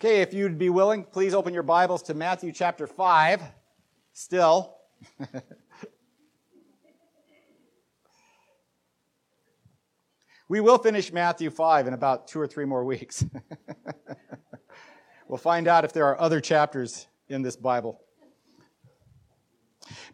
Okay, 0.00 0.20
if 0.22 0.32
you'd 0.32 0.58
be 0.58 0.70
willing, 0.70 1.02
please 1.02 1.34
open 1.34 1.52
your 1.52 1.64
Bibles 1.64 2.04
to 2.04 2.14
Matthew 2.14 2.52
chapter 2.52 2.86
5. 2.86 3.42
Still. 4.12 4.76
we 10.48 10.60
will 10.60 10.78
finish 10.78 11.12
Matthew 11.12 11.50
5 11.50 11.88
in 11.88 11.94
about 11.94 12.28
two 12.28 12.38
or 12.38 12.46
three 12.46 12.64
more 12.64 12.84
weeks. 12.84 13.26
we'll 15.26 15.36
find 15.36 15.66
out 15.66 15.84
if 15.84 15.92
there 15.92 16.06
are 16.06 16.20
other 16.20 16.40
chapters 16.40 17.08
in 17.28 17.42
this 17.42 17.56
Bible. 17.56 18.00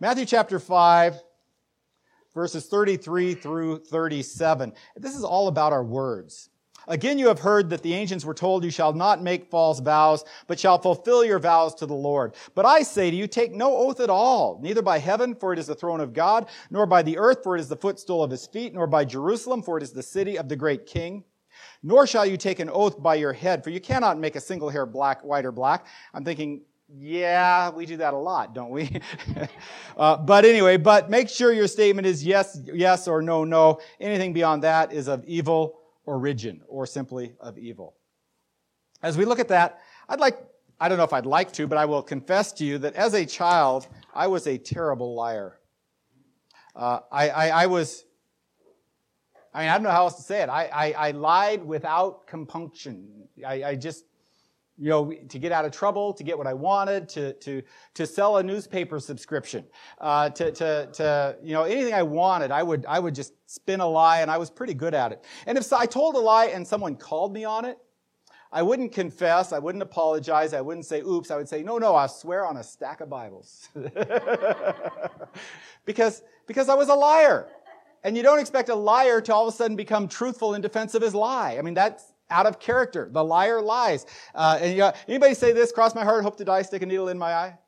Matthew 0.00 0.24
chapter 0.24 0.58
5, 0.58 1.20
verses 2.32 2.64
33 2.68 3.34
through 3.34 3.80
37. 3.80 4.72
This 4.96 5.14
is 5.14 5.24
all 5.24 5.48
about 5.48 5.74
our 5.74 5.84
words. 5.84 6.48
Again, 6.88 7.18
you 7.18 7.28
have 7.28 7.38
heard 7.38 7.70
that 7.70 7.82
the 7.82 7.94
ancients 7.94 8.24
were 8.24 8.34
told 8.34 8.64
you 8.64 8.70
shall 8.70 8.92
not 8.92 9.22
make 9.22 9.50
false 9.50 9.80
vows, 9.80 10.24
but 10.46 10.58
shall 10.58 10.78
fulfill 10.78 11.24
your 11.24 11.38
vows 11.38 11.74
to 11.76 11.86
the 11.86 11.94
Lord. 11.94 12.34
But 12.54 12.66
I 12.66 12.82
say 12.82 13.10
to 13.10 13.16
you, 13.16 13.26
take 13.26 13.52
no 13.52 13.76
oath 13.76 14.00
at 14.00 14.10
all, 14.10 14.60
neither 14.62 14.82
by 14.82 14.98
heaven, 14.98 15.34
for 15.34 15.52
it 15.52 15.58
is 15.58 15.66
the 15.66 15.74
throne 15.74 16.00
of 16.00 16.12
God, 16.12 16.48
nor 16.70 16.86
by 16.86 17.02
the 17.02 17.18
earth, 17.18 17.42
for 17.42 17.56
it 17.56 17.60
is 17.60 17.68
the 17.68 17.76
footstool 17.76 18.22
of 18.22 18.30
his 18.30 18.46
feet, 18.46 18.74
nor 18.74 18.86
by 18.86 19.04
Jerusalem, 19.04 19.62
for 19.62 19.76
it 19.76 19.82
is 19.82 19.92
the 19.92 20.02
city 20.02 20.38
of 20.38 20.48
the 20.48 20.56
great 20.56 20.86
king. 20.86 21.24
Nor 21.82 22.06
shall 22.06 22.26
you 22.26 22.36
take 22.36 22.60
an 22.60 22.70
oath 22.70 23.02
by 23.02 23.14
your 23.14 23.32
head, 23.32 23.62
for 23.62 23.70
you 23.70 23.80
cannot 23.80 24.18
make 24.18 24.36
a 24.36 24.40
single 24.40 24.68
hair 24.68 24.86
black, 24.86 25.22
white, 25.22 25.44
or 25.44 25.52
black. 25.52 25.86
I'm 26.12 26.24
thinking, 26.24 26.62
yeah, 26.96 27.70
we 27.70 27.86
do 27.86 27.96
that 27.98 28.14
a 28.14 28.18
lot, 28.18 28.54
don't 28.54 28.70
we? 28.70 29.00
uh, 29.96 30.16
but 30.18 30.44
anyway, 30.44 30.76
but 30.76 31.10
make 31.10 31.28
sure 31.28 31.52
your 31.52 31.66
statement 31.66 32.06
is 32.06 32.24
yes, 32.24 32.58
yes, 32.72 33.08
or 33.08 33.22
no, 33.22 33.44
no. 33.44 33.80
Anything 34.00 34.32
beyond 34.32 34.62
that 34.62 34.92
is 34.92 35.08
of 35.08 35.24
evil 35.24 35.78
origin 36.06 36.60
or 36.68 36.86
simply 36.86 37.34
of 37.40 37.58
evil. 37.58 37.94
As 39.02 39.16
we 39.16 39.24
look 39.24 39.38
at 39.38 39.48
that, 39.48 39.80
I'd 40.08 40.20
like, 40.20 40.38
I 40.80 40.88
don't 40.88 40.98
know 40.98 41.04
if 41.04 41.12
I'd 41.12 41.26
like 41.26 41.52
to, 41.52 41.66
but 41.66 41.78
I 41.78 41.84
will 41.84 42.02
confess 42.02 42.52
to 42.54 42.64
you 42.64 42.78
that 42.78 42.94
as 42.94 43.14
a 43.14 43.24
child, 43.24 43.86
I 44.14 44.26
was 44.26 44.46
a 44.46 44.58
terrible 44.58 45.14
liar. 45.14 45.58
Uh, 46.74 47.00
I, 47.12 47.28
I, 47.28 47.48
I, 47.48 47.66
was, 47.66 48.04
I 49.52 49.60
mean, 49.60 49.68
I 49.68 49.74
don't 49.74 49.84
know 49.84 49.90
how 49.90 50.04
else 50.04 50.16
to 50.16 50.22
say 50.22 50.42
it. 50.42 50.48
I, 50.48 50.66
I, 50.66 51.08
I 51.08 51.10
lied 51.12 51.64
without 51.64 52.26
compunction. 52.26 53.28
I, 53.46 53.62
I 53.64 53.74
just 53.76 54.04
you 54.76 54.90
know, 54.90 55.12
to 55.28 55.38
get 55.38 55.52
out 55.52 55.64
of 55.64 55.72
trouble, 55.72 56.12
to 56.12 56.24
get 56.24 56.36
what 56.36 56.46
I 56.46 56.54
wanted, 56.54 57.08
to, 57.10 57.32
to, 57.34 57.62
to 57.94 58.06
sell 58.06 58.38
a 58.38 58.42
newspaper 58.42 58.98
subscription, 58.98 59.64
uh, 60.00 60.30
to, 60.30 60.50
to, 60.50 60.88
to, 60.92 61.36
you 61.42 61.52
know, 61.52 61.62
anything 61.62 61.94
I 61.94 62.02
wanted, 62.02 62.50
I 62.50 62.62
would, 62.62 62.84
I 62.86 62.98
would 62.98 63.14
just 63.14 63.34
spin 63.46 63.80
a 63.80 63.86
lie 63.86 64.20
and 64.20 64.30
I 64.30 64.38
was 64.38 64.50
pretty 64.50 64.74
good 64.74 64.94
at 64.94 65.12
it. 65.12 65.24
And 65.46 65.56
if 65.56 65.72
I 65.72 65.86
told 65.86 66.16
a 66.16 66.18
lie 66.18 66.46
and 66.46 66.66
someone 66.66 66.96
called 66.96 67.32
me 67.32 67.44
on 67.44 67.64
it, 67.64 67.78
I 68.50 68.62
wouldn't 68.62 68.92
confess, 68.92 69.52
I 69.52 69.58
wouldn't 69.58 69.82
apologize, 69.82 70.54
I 70.54 70.60
wouldn't 70.60 70.86
say, 70.86 71.00
oops, 71.00 71.30
I 71.30 71.36
would 71.36 71.48
say, 71.48 71.62
no, 71.62 71.78
no, 71.78 71.94
I 71.94 72.06
swear 72.06 72.46
on 72.46 72.56
a 72.56 72.62
stack 72.62 73.00
of 73.00 73.10
Bibles. 73.10 73.68
because, 75.84 76.22
because 76.46 76.68
I 76.68 76.74
was 76.74 76.88
a 76.88 76.94
liar. 76.94 77.48
And 78.04 78.16
you 78.16 78.22
don't 78.22 78.38
expect 78.38 78.68
a 78.68 78.74
liar 78.74 79.20
to 79.22 79.34
all 79.34 79.48
of 79.48 79.54
a 79.54 79.56
sudden 79.56 79.76
become 79.76 80.06
truthful 80.06 80.54
in 80.54 80.60
defense 80.60 80.94
of 80.94 81.02
his 81.02 81.14
lie. 81.14 81.56
I 81.58 81.62
mean, 81.62 81.74
that's, 81.74 82.13
out 82.30 82.46
of 82.46 82.58
character. 82.58 83.08
The 83.10 83.24
liar 83.24 83.60
lies. 83.60 84.06
Uh, 84.34 84.58
and 84.60 84.78
know, 84.78 84.92
anybody 85.08 85.34
say 85.34 85.52
this? 85.52 85.72
Cross 85.72 85.94
my 85.94 86.04
heart, 86.04 86.22
hope 86.22 86.36
to 86.38 86.44
die, 86.44 86.62
stick 86.62 86.82
a 86.82 86.86
needle 86.86 87.08
in 87.08 87.18
my 87.18 87.34
eye. 87.34 87.58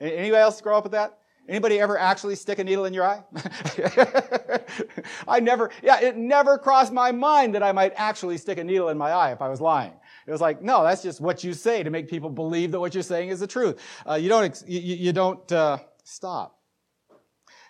Anybody 0.00 0.40
else 0.40 0.60
grow 0.60 0.76
up 0.76 0.84
with 0.84 0.92
that? 0.92 1.18
Anybody 1.48 1.78
ever 1.78 1.96
actually 1.96 2.34
stick 2.34 2.58
a 2.58 2.64
needle 2.64 2.86
in 2.86 2.92
your 2.92 3.04
eye? 3.04 3.22
I 5.28 5.38
never, 5.38 5.70
yeah, 5.82 6.00
it 6.00 6.16
never 6.16 6.58
crossed 6.58 6.92
my 6.92 7.12
mind 7.12 7.54
that 7.54 7.62
I 7.62 7.70
might 7.70 7.92
actually 7.96 8.36
stick 8.36 8.58
a 8.58 8.64
needle 8.64 8.88
in 8.88 8.98
my 8.98 9.10
eye 9.10 9.30
if 9.30 9.40
I 9.40 9.48
was 9.48 9.60
lying. 9.60 9.92
It 10.26 10.32
was 10.32 10.40
like, 10.40 10.60
no, 10.60 10.82
that's 10.82 11.04
just 11.04 11.20
what 11.20 11.44
you 11.44 11.52
say 11.52 11.84
to 11.84 11.90
make 11.90 12.08
people 12.08 12.30
believe 12.30 12.72
that 12.72 12.80
what 12.80 12.94
you're 12.94 13.02
saying 13.04 13.28
is 13.28 13.38
the 13.38 13.46
truth. 13.46 13.80
Uh, 14.08 14.14
you 14.14 14.28
don't, 14.28 14.60
you, 14.66 14.80
you 14.80 15.12
don't 15.12 15.50
uh, 15.52 15.78
stop. 16.02 16.58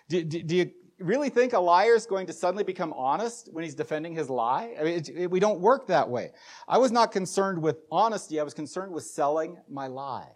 Do, 0.09 0.23
do, 0.23 0.41
do, 0.41 0.55
you 0.55 0.71
really 0.99 1.29
think 1.29 1.53
a 1.53 1.59
liar 1.59 1.95
is 1.95 2.05
going 2.05 2.27
to 2.27 2.33
suddenly 2.33 2.63
become 2.63 2.93
honest 2.93 3.49
when 3.51 3.63
he's 3.63 3.75
defending 3.75 4.13
his 4.13 4.29
lie? 4.29 4.75
I 4.79 4.83
mean, 4.83 4.93
it, 4.95 5.09
it, 5.09 5.31
we 5.31 5.39
don't 5.39 5.59
work 5.59 5.87
that 5.87 6.09
way. 6.09 6.31
I 6.67 6.77
was 6.77 6.91
not 6.91 7.11
concerned 7.11 7.61
with 7.61 7.77
honesty. 7.91 8.39
I 8.39 8.43
was 8.43 8.53
concerned 8.53 8.91
with 8.91 9.03
selling 9.03 9.57
my 9.69 9.87
lie, 9.87 10.29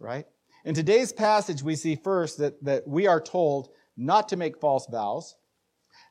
right? 0.00 0.26
In 0.64 0.74
today's 0.74 1.12
passage, 1.12 1.62
we 1.62 1.76
see 1.76 1.94
first 1.96 2.38
that, 2.38 2.62
that 2.64 2.86
we 2.86 3.06
are 3.06 3.20
told 3.20 3.70
not 3.96 4.28
to 4.30 4.36
make 4.36 4.60
false 4.60 4.86
vows. 4.86 5.36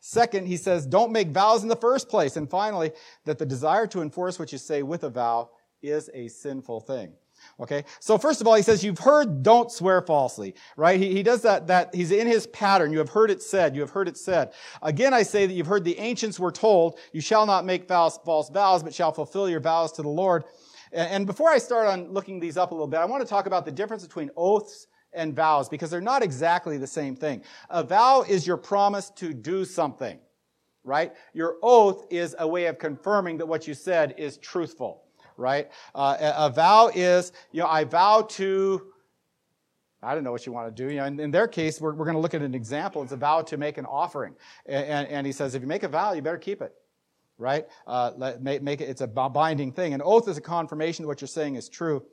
Second, 0.02 0.48
he 0.48 0.58
says, 0.58 0.86
don't 0.86 1.12
make 1.12 1.30
vows 1.30 1.64
in 1.64 1.70
the 1.70 1.76
first 1.76 2.10
place. 2.10 2.38
And 2.38 2.50
finally, 2.50 2.92
that 3.26 3.38
the 3.38 3.46
desire 3.46 3.88
to 3.88 4.02
enforce 4.02 4.40
what 4.40 4.52
you 4.52 4.58
say 4.58 4.84
with 4.84 5.04
a 5.04 5.10
vow 5.10 5.50
is 5.82 6.10
a 6.14 6.28
sinful 6.28 6.82
thing. 6.82 7.14
Okay. 7.60 7.86
So 8.00 8.20
first 8.20 8.40
of 8.40 8.46
all, 8.46 8.54
he 8.54 8.62
says, 8.62 8.84
you've 8.84 9.00
heard, 9.00 9.42
don't 9.42 9.72
swear 9.72 10.02
falsely, 10.04 10.54
right? 10.76 11.00
He, 11.00 11.12
he 11.12 11.24
does 11.24 11.42
that, 11.42 11.66
that, 11.68 11.94
he's 11.94 12.12
in 12.12 12.28
his 12.28 12.46
pattern. 12.48 12.92
You 12.92 13.00
have 13.00 13.10
heard 13.10 13.32
it 13.32 13.42
said, 13.42 13.74
you 13.74 13.82
have 13.82 13.90
heard 13.90 14.08
it 14.08 14.16
said. 14.16 14.54
Again, 14.84 15.12
I 15.12 15.24
say 15.24 15.48
that 15.48 15.54
you've 15.54 15.66
heard 15.66 15.84
the 15.84 15.98
ancients 15.98 16.40
were 16.40 16.52
told, 16.52 17.00
you 17.14 17.22
shall 17.22 17.48
not 17.48 17.66
make 17.66 17.88
false, 17.88 18.20
false 18.24 18.50
vows, 18.50 18.84
but 18.84 18.94
shall 18.94 19.12
fulfill 19.12 19.50
your 19.50 19.60
vows 19.60 19.92
to 19.94 20.04
the 20.04 20.08
Lord. 20.08 20.44
And, 20.92 21.10
and 21.10 21.26
before 21.26 21.50
I 21.50 21.58
start 21.58 21.88
on 21.88 22.14
looking 22.14 22.40
these 22.40 22.58
up 22.58 22.70
a 22.70 22.76
little 22.76 22.88
bit, 22.88 23.00
I 23.00 23.06
want 23.06 23.24
to 23.24 23.30
talk 23.30 23.48
about 23.48 23.66
the 23.66 23.72
difference 23.72 24.06
between 24.06 24.30
oaths 24.38 24.86
and 25.12 25.36
vows 25.36 25.68
because 25.68 25.90
they're 25.90 26.00
not 26.00 26.22
exactly 26.22 26.78
the 26.78 26.86
same 26.86 27.16
thing. 27.16 27.42
A 27.72 27.84
vow 27.84 28.24
is 28.28 28.46
your 28.46 28.58
promise 28.58 29.10
to 29.16 29.34
do 29.34 29.66
something, 29.66 30.20
right? 30.84 31.12
Your 31.34 31.56
oath 31.64 32.06
is 32.12 32.36
a 32.38 32.48
way 32.48 32.68
of 32.68 32.78
confirming 32.78 33.40
that 33.40 33.48
what 33.48 33.68
you 33.68 33.74
said 33.74 34.14
is 34.20 34.38
truthful 34.38 35.07
right? 35.38 35.70
Uh, 35.96 36.34
a, 36.36 36.50
vow 36.50 36.92
is, 36.94 37.32
you 37.52 37.62
know, 37.62 37.68
I 37.68 37.84
vow 37.84 38.24
to, 38.32 38.82
I 40.02 40.14
don't 40.14 40.24
know 40.24 40.32
what 40.32 40.46
you 40.46 40.52
want 40.52 40.76
to 40.76 40.84
do. 40.84 40.92
You 40.92 40.98
know, 40.98 41.06
in, 41.06 41.20
in 41.20 41.32
their 41.32 41.48
case, 41.48 41.80
we're, 41.80 41.94
we're 41.94 42.06
going 42.06 42.16
to 42.16 42.22
look 42.22 42.34
at 42.34 42.42
an 42.42 42.56
example. 42.56 43.04
It's 43.04 43.12
a 43.12 43.18
vow 43.18 43.42
to 43.44 43.58
make 43.58 43.78
an 43.78 43.86
offering. 43.86 44.36
And, 44.66 44.86
and, 44.86 45.08
and 45.08 45.28
he 45.28 45.34
says, 45.34 45.56
if 45.56 45.62
you 45.62 45.68
make 45.68 45.84
a 45.84 45.88
vow, 45.88 46.14
you 46.14 46.22
better 46.22 46.38
keep 46.38 46.62
it, 46.62 46.74
right? 47.38 47.68
Uh, 47.86 48.12
let, 48.18 48.42
make, 48.42 48.62
make 48.62 48.82
it, 48.82 48.90
it's 48.90 49.02
a 49.02 49.08
binding 49.08 49.72
thing. 49.72 49.94
An 49.94 50.02
oath 50.04 50.28
is 50.28 50.38
a 50.38 50.42
confirmation 50.42 51.04
that 51.04 51.08
what 51.08 51.22
you're 51.22 51.28
saying 51.28 51.56
is 51.56 51.70
true. 51.70 52.04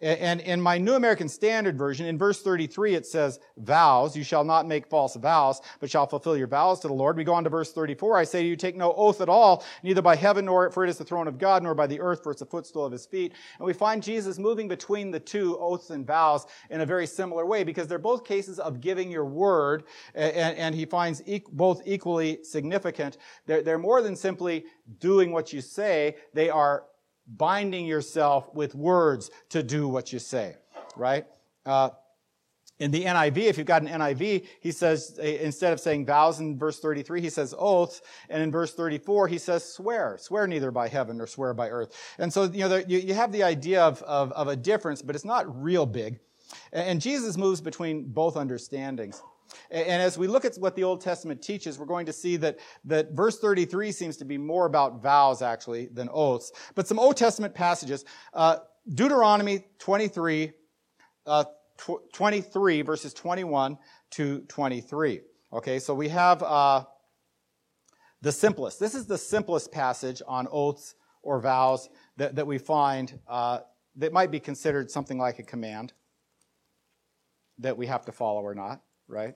And 0.00 0.40
in 0.40 0.60
my 0.60 0.78
New 0.78 0.94
American 0.94 1.28
Standard 1.28 1.78
Version, 1.78 2.06
in 2.06 2.18
verse 2.18 2.42
33, 2.42 2.94
it 2.94 3.06
says, 3.06 3.38
vows. 3.56 4.16
You 4.16 4.24
shall 4.24 4.42
not 4.42 4.66
make 4.66 4.86
false 4.88 5.14
vows, 5.14 5.60
but 5.78 5.90
shall 5.90 6.06
fulfill 6.06 6.36
your 6.36 6.48
vows 6.48 6.80
to 6.80 6.88
the 6.88 6.94
Lord. 6.94 7.16
We 7.16 7.24
go 7.24 7.34
on 7.34 7.44
to 7.44 7.50
verse 7.50 7.72
34. 7.72 8.18
I 8.18 8.24
say 8.24 8.42
to 8.42 8.48
you, 8.48 8.56
take 8.56 8.76
no 8.76 8.92
oath 8.94 9.20
at 9.20 9.28
all, 9.28 9.64
neither 9.82 10.02
by 10.02 10.16
heaven, 10.16 10.46
nor 10.46 10.70
for 10.70 10.84
it 10.84 10.90
is 10.90 10.98
the 10.98 11.04
throne 11.04 11.28
of 11.28 11.38
God, 11.38 11.62
nor 11.62 11.74
by 11.74 11.86
the 11.86 12.00
earth, 12.00 12.22
for 12.22 12.32
it's 12.32 12.40
the 12.40 12.46
footstool 12.46 12.84
of 12.84 12.92
his 12.92 13.06
feet. 13.06 13.32
And 13.58 13.66
we 13.66 13.72
find 13.72 14.02
Jesus 14.02 14.38
moving 14.38 14.66
between 14.66 15.10
the 15.10 15.20
two 15.20 15.56
oaths 15.58 15.90
and 15.90 16.06
vows 16.06 16.46
in 16.70 16.80
a 16.80 16.86
very 16.86 17.06
similar 17.06 17.46
way, 17.46 17.62
because 17.62 17.86
they're 17.86 17.98
both 17.98 18.24
cases 18.24 18.58
of 18.58 18.80
giving 18.80 19.10
your 19.10 19.24
word, 19.24 19.84
and, 20.14 20.56
and 20.56 20.74
he 20.74 20.84
finds 20.84 21.22
both 21.52 21.82
equally 21.84 22.42
significant. 22.42 23.18
They're, 23.46 23.62
they're 23.62 23.78
more 23.78 24.02
than 24.02 24.16
simply 24.16 24.64
doing 24.98 25.30
what 25.30 25.52
you 25.52 25.60
say. 25.60 26.16
They 26.34 26.50
are 26.50 26.84
binding 27.26 27.86
yourself 27.86 28.52
with 28.54 28.74
words 28.74 29.30
to 29.50 29.62
do 29.62 29.88
what 29.88 30.12
you 30.12 30.18
say, 30.18 30.56
right? 30.96 31.26
Uh, 31.64 31.90
in 32.82 32.90
the 32.90 33.04
NIV, 33.04 33.36
if 33.36 33.58
you've 33.58 33.66
got 33.66 33.82
an 33.82 33.88
NIV, 33.88 34.44
he 34.60 34.72
says, 34.72 35.16
instead 35.18 35.72
of 35.72 35.78
saying 35.78 36.04
vows 36.04 36.40
in 36.40 36.58
verse 36.58 36.80
33, 36.80 37.20
he 37.20 37.30
says 37.30 37.54
oaths. 37.56 38.02
And 38.28 38.42
in 38.42 38.50
verse 38.50 38.74
34, 38.74 39.28
he 39.28 39.38
says 39.38 39.64
swear. 39.64 40.16
Swear 40.18 40.48
neither 40.48 40.72
by 40.72 40.88
heaven 40.88 41.18
nor 41.18 41.28
swear 41.28 41.54
by 41.54 41.68
earth. 41.68 41.94
And 42.18 42.32
so, 42.32 42.44
you 42.44 42.60
know, 42.60 42.68
there, 42.68 42.84
you, 42.88 42.98
you, 42.98 43.14
have 43.14 43.30
the 43.30 43.44
idea 43.44 43.82
of, 43.82 44.02
of, 44.02 44.32
of, 44.32 44.48
a 44.48 44.56
difference, 44.56 45.00
but 45.00 45.14
it's 45.14 45.24
not 45.24 45.62
real 45.62 45.86
big. 45.86 46.18
And 46.72 47.00
Jesus 47.00 47.36
moves 47.36 47.60
between 47.60 48.08
both 48.08 48.36
understandings. 48.36 49.22
And 49.70 50.02
as 50.02 50.18
we 50.18 50.26
look 50.26 50.44
at 50.44 50.56
what 50.56 50.76
the 50.76 50.84
Old 50.84 51.00
Testament 51.00 51.42
teaches, 51.42 51.78
we're 51.78 51.86
going 51.86 52.06
to 52.06 52.12
see 52.12 52.36
that, 52.36 52.58
that 52.84 53.12
verse 53.12 53.38
33 53.38 53.92
seems 53.92 54.16
to 54.18 54.24
be 54.24 54.38
more 54.38 54.66
about 54.66 55.02
vows, 55.02 55.42
actually, 55.42 55.86
than 55.86 56.08
oaths. 56.12 56.52
But 56.74 56.86
some 56.86 56.98
Old 56.98 57.16
Testament 57.16 57.54
passages, 57.54 58.04
uh, 58.34 58.58
Deuteronomy 58.94 59.64
23, 59.78 60.52
uh, 61.26 61.44
tw- 61.78 62.12
23, 62.12 62.82
verses 62.82 63.14
21 63.14 63.78
to 64.12 64.40
23. 64.40 65.20
Okay, 65.52 65.78
so 65.78 65.94
we 65.94 66.08
have 66.08 66.42
uh, 66.42 66.84
the 68.20 68.32
simplest. 68.32 68.80
This 68.80 68.94
is 68.94 69.06
the 69.06 69.18
simplest 69.18 69.72
passage 69.72 70.22
on 70.26 70.48
oaths 70.50 70.94
or 71.22 71.40
vows 71.40 71.88
that, 72.16 72.36
that 72.36 72.46
we 72.46 72.58
find 72.58 73.18
uh, 73.28 73.60
that 73.96 74.12
might 74.12 74.30
be 74.30 74.40
considered 74.40 74.90
something 74.90 75.18
like 75.18 75.38
a 75.38 75.42
command 75.42 75.92
that 77.58 77.76
we 77.76 77.86
have 77.86 78.04
to 78.06 78.12
follow 78.12 78.40
or 78.40 78.54
not 78.54 78.80
right? 79.08 79.34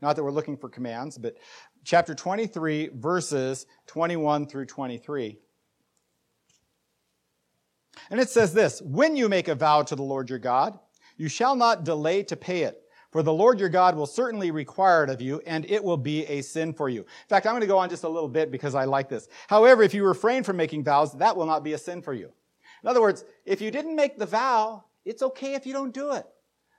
Not 0.00 0.16
that 0.16 0.24
we're 0.24 0.30
looking 0.30 0.56
for 0.56 0.68
commands, 0.68 1.16
but 1.16 1.36
chapter 1.84 2.14
23, 2.14 2.90
verses 2.94 3.66
21 3.86 4.46
through 4.46 4.66
23. 4.66 5.38
And 8.10 8.20
it 8.20 8.28
says 8.28 8.52
this 8.52 8.82
When 8.82 9.16
you 9.16 9.28
make 9.28 9.48
a 9.48 9.54
vow 9.54 9.82
to 9.82 9.96
the 9.96 10.02
Lord 10.02 10.28
your 10.28 10.38
God, 10.38 10.78
you 11.16 11.28
shall 11.28 11.56
not 11.56 11.84
delay 11.84 12.22
to 12.24 12.36
pay 12.36 12.62
it. 12.62 12.80
For 13.12 13.22
the 13.22 13.32
Lord 13.32 13.60
your 13.60 13.68
God 13.68 13.94
will 13.94 14.06
certainly 14.06 14.50
require 14.50 15.04
it 15.04 15.10
of 15.10 15.22
you, 15.22 15.40
and 15.46 15.64
it 15.70 15.84
will 15.84 15.96
be 15.96 16.26
a 16.26 16.42
sin 16.42 16.72
for 16.72 16.88
you. 16.88 17.02
In 17.02 17.28
fact, 17.28 17.46
I'm 17.46 17.52
going 17.52 17.60
to 17.60 17.66
go 17.68 17.78
on 17.78 17.88
just 17.88 18.02
a 18.02 18.08
little 18.08 18.28
bit 18.28 18.50
because 18.50 18.74
I 18.74 18.86
like 18.86 19.08
this. 19.08 19.28
However, 19.46 19.84
if 19.84 19.94
you 19.94 20.04
refrain 20.04 20.42
from 20.42 20.56
making 20.56 20.82
vows, 20.82 21.12
that 21.18 21.36
will 21.36 21.46
not 21.46 21.62
be 21.62 21.74
a 21.74 21.78
sin 21.78 22.02
for 22.02 22.12
you. 22.12 22.32
In 22.82 22.88
other 22.88 23.00
words, 23.00 23.24
if 23.46 23.60
you 23.60 23.70
didn't 23.70 23.94
make 23.94 24.18
the 24.18 24.26
vow, 24.26 24.84
it's 25.04 25.22
okay 25.22 25.54
if 25.54 25.64
you 25.64 25.72
don't 25.72 25.94
do 25.94 26.12
it. 26.12 26.26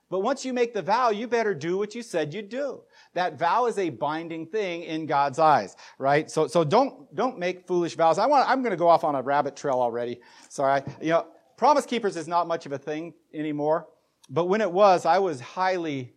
But 0.08 0.20
once 0.20 0.44
you 0.44 0.52
make 0.52 0.72
the 0.72 0.82
vow, 0.82 1.10
you 1.10 1.26
better 1.26 1.54
do 1.54 1.78
what 1.78 1.94
you 1.94 2.02
said 2.02 2.32
you'd 2.32 2.48
do. 2.48 2.82
That 3.14 3.38
vow 3.38 3.66
is 3.66 3.76
a 3.76 3.90
binding 3.90 4.46
thing 4.46 4.84
in 4.84 5.06
God's 5.06 5.38
eyes, 5.38 5.74
right? 5.98 6.30
So, 6.30 6.46
so 6.46 6.62
don't, 6.62 7.12
don't 7.14 7.38
make 7.38 7.66
foolish 7.66 7.96
vows. 7.96 8.18
I 8.18 8.26
want, 8.26 8.48
I'm 8.48 8.62
going 8.62 8.70
to 8.70 8.76
go 8.76 8.88
off 8.88 9.02
on 9.02 9.16
a 9.16 9.22
rabbit 9.22 9.56
trail 9.56 9.80
already. 9.80 10.20
Sorry. 10.48 10.82
You 11.00 11.10
know, 11.10 11.26
promise 11.56 11.86
keepers 11.86 12.16
is 12.16 12.28
not 12.28 12.46
much 12.46 12.66
of 12.66 12.72
a 12.72 12.78
thing 12.78 13.14
anymore. 13.34 13.88
But 14.30 14.44
when 14.44 14.60
it 14.60 14.70
was, 14.70 15.06
I 15.06 15.18
was 15.18 15.40
highly 15.40 16.14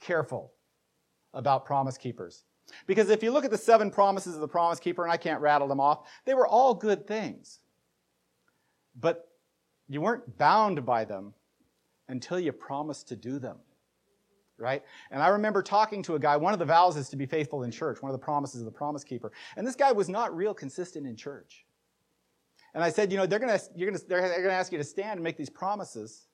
careful 0.00 0.52
about 1.32 1.64
promise 1.64 1.96
keepers. 1.96 2.44
Because 2.86 3.08
if 3.08 3.22
you 3.22 3.30
look 3.30 3.44
at 3.44 3.50
the 3.50 3.58
seven 3.58 3.90
promises 3.90 4.34
of 4.34 4.40
the 4.40 4.48
promise 4.48 4.80
keeper, 4.80 5.02
and 5.02 5.12
I 5.12 5.16
can't 5.16 5.40
rattle 5.40 5.68
them 5.68 5.80
off, 5.80 6.08
they 6.26 6.34
were 6.34 6.46
all 6.46 6.74
good 6.74 7.06
things. 7.06 7.60
But 8.98 9.28
you 9.88 10.00
weren't 10.00 10.38
bound 10.38 10.84
by 10.84 11.04
them 11.04 11.34
until 12.08 12.38
you 12.38 12.52
promise 12.52 13.02
to 13.04 13.16
do 13.16 13.38
them. 13.38 13.56
Right? 14.56 14.84
And 15.10 15.20
I 15.20 15.28
remember 15.28 15.62
talking 15.62 16.02
to 16.04 16.14
a 16.14 16.18
guy, 16.18 16.36
one 16.36 16.52
of 16.52 16.60
the 16.60 16.64
vows 16.64 16.96
is 16.96 17.08
to 17.08 17.16
be 17.16 17.26
faithful 17.26 17.64
in 17.64 17.72
church, 17.72 18.00
one 18.00 18.10
of 18.10 18.18
the 18.18 18.24
promises 18.24 18.60
of 18.60 18.66
the 18.66 18.72
promise 18.72 19.02
keeper. 19.02 19.32
And 19.56 19.66
this 19.66 19.74
guy 19.74 19.90
was 19.90 20.08
not 20.08 20.34
real 20.34 20.54
consistent 20.54 21.06
in 21.06 21.16
church. 21.16 21.66
And 22.74 22.82
I 22.82 22.90
said, 22.90 23.10
you 23.10 23.18
know, 23.18 23.26
they're 23.26 23.38
going 23.38 23.56
to, 23.56 23.64
you're 23.74 23.90
going 23.90 23.98
to, 23.98 24.06
they're 24.06 24.20
going 24.20 24.44
to 24.44 24.52
ask 24.52 24.70
you 24.70 24.78
to 24.78 24.84
stand 24.84 25.14
and 25.14 25.22
make 25.22 25.36
these 25.36 25.50
promises. 25.50 26.26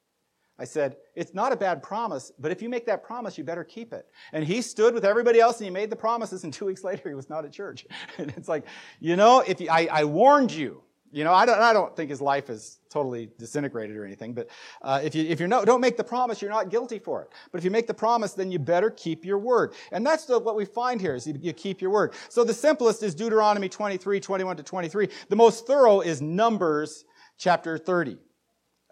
I 0.59 0.65
said, 0.65 0.97
it's 1.15 1.33
not 1.33 1.53
a 1.53 1.57
bad 1.57 1.83
promise, 1.83 2.33
but 2.39 2.51
if 2.51 2.61
you 2.61 2.69
make 2.69 2.85
that 2.85 3.03
promise, 3.03 3.39
you 3.39 3.45
better 3.45 3.65
keep 3.65 3.95
it. 3.95 4.07
And 4.35 4.45
he 4.45 4.61
stood 4.61 4.93
with 4.93 5.07
everybody 5.07 5.41
else 5.41 5.57
and 5.57 5.65
he 5.65 5.71
made 5.71 5.89
the 5.89 5.97
promises, 5.97 6.45
and 6.45 6.53
two 6.53 6.67
weeks 6.67 6.85
later, 6.85 7.09
he 7.09 7.15
was 7.15 7.31
not 7.31 7.47
at 7.47 7.53
church. 7.53 7.87
and 8.19 8.33
it's 8.37 8.49
like, 8.49 8.65
you 9.01 9.17
know, 9.17 9.41
if 9.41 9.61
you, 9.61 9.69
I, 9.71 9.89
I 9.91 10.05
warned 10.05 10.53
you, 10.53 10.83
you 11.13 11.25
know, 11.25 11.33
I 11.33 11.45
don't, 11.45 11.59
I 11.59 11.73
don't 11.73 11.95
think 11.97 12.11
his 12.11 12.21
life 12.21 12.51
is 12.51 12.79
totally 12.89 13.31
disintegrated 13.39 13.97
or 13.97 14.05
anything, 14.05 14.33
but 14.33 14.49
uh, 14.83 15.01
if 15.03 15.15
you, 15.15 15.25
if 15.25 15.41
you 15.41 15.49
don't 15.49 15.81
make 15.81 15.97
the 15.97 16.05
promise, 16.05 16.41
you're 16.41 16.51
not 16.51 16.71
guilty 16.71 16.99
for 16.99 17.23
it. 17.23 17.31
But 17.51 17.59
if 17.59 17.65
you 17.65 17.71
make 17.71 17.87
the 17.87 17.95
promise, 17.95 18.33
then 18.33 18.53
you 18.53 18.59
better 18.59 18.91
keep 18.91 19.25
your 19.25 19.39
word. 19.39 19.75
And 19.93 20.07
that's 20.07 20.25
the, 20.25 20.39
what 20.39 20.57
we 20.57 20.65
find 20.65 21.01
here 21.01 21.15
is 21.15 21.27
you, 21.27 21.37
you 21.41 21.53
keep 21.53 21.81
your 21.81 21.91
word. 21.91 22.15
So 22.29 22.45
the 22.45 22.55
simplest 22.55 23.03
is 23.03 23.15
Deuteronomy 23.15 23.69
23, 23.69 24.21
21 24.21 24.57
to 24.57 24.63
23. 24.63 25.09
The 25.29 25.37
most 25.37 25.67
thorough 25.67 26.01
is 26.01 26.23
Numbers 26.23 27.05
chapter 27.39 27.77
30. 27.77 28.19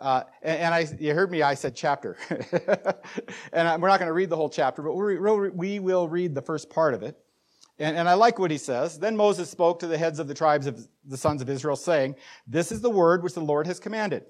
Uh, 0.00 0.22
and, 0.42 0.60
and, 0.60 0.74
I, 0.74 0.86
you 1.00 1.12
heard 1.12 1.30
me, 1.30 1.42
I 1.42 1.54
said 1.54 1.74
chapter. 1.74 2.16
and 3.52 3.82
we're 3.82 3.88
not 3.88 3.98
going 3.98 4.08
to 4.08 4.12
read 4.12 4.30
the 4.30 4.36
whole 4.36 4.48
chapter, 4.48 4.82
but 4.82 4.94
we 4.94 5.78
will 5.80 6.08
read 6.08 6.34
the 6.34 6.42
first 6.42 6.70
part 6.70 6.94
of 6.94 7.02
it. 7.02 7.18
And, 7.78 7.96
and 7.96 8.08
I 8.08 8.14
like 8.14 8.38
what 8.38 8.50
he 8.50 8.58
says. 8.58 8.98
Then 8.98 9.16
Moses 9.16 9.50
spoke 9.50 9.78
to 9.80 9.86
the 9.86 9.98
heads 9.98 10.18
of 10.18 10.28
the 10.28 10.34
tribes 10.34 10.66
of 10.66 10.88
the 11.04 11.16
sons 11.16 11.42
of 11.42 11.48
Israel, 11.48 11.76
saying, 11.76 12.16
This 12.46 12.72
is 12.72 12.80
the 12.80 12.90
word 12.90 13.22
which 13.22 13.34
the 13.34 13.40
Lord 13.40 13.66
has 13.66 13.78
commanded. 13.78 14.24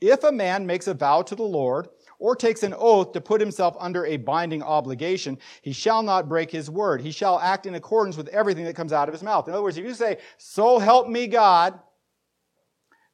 If 0.00 0.24
a 0.24 0.32
man 0.32 0.66
makes 0.66 0.86
a 0.86 0.94
vow 0.94 1.22
to 1.22 1.34
the 1.34 1.42
Lord, 1.42 1.88
or 2.18 2.36
takes 2.36 2.62
an 2.62 2.74
oath 2.76 3.12
to 3.12 3.20
put 3.20 3.40
himself 3.40 3.74
under 3.80 4.04
a 4.04 4.18
binding 4.18 4.62
obligation, 4.62 5.38
he 5.62 5.72
shall 5.72 6.02
not 6.02 6.28
break 6.28 6.50
his 6.50 6.70
word. 6.70 7.00
He 7.00 7.10
shall 7.10 7.38
act 7.40 7.64
in 7.64 7.74
accordance 7.74 8.16
with 8.16 8.28
everything 8.28 8.64
that 8.66 8.76
comes 8.76 8.92
out 8.92 9.08
of 9.08 9.14
his 9.14 9.22
mouth. 9.22 9.48
In 9.48 9.54
other 9.54 9.62
words, 9.62 9.78
if 9.78 9.84
you 9.84 9.94
say, 9.94 10.18
So 10.36 10.78
help 10.78 11.08
me 11.08 11.26
God, 11.26 11.80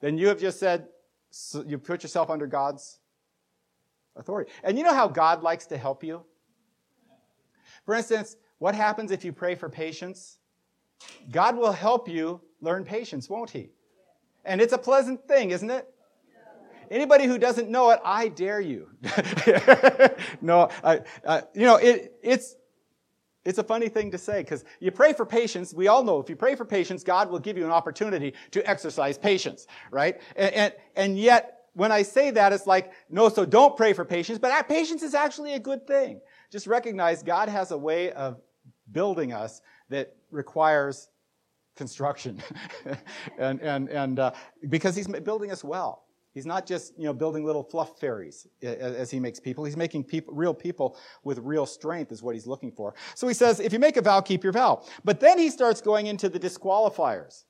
then 0.01 0.19
you 0.19 0.29
have 0.29 0.41
just 0.41 0.59
said, 0.59 0.89
so 1.31 1.63
you 1.67 1.79
put 1.79 2.03
yourself 2.03 2.31
under 2.31 2.47
God's 2.47 2.99
authority. 4.17 4.51
And 4.65 4.79
you 4.79 4.85
know 4.85 4.95
how 4.95 5.09
God 5.09 5.43
likes 5.43 5.67
to 5.67 5.77
help 5.77 6.03
you? 6.03 6.23
For 7.85 7.95
instance, 7.95 8.37
what 8.59 8.75
happens 8.75 9.11
if 9.11 9.25
you 9.25 9.33
pray 9.33 9.55
for 9.55 9.69
patience? 9.69 10.39
God 11.31 11.57
will 11.57 11.73
help 11.73 12.09
you 12.09 12.41
learn 12.61 12.85
patience, 12.85 13.29
won't 13.29 13.51
He? 13.51 13.71
And 14.45 14.61
it's 14.61 14.73
a 14.73 14.79
pleasant 14.79 15.27
thing, 15.27 15.51
isn't 15.51 15.71
it? 15.71 15.93
Anybody 16.91 17.27
who 17.27 17.37
doesn't 17.37 17.69
know 17.69 17.91
it, 17.91 18.01
I 18.05 18.29
dare 18.29 18.61
you. 18.61 18.89
no, 20.41 20.69
you 21.53 21.63
know, 21.63 21.77
it, 21.77 22.15
it's, 22.23 22.55
it's 23.45 23.59
a 23.59 23.65
funny 23.65 23.89
thing 23.89 24.11
to 24.13 24.19
say 24.19 24.43
because 24.43 24.65
you 24.81 24.91
pray 24.91 25.13
for 25.13 25.27
patience. 25.27 25.75
We 25.75 25.89
all 25.89 26.05
know 26.05 26.21
if 26.21 26.29
you 26.29 26.37
pray 26.37 26.55
for 26.55 26.65
patience, 26.65 27.03
God 27.03 27.31
will 27.31 27.41
give 27.41 27.59
you 27.59 27.65
an 27.65 27.73
opportunity 27.73 28.35
to 28.53 28.69
exercise 28.69 29.19
patience, 29.19 29.67
right? 29.91 30.21
And, 30.37 30.55
and, 30.55 30.75
and 30.95 31.19
yet, 31.19 31.53
when 31.75 31.93
I 31.93 32.03
say 32.03 32.31
that, 32.31 32.53
it's 32.53 32.67
like, 32.67 32.93
no, 33.11 33.29
so 33.29 33.45
don't 33.45 33.77
pray 33.77 33.93
for 33.93 34.05
patience, 34.05 34.39
but 34.39 34.67
patience 34.67 35.03
is 35.03 35.15
actually 35.15 35.53
a 35.53 35.59
good 35.59 35.87
thing. 35.87 36.21
Just 36.51 36.67
recognize 36.67 37.23
God 37.23 37.49
has 37.49 37.71
a 37.71 37.79
way 37.79 38.13
of 38.13 38.41
building 38.93 39.33
us 39.33 39.61
that 39.89 40.17
requires 40.31 41.09
construction. 41.77 42.43
and 43.39 43.61
and, 43.61 43.89
and 43.89 44.19
uh, 44.19 44.33
because 44.69 44.97
he's 44.97 45.07
building 45.07 45.51
us 45.51 45.63
well. 45.63 46.03
He's 46.33 46.45
not 46.45 46.67
just 46.67 46.93
you 46.99 47.05
know 47.05 47.15
building 47.15 47.47
little 47.47 47.63
fluff 47.63 47.99
fairies 47.99 48.47
as 48.63 49.11
he 49.11 49.19
makes 49.19 49.41
people. 49.41 49.65
He's 49.65 49.77
making 49.77 50.05
people, 50.05 50.35
real 50.35 50.53
people 50.53 50.99
with 51.25 51.39
real 51.39 51.65
strength 51.65 52.13
is 52.13 52.23
what 52.23 52.35
he's 52.35 52.47
looking 52.47 52.71
for. 52.71 52.95
So 53.15 53.27
he 53.27 53.33
says, 53.33 53.59
if 53.59 53.73
you 53.73 53.79
make 53.79 53.97
a 53.97 54.03
vow, 54.03 54.21
keep 54.21 54.45
your 54.45 54.53
vow. 54.53 54.85
But 55.03 55.19
then 55.19 55.39
he 55.39 55.49
starts 55.49 55.81
going 55.81 56.09
into 56.09 56.29
the 56.29 56.39
disqualifiers 56.39 57.45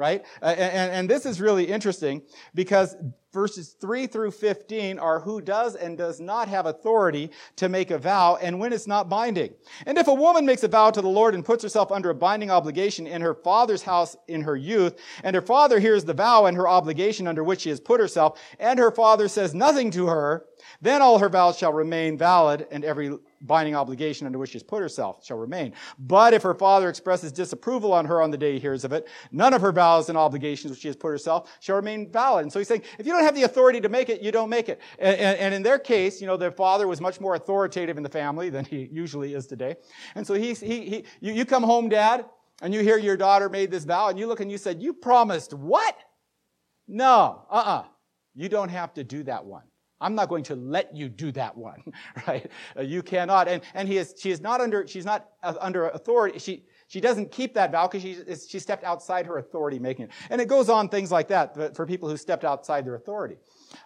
right? 0.00 0.24
and, 0.42 0.90
and, 0.90 1.10
this 1.10 1.26
is 1.26 1.40
really 1.40 1.66
interesting 1.66 2.22
because 2.54 2.96
verses 3.32 3.76
3 3.80 4.06
through 4.06 4.30
15 4.30 4.98
are 4.98 5.20
who 5.20 5.40
does 5.40 5.76
and 5.76 5.98
does 5.98 6.20
not 6.20 6.48
have 6.48 6.66
authority 6.66 7.30
to 7.56 7.68
make 7.68 7.90
a 7.90 7.98
vow 7.98 8.38
and 8.40 8.58
when 8.58 8.72
it's 8.72 8.86
not 8.86 9.08
binding. 9.08 9.52
And 9.86 9.98
if 9.98 10.08
a 10.08 10.14
woman 10.14 10.46
makes 10.46 10.62
a 10.62 10.68
vow 10.68 10.90
to 10.90 11.02
the 11.02 11.08
Lord 11.08 11.34
and 11.34 11.44
puts 11.44 11.62
herself 11.62 11.92
under 11.92 12.10
a 12.10 12.14
binding 12.14 12.50
obligation 12.50 13.06
in 13.06 13.20
her 13.20 13.34
father's 13.34 13.82
house 13.82 14.16
in 14.26 14.40
her 14.40 14.56
youth, 14.56 14.98
and 15.22 15.36
her 15.36 15.42
father 15.42 15.78
hears 15.78 16.04
the 16.04 16.14
vow 16.14 16.46
and 16.46 16.56
her 16.56 16.66
obligation 16.66 17.26
under 17.26 17.44
which 17.44 17.60
she 17.60 17.68
has 17.68 17.78
put 17.78 18.00
herself, 18.00 18.40
and 18.58 18.78
her 18.78 18.90
father 18.90 19.28
says 19.28 19.54
nothing 19.54 19.90
to 19.90 20.06
her, 20.06 20.46
then 20.80 21.02
all 21.02 21.18
her 21.18 21.28
vows 21.28 21.58
shall 21.58 21.72
remain 21.72 22.16
valid 22.16 22.66
and 22.70 22.84
every 22.84 23.16
binding 23.42 23.74
obligation 23.74 24.26
under 24.26 24.38
which 24.38 24.50
she 24.50 24.56
has 24.56 24.62
put 24.62 24.82
herself 24.82 25.24
shall 25.24 25.38
remain. 25.38 25.72
But 25.98 26.34
if 26.34 26.42
her 26.42 26.54
father 26.54 26.88
expresses 26.88 27.32
disapproval 27.32 27.92
on 27.92 28.04
her 28.04 28.20
on 28.20 28.30
the 28.30 28.36
day 28.36 28.54
he 28.54 28.58
hears 28.58 28.84
of 28.84 28.92
it, 28.92 29.08
none 29.32 29.54
of 29.54 29.62
her 29.62 29.72
vows 29.72 30.08
and 30.08 30.18
obligations 30.18 30.70
which 30.70 30.80
she 30.80 30.88
has 30.88 30.96
put 30.96 31.08
herself 31.08 31.50
shall 31.60 31.76
remain 31.76 32.10
valid. 32.10 32.42
And 32.42 32.52
so 32.52 32.58
he's 32.58 32.68
saying, 32.68 32.82
if 32.98 33.06
you 33.06 33.12
don't 33.12 33.24
have 33.24 33.34
the 33.34 33.44
authority 33.44 33.80
to 33.80 33.88
make 33.88 34.08
it, 34.08 34.20
you 34.20 34.30
don't 34.30 34.50
make 34.50 34.68
it. 34.68 34.80
And, 34.98 35.16
and, 35.16 35.38
and 35.38 35.54
in 35.54 35.62
their 35.62 35.78
case, 35.78 36.20
you 36.20 36.26
know, 36.26 36.36
their 36.36 36.52
father 36.52 36.86
was 36.86 37.00
much 37.00 37.20
more 37.20 37.34
authoritative 37.34 37.96
in 37.96 38.02
the 38.02 38.08
family 38.10 38.50
than 38.50 38.64
he 38.64 38.88
usually 38.92 39.34
is 39.34 39.46
today. 39.46 39.76
And 40.14 40.26
so 40.26 40.34
he, 40.34 40.52
he, 40.54 40.84
he 40.84 41.04
you, 41.20 41.32
you 41.32 41.44
come 41.44 41.62
home, 41.62 41.88
dad, 41.88 42.26
and 42.62 42.74
you 42.74 42.80
hear 42.80 42.98
your 42.98 43.16
daughter 43.16 43.48
made 43.48 43.70
this 43.70 43.84
vow, 43.84 44.08
and 44.08 44.18
you 44.18 44.26
look 44.26 44.40
and 44.40 44.50
you 44.50 44.58
said, 44.58 44.82
you 44.82 44.92
promised 44.92 45.54
what? 45.54 45.96
No, 46.86 47.46
uh-uh. 47.50 47.84
You 48.34 48.48
don't 48.48 48.68
have 48.68 48.92
to 48.94 49.04
do 49.04 49.22
that 49.24 49.44
one. 49.44 49.62
I'm 50.00 50.14
not 50.14 50.28
going 50.28 50.44
to 50.44 50.56
let 50.56 50.94
you 50.94 51.08
do 51.08 51.30
that 51.32 51.56
one, 51.56 51.82
right? 52.26 52.50
Uh, 52.76 52.82
you 52.82 53.02
cannot. 53.02 53.48
And, 53.48 53.62
and 53.74 53.88
he 53.88 53.98
is, 53.98 54.14
she 54.18 54.30
is 54.30 54.40
not 54.40 54.60
under, 54.60 54.86
she's 54.86 55.04
not 55.04 55.28
uh, 55.42 55.54
under 55.60 55.88
authority. 55.88 56.38
She, 56.38 56.64
she 56.88 57.00
doesn't 57.00 57.30
keep 57.30 57.54
that 57.54 57.70
vow 57.70 57.86
because 57.86 58.02
she, 58.02 58.16
she 58.48 58.58
stepped 58.58 58.82
outside 58.82 59.26
her 59.26 59.38
authority 59.38 59.78
making 59.78 60.06
it. 60.06 60.10
And 60.28 60.40
it 60.40 60.48
goes 60.48 60.68
on 60.68 60.88
things 60.88 61.12
like 61.12 61.28
that 61.28 61.76
for 61.76 61.86
people 61.86 62.08
who 62.08 62.16
stepped 62.16 62.44
outside 62.44 62.84
their 62.84 62.96
authority. 62.96 63.36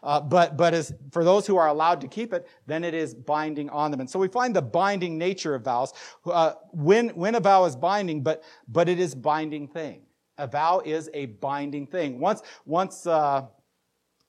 Uh, 0.03 0.21
but 0.21 0.57
but 0.57 0.73
as 0.73 0.95
for 1.13 1.25
those 1.25 1.47
who 1.47 1.57
are 1.57 1.69
allowed 1.69 2.01
to 2.01 2.09
keep 2.09 2.33
it, 2.33 2.49
then 2.67 2.85
it 2.85 2.95
is 2.95 3.15
binding 3.15 3.69
on 3.71 3.91
them. 3.91 4.01
And 4.01 4.09
so 4.09 4.19
we 4.19 4.29
find 4.29 4.57
the 4.57 4.63
binding 4.63 5.19
nature 5.19 5.55
of 5.55 5.65
vows. 5.65 5.93
Uh, 6.25 6.55
when 6.73 7.11
when 7.11 7.35
a 7.35 7.41
vow 7.41 7.65
is 7.65 7.77
binding, 7.77 8.23
but 8.23 8.43
but 8.69 8.89
it 8.89 8.99
is 8.99 9.15
binding 9.15 9.69
thing. 9.69 10.03
A 10.39 10.47
vow 10.47 10.81
is 10.85 11.11
a 11.15 11.27
binding 11.27 11.87
thing. 11.87 12.19
Once 12.19 12.43
once 12.65 13.07
uh, 13.07 13.45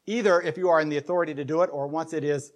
either 0.05 0.41
if 0.41 0.57
you 0.57 0.69
are 0.69 0.79
in 0.79 0.89
the 0.89 0.97
authority 0.97 1.33
to 1.33 1.43
do 1.43 1.61
it 1.61 1.69
or 1.71 1.87
once 1.87 2.13
it 2.13 2.23
is 2.23 2.51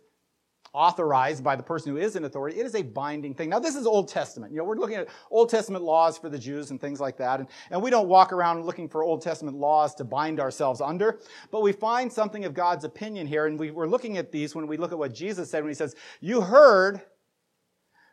authorized 0.74 1.44
by 1.44 1.56
the 1.56 1.64
person 1.64 1.92
who 1.92 1.98
is 1.98 2.16
in 2.16 2.26
authority, 2.26 2.60
it 2.60 2.66
is 2.66 2.76
a 2.76 2.84
binding 2.84 3.34
thing. 3.34 3.50
Now, 3.50 3.60
this 3.60 3.76
is 3.76 3.88
Old 3.88 4.08
Testament. 4.08 4.52
You 4.52 4.60
know, 4.60 4.66
we're 4.66 4.76
looking 4.76 4.98
at 4.98 5.08
Old 5.32 5.50
Testament 5.50 5.84
laws 5.84 6.18
for 6.18 6.30
the 6.30 6.38
Jews 6.38 6.70
and 6.70 6.80
things 6.80 7.00
like 7.00 7.18
that. 7.18 7.40
And, 7.40 7.50
and 7.72 7.82
we 7.82 7.90
don't 7.90 8.08
walk 8.08 8.32
around 8.32 8.64
looking 8.66 8.88
for 8.88 9.04
Old 9.04 9.22
Testament 9.22 9.58
laws 9.58 9.96
to 9.96 10.04
bind 10.04 10.40
ourselves 10.40 10.80
under, 10.80 11.20
but 11.52 11.62
we 11.62 11.72
find 11.72 12.12
something 12.12 12.46
of 12.46 12.54
God's 12.54 12.84
opinion 12.84 13.26
here. 13.26 13.48
And 13.48 13.58
we, 13.58 13.72
we're 13.72 13.88
looking 13.88 14.18
at 14.18 14.32
these 14.32 14.54
when 14.54 14.68
we 14.68 14.78
look 14.78 14.92
at 14.92 14.98
what 14.98 15.14
Jesus 15.14 15.50
said 15.50 15.64
when 15.64 15.72
he 15.72 15.76
says, 15.76 15.96
You 16.22 16.42
heard 16.42 17.02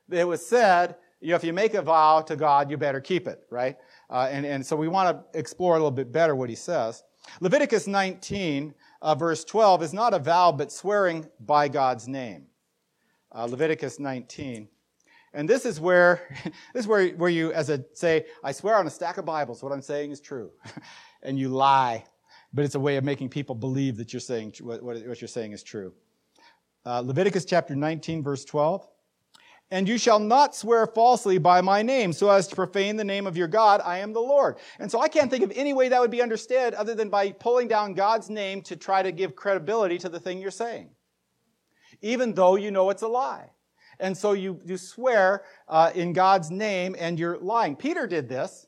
that 0.09 0.21
it 0.21 0.29
was 0.29 0.47
said, 0.47 0.97
you 1.21 1.31
know, 1.31 1.37
if 1.37 1.45
you 1.45 1.53
make 1.53 1.75
a 1.75 1.83
vow 1.83 2.21
to 2.23 2.37
God, 2.37 2.71
you 2.71 2.77
better 2.77 3.01
keep 3.01 3.27
it, 3.27 3.41
right? 3.51 3.77
Uh, 4.11 4.29
and, 4.31 4.45
and 4.45 4.65
so 4.65 4.77
we 4.77 4.87
want 4.87 5.17
to 5.33 5.39
explore 5.39 5.75
a 5.75 5.79
little 5.79 5.91
bit 5.91 6.13
better 6.13 6.37
what 6.37 6.49
he 6.49 6.55
says. 6.55 7.03
Leviticus 7.41 7.87
19, 7.87 8.75
uh, 9.03 9.15
verse 9.15 9.45
12, 9.45 9.83
is 9.83 9.93
not 9.93 10.15
a 10.15 10.19
vow, 10.19 10.53
but 10.53 10.73
swearing 10.73 11.29
by 11.41 11.69
God's 11.69 12.09
name. 12.09 12.47
Uh, 13.33 13.45
Leviticus 13.45 13.99
19. 13.99 14.69
And 15.35 15.49
this 15.49 15.67
is 15.67 15.79
where, 15.79 16.35
this 16.73 16.85
is 16.85 16.87
where, 16.87 17.09
where 17.11 17.31
you, 17.31 17.53
as 17.53 17.69
a 17.69 17.85
say, 17.93 18.27
I 18.43 18.53
swear 18.53 18.77
on 18.77 18.87
a 18.87 18.91
stack 18.91 19.19
of 19.19 19.25
Bibles, 19.25 19.63
what 19.63 19.73
I'm 19.73 19.83
saying 19.83 20.11
is 20.11 20.21
true. 20.21 20.51
and 21.23 21.39
you 21.39 21.49
lie. 21.49 22.05
But 22.55 22.65
it's 22.65 22.75
a 22.75 22.81
way 22.81 22.97
of 22.97 23.05
making 23.05 23.29
people 23.29 23.55
believe 23.55 23.97
that 23.99 24.13
you're 24.13 24.21
saying, 24.21 24.55
what, 24.61 24.83
what 24.83 25.21
you're 25.21 25.29
saying 25.29 25.53
is 25.53 25.63
true. 25.63 25.93
Uh, 26.87 27.01
Leviticus 27.01 27.45
chapter 27.45 27.75
19, 27.75 28.23
verse 28.23 28.45
12. 28.45 28.89
And 29.71 29.89
you 29.89 29.99
shall 29.99 30.21
not 30.21 30.55
swear 30.55 30.87
falsely 30.87 31.39
by 31.39 31.61
my 31.61 31.83
name 31.83 32.13
so 32.13 32.31
as 32.31 32.47
to 32.49 32.55
profane 32.55 32.97
the 32.97 33.05
name 33.05 33.27
of 33.27 33.37
your 33.37 33.49
God. 33.49 33.81
I 33.85 33.99
am 33.99 34.13
the 34.13 34.21
Lord. 34.21 34.59
And 34.79 34.91
so 34.91 35.01
I 35.01 35.09
can't 35.09 35.29
think 35.29 35.43
of 35.43 35.53
any 35.57 35.73
way 35.73 35.89
that 35.89 36.01
would 36.01 36.11
be 36.11 36.23
understood 36.23 36.73
other 36.75 36.95
than 36.95 37.09
by 37.09 37.33
pulling 37.33 37.67
down 37.67 37.95
God's 37.95 38.31
name 38.31 38.63
to 38.63 38.77
try 38.77 39.03
to 39.03 39.11
give 39.11 39.35
credibility 39.35 39.99
to 39.99 40.09
the 40.09 40.21
thing 40.21 40.39
you're 40.39 40.53
saying, 40.53 40.91
even 42.01 42.33
though 42.33 42.55
you 42.55 42.71
know 42.71 42.91
it's 42.91 43.03
a 43.03 43.09
lie. 43.09 43.51
And 43.99 44.17
so 44.17 44.35
you, 44.35 44.61
you 44.65 44.77
swear 44.77 45.43
uh, 45.69 45.91
in 45.95 46.13
God's 46.13 46.51
name 46.51 46.95
and 46.97 47.19
you're 47.19 47.39
lying. 47.39 47.75
Peter 47.75 48.07
did 48.07 48.29
this 48.29 48.67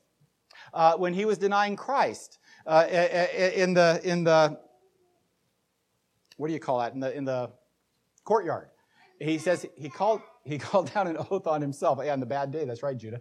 uh, 0.74 0.94
when 0.96 1.14
he 1.14 1.24
was 1.24 1.38
denying 1.38 1.76
Christ 1.76 2.38
uh, 2.66 2.86
in 3.54 3.74
the, 3.74 4.00
in 4.02 4.24
the, 4.24 4.58
what 6.38 6.48
do 6.48 6.54
you 6.54 6.60
call 6.60 6.80
that? 6.80 6.92
In 6.94 7.00
the, 7.00 7.16
in 7.16 7.24
the 7.24 7.50
courtyard. 8.24 8.70
He 9.20 9.38
says 9.38 9.66
he 9.76 9.88
called, 9.88 10.22
he 10.48 10.58
called 10.68 10.92
down 10.92 11.06
an 11.06 11.16
oath 11.30 11.46
on 11.46 11.60
himself. 11.60 11.98
Yeah, 12.02 12.12
on 12.12 12.20
the 12.20 12.26
bad 12.26 12.50
day, 12.50 12.64
that's 12.64 12.82
right, 12.82 12.96
Judah. 12.96 13.20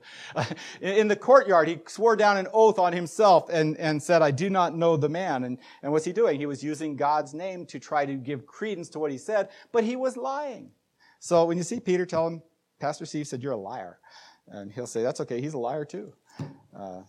in 0.81 1.07
the 1.07 1.15
courtyard, 1.15 1.67
he 1.67 1.79
swore 1.87 2.15
down 2.15 2.37
an 2.37 2.47
oath 2.53 2.79
on 2.79 2.93
himself 2.93 3.49
and, 3.49 3.77
and 3.77 4.01
said, 4.01 4.21
I 4.21 4.31
do 4.31 4.49
not 4.49 4.75
know 4.75 4.97
the 4.97 5.09
man. 5.09 5.43
And, 5.43 5.57
and 5.83 5.91
what's 5.91 6.05
he 6.05 6.13
doing? 6.13 6.39
He 6.39 6.45
was 6.45 6.63
using 6.63 6.95
God's 6.95 7.33
name 7.33 7.65
to 7.67 7.79
try 7.79 8.05
to 8.05 8.15
give 8.15 8.45
credence 8.45 8.89
to 8.89 8.99
what 8.99 9.11
he 9.11 9.17
said, 9.17 9.49
but 9.71 9.83
he 9.83 9.95
was 9.95 10.17
lying. 10.17 10.71
So 11.19 11.45
when 11.45 11.57
you 11.57 11.63
see 11.63 11.79
Peter, 11.79 12.05
tell 12.05 12.27
him, 12.27 12.41
Pastor 12.79 13.05
Steve 13.05 13.27
said, 13.27 13.41
You're 13.41 13.53
a 13.53 13.57
liar. 13.57 13.99
And 14.47 14.71
he'll 14.71 14.87
say, 14.87 15.03
That's 15.03 15.19
okay, 15.21 15.41
he's 15.41 15.53
a 15.53 15.59
liar 15.59 15.85
too. 15.85 16.13
Uh, 16.77 17.01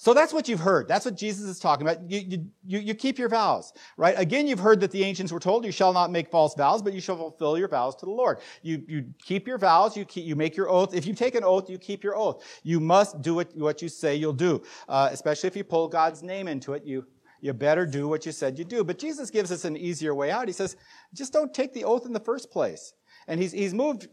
so 0.00 0.14
that's 0.14 0.32
what 0.32 0.48
you've 0.48 0.60
heard. 0.60 0.88
That's 0.88 1.04
what 1.04 1.14
Jesus 1.14 1.44
is 1.44 1.58
talking 1.58 1.86
about. 1.86 2.10
You, 2.10 2.46
you, 2.64 2.78
you, 2.78 2.94
keep 2.94 3.18
your 3.18 3.28
vows, 3.28 3.74
right? 3.98 4.14
Again, 4.16 4.46
you've 4.46 4.58
heard 4.58 4.80
that 4.80 4.90
the 4.92 5.04
ancients 5.04 5.30
were 5.30 5.38
told, 5.38 5.62
you 5.62 5.70
shall 5.70 5.92
not 5.92 6.10
make 6.10 6.30
false 6.30 6.54
vows, 6.54 6.80
but 6.80 6.94
you 6.94 7.02
shall 7.02 7.18
fulfill 7.18 7.58
your 7.58 7.68
vows 7.68 7.96
to 7.96 8.06
the 8.06 8.10
Lord. 8.10 8.38
You, 8.62 8.82
you 8.88 9.04
keep 9.22 9.46
your 9.46 9.58
vows, 9.58 9.98
you, 9.98 10.06
keep, 10.06 10.24
you 10.24 10.36
make 10.36 10.56
your 10.56 10.70
oath. 10.70 10.94
If 10.94 11.04
you 11.04 11.12
take 11.12 11.34
an 11.34 11.44
oath, 11.44 11.68
you 11.68 11.76
keep 11.76 12.02
your 12.02 12.16
oath. 12.16 12.42
You 12.62 12.80
must 12.80 13.20
do 13.20 13.34
what, 13.34 13.54
what 13.54 13.82
you 13.82 13.90
say 13.90 14.14
you'll 14.16 14.32
do, 14.32 14.62
uh, 14.88 15.10
especially 15.12 15.48
if 15.48 15.54
you 15.54 15.64
pull 15.64 15.86
God's 15.86 16.22
name 16.22 16.48
into 16.48 16.72
it. 16.72 16.82
You, 16.82 17.04
you 17.42 17.52
better 17.52 17.84
do 17.84 18.08
what 18.08 18.24
you 18.24 18.32
said 18.32 18.58
you 18.58 18.64
do. 18.64 18.82
But 18.82 18.98
Jesus 18.98 19.28
gives 19.28 19.52
us 19.52 19.66
an 19.66 19.76
easier 19.76 20.14
way 20.14 20.30
out. 20.30 20.46
He 20.46 20.54
says, 20.54 20.76
just 21.12 21.34
don't 21.34 21.52
take 21.52 21.74
the 21.74 21.84
oath 21.84 22.06
in 22.06 22.14
the 22.14 22.20
first 22.20 22.50
place. 22.50 22.94
And 23.28 23.38
he's, 23.38 23.52
he's 23.52 23.74
moved 23.74 24.08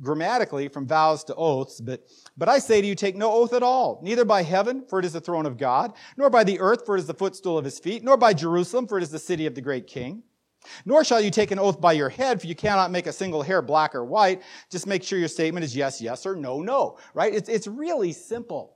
grammatically 0.00 0.68
from 0.68 0.86
vows 0.86 1.24
to 1.24 1.34
oaths, 1.34 1.80
but, 1.80 2.06
but 2.36 2.48
I 2.48 2.58
say 2.58 2.80
to 2.80 2.86
you, 2.86 2.94
take 2.94 3.16
no 3.16 3.32
oath 3.32 3.52
at 3.52 3.62
all, 3.62 4.00
neither 4.02 4.24
by 4.24 4.42
heaven, 4.42 4.84
for 4.88 4.98
it 4.98 5.04
is 5.04 5.12
the 5.12 5.20
throne 5.20 5.46
of 5.46 5.56
God, 5.56 5.92
nor 6.16 6.30
by 6.30 6.44
the 6.44 6.60
earth, 6.60 6.84
for 6.84 6.96
it 6.96 7.00
is 7.00 7.06
the 7.06 7.14
footstool 7.14 7.58
of 7.58 7.64
his 7.64 7.78
feet, 7.78 8.02
nor 8.02 8.16
by 8.16 8.34
Jerusalem, 8.34 8.86
for 8.86 8.98
it 8.98 9.02
is 9.02 9.10
the 9.10 9.18
city 9.18 9.46
of 9.46 9.54
the 9.54 9.60
great 9.60 9.86
king. 9.86 10.22
Nor 10.84 11.04
shall 11.04 11.20
you 11.20 11.30
take 11.30 11.50
an 11.50 11.58
oath 11.58 11.80
by 11.80 11.92
your 11.92 12.08
head, 12.08 12.40
for 12.40 12.46
you 12.46 12.54
cannot 12.54 12.90
make 12.90 13.06
a 13.06 13.12
single 13.12 13.42
hair 13.42 13.60
black 13.60 13.94
or 13.94 14.04
white. 14.04 14.42
Just 14.70 14.86
make 14.86 15.02
sure 15.02 15.18
your 15.18 15.28
statement 15.28 15.64
is 15.64 15.76
yes, 15.76 16.00
yes, 16.00 16.24
or 16.24 16.34
no, 16.36 16.60
no, 16.60 16.98
right? 17.12 17.34
It's, 17.34 17.48
it's 17.48 17.66
really 17.66 18.12
simple. 18.12 18.74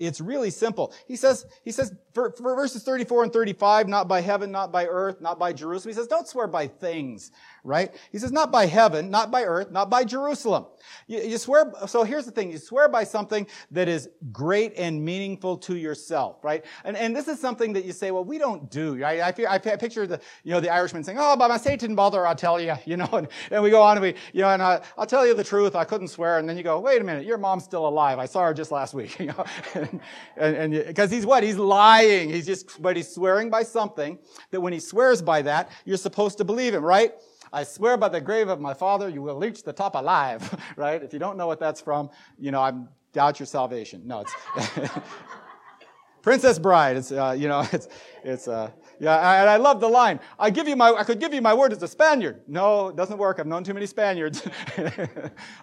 It's 0.00 0.20
really 0.20 0.50
simple. 0.50 0.94
He 1.06 1.14
says, 1.14 1.46
he 1.62 1.70
says, 1.70 1.92
for, 2.12 2.32
for, 2.32 2.54
verses 2.56 2.82
34 2.82 3.24
and 3.24 3.32
35, 3.32 3.88
not 3.88 4.08
by 4.08 4.20
heaven, 4.20 4.50
not 4.50 4.72
by 4.72 4.86
earth, 4.86 5.20
not 5.20 5.38
by 5.38 5.52
Jerusalem. 5.52 5.92
He 5.92 5.96
says, 5.96 6.06
don't 6.06 6.26
swear 6.26 6.46
by 6.46 6.66
things, 6.66 7.30
right? 7.62 7.94
He 8.10 8.18
says, 8.18 8.32
not 8.32 8.50
by 8.50 8.66
heaven, 8.66 9.10
not 9.10 9.30
by 9.30 9.44
earth, 9.44 9.70
not 9.70 9.90
by 9.90 10.04
Jerusalem. 10.04 10.66
You, 11.06 11.20
you 11.20 11.38
swear, 11.38 11.72
so 11.86 12.02
here's 12.02 12.24
the 12.24 12.32
thing. 12.32 12.50
You 12.50 12.58
swear 12.58 12.88
by 12.88 13.04
something 13.04 13.46
that 13.70 13.88
is 13.88 14.08
great 14.32 14.74
and 14.76 15.04
meaningful 15.04 15.56
to 15.58 15.76
yourself, 15.76 16.42
right? 16.42 16.64
And, 16.84 16.96
and 16.96 17.14
this 17.14 17.28
is 17.28 17.38
something 17.38 17.72
that 17.74 17.84
you 17.84 17.92
say, 17.92 18.10
well, 18.10 18.24
we 18.24 18.38
don't 18.38 18.68
do, 18.70 18.96
right? 18.96 19.20
I, 19.20 19.44
I, 19.48 19.54
I 19.54 19.58
picture 19.58 20.06
the, 20.06 20.20
you 20.42 20.50
know, 20.50 20.60
the 20.60 20.70
Irishman 20.70 21.04
saying, 21.04 21.18
oh, 21.20 21.36
by 21.36 21.46
my 21.46 21.58
Satan 21.58 21.94
bother, 21.94 22.26
I'll 22.26 22.34
tell 22.34 22.60
you, 22.60 22.74
you 22.86 22.96
know, 22.96 23.08
and, 23.12 23.28
and 23.52 23.62
we 23.62 23.70
go 23.70 23.82
on 23.82 23.98
and 23.98 24.02
we, 24.02 24.14
you 24.32 24.42
know, 24.42 24.48
and 24.48 24.62
I, 24.62 24.80
I'll 24.98 25.06
tell 25.06 25.26
you 25.26 25.34
the 25.34 25.44
truth. 25.44 25.76
I 25.76 25.84
couldn't 25.84 26.08
swear. 26.08 26.38
And 26.38 26.48
then 26.48 26.56
you 26.56 26.64
go, 26.64 26.80
wait 26.80 27.00
a 27.00 27.04
minute, 27.04 27.24
your 27.24 27.38
mom's 27.38 27.64
still 27.64 27.86
alive. 27.86 28.18
I 28.18 28.26
saw 28.26 28.42
her 28.46 28.54
just 28.54 28.72
last 28.72 28.94
week, 28.94 29.18
you 29.20 29.26
know, 29.26 29.44
and, 30.36 30.74
and, 30.74 30.96
cause 30.96 31.10
he's 31.10 31.24
what? 31.24 31.44
He's 31.44 31.56
lying. 31.56 31.99
He's 32.06 32.46
just, 32.46 32.80
but 32.80 32.96
he's 32.96 33.12
swearing 33.12 33.50
by 33.50 33.62
something 33.62 34.18
that 34.50 34.60
when 34.60 34.72
he 34.72 34.80
swears 34.80 35.22
by 35.22 35.42
that, 35.42 35.70
you're 35.84 35.96
supposed 35.96 36.38
to 36.38 36.44
believe 36.44 36.74
him, 36.74 36.84
right? 36.84 37.12
I 37.52 37.64
swear 37.64 37.96
by 37.96 38.08
the 38.08 38.20
grave 38.20 38.48
of 38.48 38.60
my 38.60 38.74
father, 38.74 39.08
you 39.08 39.22
will 39.22 39.38
reach 39.38 39.62
the 39.64 39.72
top 39.72 39.94
alive, 39.94 40.54
right? 40.76 41.02
If 41.02 41.12
you 41.12 41.18
don't 41.18 41.36
know 41.36 41.46
what 41.46 41.58
that's 41.58 41.80
from, 41.80 42.10
you 42.38 42.50
know, 42.50 42.60
I 42.60 42.72
doubt 43.12 43.40
your 43.40 43.46
salvation. 43.46 44.02
No, 44.04 44.24
it's 44.56 44.90
Princess 46.22 46.58
Bride. 46.58 46.96
It's, 46.96 47.10
uh, 47.10 47.34
you 47.36 47.48
know, 47.48 47.66
it's, 47.72 47.88
it's, 48.22 48.46
uh, 48.46 48.70
yeah, 49.00 49.40
and 49.40 49.48
I 49.48 49.56
love 49.56 49.80
the 49.80 49.88
line. 49.88 50.20
I 50.38 50.50
give 50.50 50.68
you 50.68 50.76
my, 50.76 50.92
I 50.92 51.04
could 51.04 51.18
give 51.18 51.32
you 51.32 51.40
my 51.40 51.54
word 51.54 51.72
as 51.72 51.82
a 51.82 51.88
Spaniard. 51.88 52.42
No, 52.46 52.88
it 52.88 52.96
doesn't 52.96 53.18
work. 53.18 53.40
I've 53.40 53.46
known 53.46 53.64
too 53.64 53.74
many 53.74 53.86
Spaniards. 53.86 54.46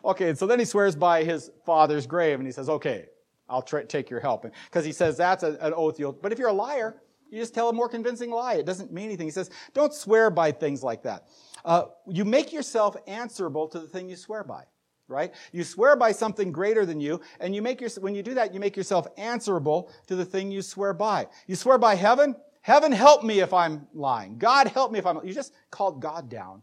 okay, 0.05 0.33
so 0.33 0.47
then 0.47 0.59
he 0.59 0.65
swears 0.65 0.95
by 0.95 1.23
his 1.23 1.51
father's 1.65 2.07
grave 2.07 2.39
and 2.39 2.47
he 2.47 2.51
says, 2.51 2.67
okay, 2.67 3.05
I'll 3.49 3.61
take 3.61 4.09
your 4.09 4.19
help. 4.19 4.45
Because 4.65 4.85
he 4.85 4.91
says 4.91 5.17
that's 5.17 5.43
a, 5.43 5.57
an 5.61 5.73
oath 5.73 5.99
you'll, 5.99 6.13
but 6.13 6.31
if 6.31 6.39
you're 6.39 6.49
a 6.49 6.53
liar, 6.53 7.01
you 7.29 7.39
just 7.39 7.53
tell 7.53 7.69
a 7.69 7.73
more 7.73 7.89
convincing 7.89 8.31
lie. 8.31 8.55
It 8.55 8.65
doesn't 8.65 8.91
mean 8.91 9.05
anything. 9.05 9.27
He 9.27 9.31
says, 9.31 9.49
don't 9.73 9.93
swear 9.93 10.29
by 10.29 10.51
things 10.51 10.83
like 10.83 11.03
that. 11.03 11.27
Uh, 11.65 11.85
you 12.07 12.23
make 12.23 12.53
yourself 12.53 12.95
answerable 13.05 13.67
to 13.67 13.79
the 13.79 13.87
thing 13.87 14.09
you 14.09 14.15
swear 14.15 14.43
by, 14.43 14.63
right? 15.09 15.33
You 15.51 15.63
swear 15.65 15.97
by 15.97 16.13
something 16.13 16.51
greater 16.51 16.85
than 16.85 17.01
you, 17.01 17.19
and 17.41 17.53
you 17.53 17.61
make 17.61 17.81
your, 17.81 17.89
when 17.99 18.15
you 18.15 18.23
do 18.23 18.33
that, 18.35 18.53
you 18.53 18.59
make 18.59 18.77
yourself 18.77 19.07
answerable 19.17 19.91
to 20.07 20.15
the 20.15 20.23
thing 20.23 20.51
you 20.51 20.61
swear 20.61 20.93
by. 20.93 21.27
You 21.47 21.55
swear 21.55 21.77
by 21.77 21.95
heaven. 21.95 22.35
Heaven 22.61 22.91
help 22.91 23.23
me 23.23 23.39
if 23.39 23.53
I'm 23.53 23.87
lying. 23.93 24.37
God 24.37 24.67
help 24.67 24.91
me 24.91 24.99
if 24.99 25.05
I'm, 25.05 25.25
you 25.25 25.33
just 25.33 25.53
called 25.69 26.01
God 26.01 26.29
down. 26.29 26.61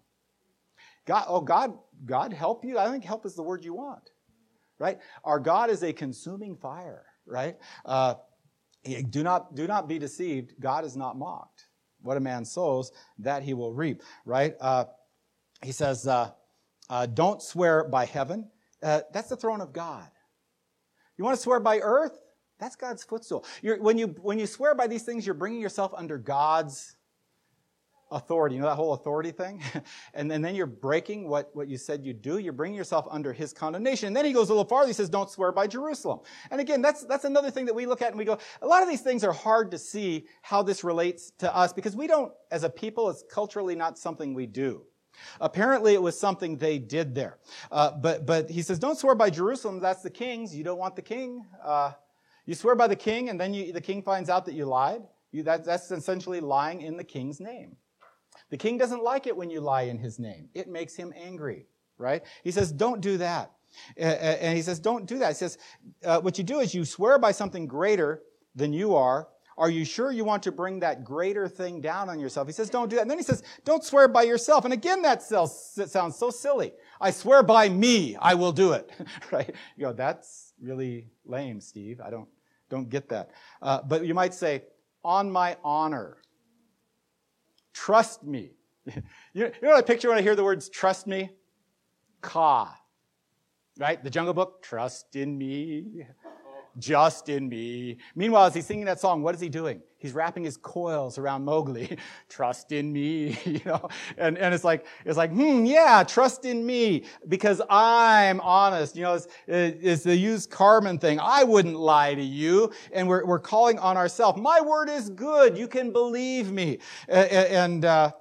God, 1.07 1.25
oh, 1.29 1.41
God, 1.41 1.77
God 2.07 2.33
help 2.33 2.65
you? 2.65 2.79
I 2.79 2.91
think 2.91 3.05
help 3.05 3.27
is 3.27 3.35
the 3.35 3.43
word 3.43 3.65
you 3.65 3.75
want, 3.75 4.11
right? 4.79 4.99
Our 5.25 5.41
God 5.41 5.71
is 5.71 5.83
a 5.83 5.93
consuming 5.93 6.57
fire, 6.57 7.05
right? 7.27 7.57
Uh, 7.85 8.15
do 9.11 9.23
not, 9.23 9.55
do 9.55 9.67
not 9.67 9.89
be 9.89 9.99
deceived. 9.99 10.55
God 10.61 10.85
is 10.85 10.97
not 10.97 11.17
mocked. 11.17 11.67
What 12.03 12.17
a 12.17 12.21
man 12.21 12.45
sows, 12.45 12.93
that 13.19 13.43
he 13.43 13.55
will 13.55 13.73
reap, 13.73 14.03
right? 14.27 14.55
Uh, 14.61 14.85
he 15.63 15.73
says, 15.73 16.07
uh, 16.07 16.31
uh, 16.91 17.07
don't 17.07 17.41
swear 17.41 17.85
by 17.85 18.05
heaven. 18.05 18.51
Uh, 18.83 19.01
that's 19.13 19.31
the 19.31 19.37
throne 19.37 19.63
of 19.63 19.73
God. 19.73 20.09
You 21.17 21.25
want 21.25 21.37
to 21.37 21.43
swear 21.43 21.61
by 21.61 21.79
earth? 21.79 22.19
That's 22.59 22.77
God's 22.77 23.03
footstool. 23.03 23.45
You're, 23.63 23.81
when, 23.81 23.97
you, 23.97 24.09
when 24.21 24.39
you 24.39 24.47
swear 24.47 24.75
by 24.75 24.87
these 24.87 25.03
things, 25.03 25.25
you're 25.25 25.35
bringing 25.35 25.61
yourself 25.61 25.93
under 25.97 26.19
God's 26.19 26.97
authority. 28.15 28.55
You 28.55 28.63
know 28.63 28.69
that 28.69 28.77
whole 28.77 28.95
authority 28.95 29.31
thing? 29.31 29.63
and, 30.15 30.33
and 30.33 30.45
then 30.45 30.55
you're 30.55 30.67
breaking 30.67 31.29
what, 31.29 31.51
what 31.55 31.69
you 31.69 31.77
said 31.77 32.05
you'd 32.05 32.23
do. 32.23 32.39
You're 32.39 32.53
bringing 32.53 32.77
yourself 32.77 33.07
under 33.11 33.33
his 33.33 33.53
condemnation. 33.53 34.09
And 34.09 34.17
then 34.17 34.25
he 34.25 34.33
goes 34.33 34.49
a 34.49 34.53
little 34.53 34.65
farther. 34.65 34.87
He 34.87 34.93
says, 34.93 35.09
don't 35.09 35.31
swear 35.31 35.53
by 35.53 35.67
Jerusalem. 35.67 36.21
And 36.51 36.61
again, 36.61 36.81
that's, 36.81 37.05
that's 37.05 37.25
another 37.25 37.51
thing 37.51 37.67
that 37.67 37.75
we 37.75 37.87
look 37.87 38.03
at 38.03 38.09
and 38.09 38.19
we 38.19 38.25
go, 38.25 38.39
a 38.63 38.67
lot 38.67 38.83
of 38.83 38.89
these 38.89 39.03
things 39.03 39.25
are 39.25 39.33
hard 39.33 39.71
to 39.73 39.79
see 39.79 40.27
how 40.43 40.63
this 40.63 40.85
relates 40.85 41.33
to 41.39 41.55
us 41.55 41.73
because 41.73 41.97
we 41.97 42.07
don't, 42.07 42.33
as 42.51 42.65
a 42.65 42.71
people, 42.71 43.11
it's 43.11 43.25
culturally 43.31 43.75
not 43.75 43.99
something 43.99 44.35
we 44.35 44.47
do. 44.47 44.83
Apparently, 45.41 45.95
it 45.95 46.03
was 46.03 46.19
something 46.19 46.57
they 46.57 46.79
did 46.79 47.15
there. 47.15 47.39
Uh, 47.71 47.93
but, 47.93 48.27
but 48.27 48.51
he 48.51 48.63
says, 48.63 48.79
don't 48.79 48.99
swear 48.99 49.15
by 49.15 49.31
Jerusalem. 49.31 49.81
That's 49.81 50.03
the 50.03 50.11
king's. 50.11 50.55
You 50.55 50.65
don't 50.65 50.79
want 50.79 50.97
the 50.97 51.03
king. 51.03 51.47
Uh, 51.63 51.93
you 52.47 52.55
swear 52.55 52.75
by 52.75 52.89
the 52.89 52.97
king, 52.97 53.31
and 53.31 53.41
then 53.41 53.55
you, 53.55 53.73
the 53.73 53.81
king 53.81 54.03
finds 54.03 54.29
out 54.29 54.45
that 54.47 54.55
you 54.55 54.67
lied. 54.67 55.03
You, 55.33 55.43
that, 55.45 55.65
that's 55.65 55.91
essentially 55.91 56.41
lying 56.41 56.83
in 56.83 56.97
the 56.97 57.05
king's 57.05 57.41
name. 57.41 57.77
The 58.55 58.59
king 58.59 58.79
doesn't 58.79 59.03
like 59.03 59.27
it 59.27 59.37
when 59.37 59.51
you 59.51 59.61
lie 59.61 59.83
in 59.83 59.99
his 59.99 60.21
name. 60.21 60.49
It 60.55 60.69
makes 60.69 60.95
him 60.95 61.13
angry, 61.17 61.67
right? 61.99 62.23
He 62.45 62.53
says, 62.53 62.71
don't 62.71 63.01
do 63.01 63.17
that. 63.17 63.51
And 63.97 64.57
he 64.57 64.63
says, 64.63 64.79
don't 64.79 65.07
do 65.07 65.19
that. 65.19 65.31
He 65.31 65.35
says, 65.35 65.59
uh, 66.05 66.21
what 66.21 66.39
you 66.39 66.45
do 66.45 66.61
is 66.61 66.73
you 66.73 66.85
swear 66.85 67.19
by 67.19 67.33
something 67.33 67.67
greater 67.67 68.23
than 68.55 68.73
you 68.73 68.95
are. 68.95 69.27
Are 69.59 69.69
you 69.69 69.85
sure 69.85 70.13
you 70.13 70.25
want 70.25 70.45
to 70.45 70.53
bring 70.53 70.79
that 70.79 71.03
greater 71.03 71.49
thing 71.49 71.81
down 71.81 72.09
on 72.09 72.21
yourself? 72.21 72.47
He 72.47 72.53
says, 72.53 72.71
don't 72.71 72.89
do 72.89 72.95
that. 72.95 73.03
And 73.03 73.11
then 73.11 73.19
he 73.19 73.25
says, 73.25 73.43
don't 73.65 73.83
swear 73.83 74.07
by 74.07 74.23
yourself. 74.23 74.65
And 74.65 74.73
again, 74.73 75.03
that 75.03 75.21
sounds 75.25 76.17
so 76.17 76.31
silly. 76.31 76.75
I 77.01 77.11
swear 77.11 77.43
by 77.43 77.69
me, 77.69 78.15
I 78.21 78.35
will 78.35 78.53
do 78.53 78.71
it, 78.71 78.89
right? 79.33 79.53
You 79.77 79.87
go, 79.87 79.93
that's 79.93 80.53
really 80.63 81.09
lame, 81.27 81.61
Steve. 81.61 82.01
I 82.01 82.09
don't, 82.09 82.29
don't 82.71 82.89
get 82.89 83.09
that. 83.09 83.33
Uh, 83.61 83.83
but 83.83 84.07
you 84.07 84.15
might 84.15 84.33
say, 84.33 84.63
on 85.03 85.29
my 85.29 85.57
honor, 85.65 86.19
Trust 87.75 88.25
me. 88.25 88.53
you, 88.87 89.03
know 89.35 89.51
what 89.61 89.77
I 89.77 89.83
picture 89.83 90.09
when 90.09 90.17
I 90.17 90.23
hear 90.23 90.37
the 90.37 90.45
words 90.45 90.69
trust 90.69 91.07
me? 91.07 91.31
Kaa. 92.23 92.75
Right? 93.79 94.03
The 94.03 94.11
Jungle 94.11 94.33
Book, 94.33 94.63
trust 94.63 95.17
in 95.17 95.37
me, 95.37 96.07
just 96.79 97.29
in 97.29 97.49
me. 97.49 97.99
Meanwhile, 98.15 98.47
as 98.47 98.55
he's 98.55 98.67
singing 98.67 98.85
that 98.87 99.01
song, 99.01 99.23
what 99.23 99.35
is 99.35 99.41
he 99.41 99.49
doing? 99.49 99.81
He's 99.99 100.13
wrapping 100.13 100.45
his 100.45 100.57
coils 100.57 101.17
around 101.17 101.45
Mowgli. 101.45 101.97
trust 102.29 102.73
in 102.73 102.93
me, 102.93 103.39
you 103.45 103.61
know? 103.65 103.89
And, 104.19 104.37
and 104.37 104.55
it's 104.55 104.65
like, 104.65 104.87
it's 105.05 105.17
like, 105.17 105.31
hmm, 105.31 105.65
yeah, 105.65 106.03
trust 106.03 106.45
in 106.45 106.65
me 106.67 107.05
because 107.29 107.63
I'm 107.71 108.41
honest. 108.41 108.97
You 108.97 109.03
know, 109.03 109.15
it's, 109.15 109.29
it's 109.47 110.03
the 110.03 110.15
used 110.15 110.51
Carmen 110.51 110.99
thing. 110.99 111.19
I 111.21 111.45
wouldn't 111.45 111.77
lie 111.77 112.15
to 112.15 112.23
you. 112.23 112.73
And 112.93 113.09
we're, 113.09 113.25
we're 113.25 113.39
calling 113.39 113.79
on 113.79 113.97
ourselves. 113.97 114.41
My 114.41 114.61
word 114.61 114.89
is 114.91 115.09
good. 115.11 115.57
You 115.57 115.69
can 115.69 115.93
believe 115.93 116.53
me. 116.53 116.79
And, 117.09 117.85
uh, 117.85 118.13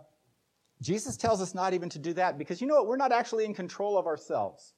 Jesus 0.81 1.15
tells 1.15 1.41
us 1.41 1.55
not 1.55 1.73
even 1.73 1.87
to 1.89 1.99
do 1.99 2.13
that 2.13 2.37
because 2.37 2.59
you 2.59 2.67
know 2.67 2.75
what? 2.75 2.87
We're 2.87 2.97
not 2.97 3.13
actually 3.13 3.45
in 3.45 3.53
control 3.53 3.97
of 3.97 4.05
ourselves. 4.05 4.73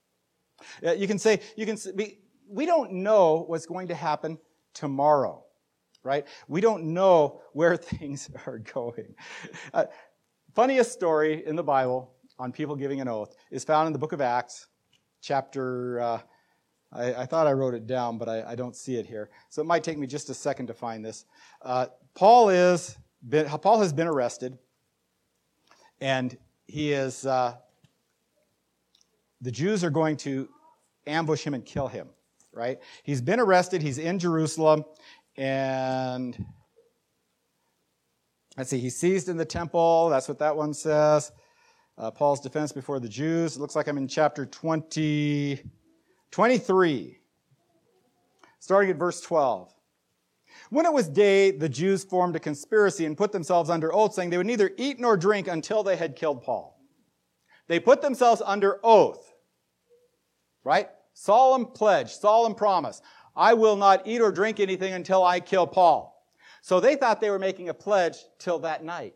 Uh, 0.86 0.92
you 0.92 1.08
can 1.08 1.18
say, 1.18 1.42
you 1.58 1.66
can, 1.66 1.78
we, 1.96 2.20
we 2.50 2.66
don't 2.66 2.92
know 2.92 3.44
what's 3.48 3.66
going 3.66 3.88
to 3.88 3.96
happen 3.96 4.38
tomorrow, 4.74 5.44
right? 6.04 6.28
We 6.48 6.62
don't 6.62 6.94
know 6.94 7.42
where 7.54 7.78
things 7.78 8.30
are 8.46 8.60
going. 8.60 9.16
Uh, 9.74 9.86
funniest 10.54 10.92
story 10.92 11.46
in 11.46 11.56
the 11.56 11.64
Bible 11.64 12.12
on 12.40 12.52
people 12.52 12.76
giving 12.76 13.02
an 13.02 13.08
oath 13.08 13.36
is 13.52 13.64
found 13.64 13.88
in 13.88 13.94
the 13.94 14.00
book 14.00 14.12
of 14.12 14.22
Acts, 14.22 14.68
chapter, 15.22 16.00
uh, 16.02 16.20
I, 16.92 17.14
I, 17.14 17.26
thought 17.26 17.48
I 17.48 17.54
wrote 17.54 17.74
it 17.74 17.88
down, 17.88 18.18
but 18.18 18.30
I, 18.30 18.52
I, 18.52 18.56
don't 18.56 18.76
see 18.76 18.96
it 18.96 19.06
here. 19.06 19.30
So 19.50 19.62
it 19.62 19.66
might 19.66 19.84
take 19.84 19.98
me 19.98 20.08
just 20.08 20.30
a 20.30 20.34
second 20.34 20.68
to 20.68 20.74
find 20.74 21.04
this. 21.04 21.26
Uh, 21.62 21.88
Paul 22.14 22.50
is, 22.50 22.98
been, 23.28 23.48
Paul 23.48 23.80
has 23.80 23.92
been 23.92 24.08
arrested, 24.08 24.58
and 26.00 26.38
he 26.68 26.94
is, 26.94 27.26
uh, 27.26 27.56
the 29.42 29.52
Jews 29.52 29.84
are 29.84 29.90
going 29.90 30.18
to 30.18 30.48
ambush 31.08 31.44
him 31.44 31.54
and 31.54 31.66
kill 31.66 31.88
him, 31.88 32.10
right? 32.56 32.80
He's 33.04 33.22
been 33.22 33.40
arrested, 33.40 33.82
he's 33.82 33.98
in 33.98 34.18
Jerusalem, 34.18 34.86
and 35.38 36.46
let's 38.58 38.70
see, 38.70 38.80
he's 38.80 38.96
seized 38.96 39.30
in 39.30 39.38
the 39.38 39.46
temple. 39.46 40.10
That's 40.10 40.28
what 40.28 40.40
that 40.40 40.56
one 40.56 40.74
says. 40.74 41.32
Uh, 41.98 42.12
Paul's 42.12 42.42
defense 42.42 42.72
before 42.72 43.00
the 43.00 43.10
Jews. 43.10 43.56
It 43.56 43.60
looks 43.60 43.76
like 43.76 43.88
I'm 43.88 43.98
in 43.98 44.08
chapter 44.08 44.46
20, 44.46 45.60
23, 46.32 47.18
starting 48.60 48.92
at 48.92 48.98
verse 48.98 49.22
12. 49.22 49.74
When 50.70 50.86
it 50.86 50.94
was 50.94 51.08
day, 51.08 51.52
the 51.52 51.70
Jews 51.70 52.04
formed 52.04 52.36
a 52.36 52.40
conspiracy 52.40 53.06
and 53.06 53.18
put 53.18 53.32
themselves 53.32 53.70
under 53.70 53.94
oath, 53.94 54.14
saying 54.14 54.30
they 54.30 54.38
would 54.38 54.48
neither 54.48 54.72
eat 54.78 55.00
nor 55.00 55.16
drink 55.16 55.48
until 55.48 55.84
they 55.84 55.96
had 55.96 56.16
killed 56.16 56.42
Paul. 56.42 56.80
They 57.68 57.80
put 57.80 58.02
themselves 58.02 58.42
under 58.46 58.80
oath, 58.84 59.34
right? 60.64 60.90
Solemn 61.16 61.66
pledge, 61.66 62.14
solemn 62.14 62.54
promise. 62.54 63.02
I 63.36 63.54
will 63.54 63.78
not 63.78 64.06
eat 64.06 64.22
or 64.22 64.32
drink 64.32 64.60
anything 64.60 64.94
until 64.94 65.24
I 65.24 65.40
kill 65.40 65.66
Paul. 65.66 66.12
So 66.62 66.80
they 66.80 66.96
thought 66.96 67.22
they 67.22 67.30
were 67.30 67.40
making 67.40 67.70
a 67.70 67.74
pledge 67.74 68.18
till 68.38 68.60
that 68.60 68.84
night. 68.84 69.14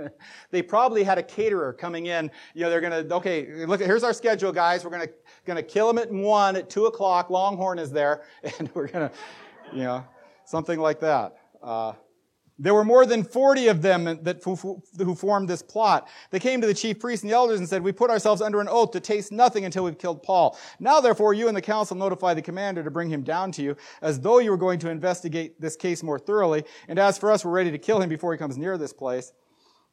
they 0.50 0.62
probably 0.62 1.02
had 1.02 1.18
a 1.18 1.22
caterer 1.22 1.72
coming 1.72 2.06
in. 2.06 2.30
You 2.54 2.62
know, 2.62 2.70
they're 2.70 2.80
to, 3.04 3.14
okay, 3.16 3.64
look, 3.66 3.80
here's 3.80 4.04
our 4.04 4.12
schedule, 4.12 4.52
guys. 4.52 4.84
We're 4.84 4.90
going 4.90 5.56
to 5.56 5.62
kill 5.62 5.90
him 5.90 5.98
at 5.98 6.12
one, 6.12 6.54
at 6.54 6.70
two 6.70 6.86
o'clock. 6.86 7.28
Longhorn 7.28 7.78
is 7.78 7.90
there. 7.90 8.22
And 8.58 8.70
we're 8.74 8.88
to, 8.88 9.10
you 9.72 9.84
know, 9.84 10.04
something 10.44 10.78
like 10.78 11.00
that. 11.00 11.38
Uh, 11.62 11.94
there 12.58 12.74
were 12.74 12.84
more 12.84 13.06
than 13.06 13.24
40 13.24 13.68
of 13.68 13.82
them 13.82 14.04
that, 14.22 14.42
who 14.44 15.14
formed 15.14 15.48
this 15.48 15.62
plot. 15.62 16.08
They 16.30 16.38
came 16.38 16.60
to 16.60 16.66
the 16.66 16.74
chief 16.74 17.00
priests 17.00 17.22
and 17.22 17.30
the 17.30 17.34
elders 17.34 17.58
and 17.58 17.68
said, 17.68 17.82
We 17.82 17.92
put 17.92 18.10
ourselves 18.10 18.42
under 18.42 18.60
an 18.60 18.68
oath 18.68 18.90
to 18.92 19.00
taste 19.00 19.32
nothing 19.32 19.64
until 19.64 19.84
we've 19.84 19.98
killed 19.98 20.22
Paul. 20.22 20.58
Now, 20.78 21.00
therefore, 21.00 21.34
you 21.34 21.48
and 21.48 21.56
the 21.56 21.62
council 21.62 21.96
notify 21.96 22.34
the 22.34 22.42
commander 22.42 22.84
to 22.84 22.90
bring 22.90 23.08
him 23.08 23.22
down 23.22 23.52
to 23.52 23.62
you, 23.62 23.76
as 24.00 24.20
though 24.20 24.38
you 24.38 24.50
were 24.50 24.56
going 24.56 24.78
to 24.80 24.90
investigate 24.90 25.60
this 25.60 25.76
case 25.76 26.02
more 26.02 26.18
thoroughly. 26.18 26.64
And 26.88 26.98
as 26.98 27.18
for 27.18 27.32
us, 27.32 27.44
we're 27.44 27.52
ready 27.52 27.70
to 27.70 27.78
kill 27.78 28.00
him 28.00 28.08
before 28.08 28.32
he 28.32 28.38
comes 28.38 28.58
near 28.58 28.76
this 28.76 28.92
place. 28.92 29.32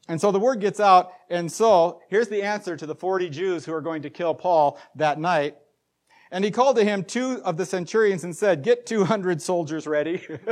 And 0.09 0.19
so 0.19 0.31
the 0.31 0.39
word 0.39 0.59
gets 0.59 0.79
out. 0.79 1.11
And 1.29 1.51
so 1.51 2.01
here's 2.09 2.27
the 2.27 2.41
answer 2.41 2.75
to 2.75 2.85
the 2.85 2.95
40 2.95 3.29
Jews 3.29 3.65
who 3.65 3.73
are 3.73 3.81
going 3.81 4.01
to 4.01 4.09
kill 4.09 4.33
Paul 4.33 4.79
that 4.95 5.19
night. 5.19 5.55
And 6.31 6.45
he 6.45 6.51
called 6.51 6.75
to 6.75 6.83
him 6.83 7.03
two 7.03 7.41
of 7.43 7.57
the 7.57 7.65
centurions 7.65 8.23
and 8.23 8.35
said, 8.35 8.61
Get 8.63 8.85
200 8.85 9.41
soldiers 9.41 9.87
ready 9.87 10.17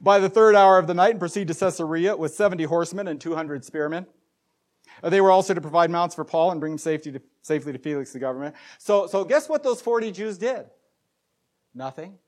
by 0.00 0.18
the 0.18 0.30
third 0.30 0.54
hour 0.54 0.78
of 0.78 0.86
the 0.86 0.94
night 0.94 1.10
and 1.10 1.20
proceed 1.20 1.48
to 1.48 1.54
Caesarea 1.54 2.16
with 2.16 2.34
70 2.34 2.64
horsemen 2.64 3.08
and 3.08 3.20
200 3.20 3.64
spearmen. 3.64 4.06
Uh, 5.02 5.10
they 5.10 5.20
were 5.20 5.30
also 5.30 5.52
to 5.52 5.60
provide 5.60 5.90
mounts 5.90 6.14
for 6.14 6.24
Paul 6.24 6.50
and 6.50 6.60
bring 6.60 6.72
him 6.72 6.78
safety 6.78 7.12
to, 7.12 7.20
safely 7.42 7.72
to 7.72 7.78
Felix, 7.78 8.12
the 8.12 8.18
government. 8.18 8.54
So, 8.78 9.06
so 9.06 9.22
guess 9.24 9.48
what 9.48 9.62
those 9.62 9.82
40 9.82 10.12
Jews 10.12 10.38
did? 10.38 10.66
Nothing. 11.74 12.18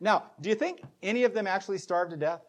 Now, 0.00 0.24
do 0.40 0.50
you 0.50 0.54
think 0.54 0.82
any 1.02 1.24
of 1.24 1.32
them 1.32 1.46
actually 1.46 1.78
starved 1.78 2.10
to 2.10 2.16
death? 2.16 2.42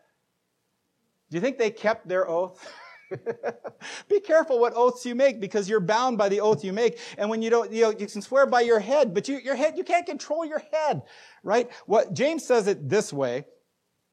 Do 1.30 1.38
you 1.38 1.42
think 1.42 1.58
they 1.58 1.72
kept 1.72 2.08
their 2.08 2.27
oath? 2.27 2.70
Be 4.10 4.20
careful 4.20 4.60
what 4.60 4.74
oaths 4.76 5.06
you 5.06 5.16
make 5.16 5.40
because 5.40 5.70
you're 5.70 5.79
bound 5.79 6.18
by 6.18 6.29
the 6.29 6.42
oath 6.42 6.64
you 6.64 6.74
make. 6.74 7.00
And 7.18 7.29
when 7.29 7.42
you 7.42 7.50
don't, 7.50 7.72
you 7.72 7.84
know, 7.84 7.90
you 7.92 8.08
can 8.08 8.22
swear 8.22 8.46
by 8.46 8.62
your 8.62 8.79
head, 8.79 9.14
but 9.14 9.27
you, 9.27 9.38
your 9.38 9.56
head, 9.56 9.77
you 9.77 9.84
can't 9.84 10.06
control 10.06 10.46
your 10.46 10.62
head, 10.72 11.03
right? 11.44 11.70
What 11.86 12.14
James 12.14 12.46
says 12.46 12.68
it 12.68 12.90
this 12.90 13.14
way 13.14 13.46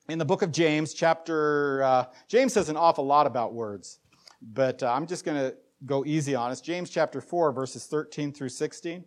in 0.09 0.19
the 0.19 0.25
book 0.25 0.43
of 0.43 0.53
James, 0.53 0.95
chapter, 0.95 1.83
uh, 1.83 2.05
James 2.29 2.53
says 2.53 2.69
an 2.69 2.77
awful 2.77 3.07
lot 3.07 3.27
about 3.27 3.55
words, 3.55 4.01
but 4.41 4.83
uh, 4.83 4.93
I'm 4.93 5.07
just 5.07 5.25
going 5.25 5.39
to 5.39 5.57
go 5.87 6.05
easy 6.05 6.35
on 6.35 6.51
us. 6.51 6.61
James 6.61 6.91
chapter 6.91 7.21
4, 7.21 7.53
verses 7.53 7.87
13 7.87 8.33
through 8.33 8.49
16. 8.49 9.05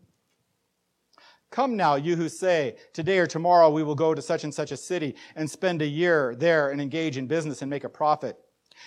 Come 1.51 1.77
now, 1.77 1.95
you 1.95 2.15
who 2.15 2.27
say, 2.27 2.75
today 2.91 3.19
or 3.19 3.27
tomorrow 3.27 3.69
we 3.69 3.83
will 3.83 3.95
go 3.95 4.13
to 4.13 4.21
such 4.21 4.43
and 4.43 4.53
such 4.53 4.71
a 4.71 4.77
city 4.77 5.15
and 5.35 5.49
spend 5.49 5.81
a 5.81 5.87
year 5.87 6.35
there 6.37 6.69
and 6.71 6.81
engage 6.81 7.17
in 7.17 7.27
business 7.27 7.61
and 7.61 7.69
make 7.69 7.83
a 7.83 7.89
profit. 7.89 8.37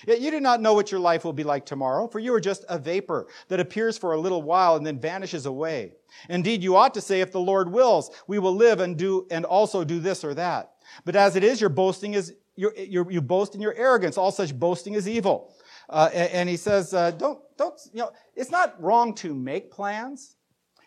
Yet 0.06 0.20
you 0.20 0.30
do 0.30 0.40
not 0.40 0.60
know 0.60 0.74
what 0.74 0.90
your 0.90 1.00
life 1.00 1.24
will 1.24 1.32
be 1.32 1.44
like 1.44 1.66
tomorrow, 1.66 2.06
for 2.06 2.18
you 2.18 2.34
are 2.34 2.40
just 2.40 2.64
a 2.68 2.78
vapor 2.78 3.26
that 3.48 3.60
appears 3.60 3.98
for 3.98 4.12
a 4.12 4.20
little 4.20 4.42
while 4.42 4.76
and 4.76 4.86
then 4.86 5.00
vanishes 5.00 5.46
away. 5.46 5.92
Indeed, 6.28 6.62
you 6.62 6.76
ought 6.76 6.94
to 6.94 7.00
say, 7.00 7.20
if 7.20 7.32
the 7.32 7.40
Lord 7.40 7.70
wills, 7.70 8.10
we 8.26 8.38
will 8.38 8.54
live 8.54 8.80
and 8.80 8.96
do, 8.96 9.26
and 9.30 9.44
also 9.44 9.84
do 9.84 10.00
this 10.00 10.24
or 10.24 10.34
that. 10.34 10.72
But 11.04 11.16
as 11.16 11.36
it 11.36 11.44
is, 11.44 11.60
your 11.60 11.70
boasting 11.70 12.14
is, 12.14 12.34
you 12.56 13.22
boast 13.22 13.54
in 13.54 13.60
your 13.60 13.74
arrogance. 13.74 14.18
All 14.18 14.32
such 14.32 14.58
boasting 14.58 14.94
is 14.94 15.08
evil. 15.08 15.54
Uh, 15.88 16.10
and, 16.12 16.30
and, 16.32 16.48
he 16.48 16.56
says, 16.56 16.92
uh, 16.92 17.10
don't, 17.12 17.40
don't, 17.56 17.80
you 17.92 18.00
know, 18.00 18.10
it's 18.36 18.50
not 18.50 18.80
wrong 18.82 19.14
to 19.14 19.34
make 19.34 19.70
plans. 19.70 20.36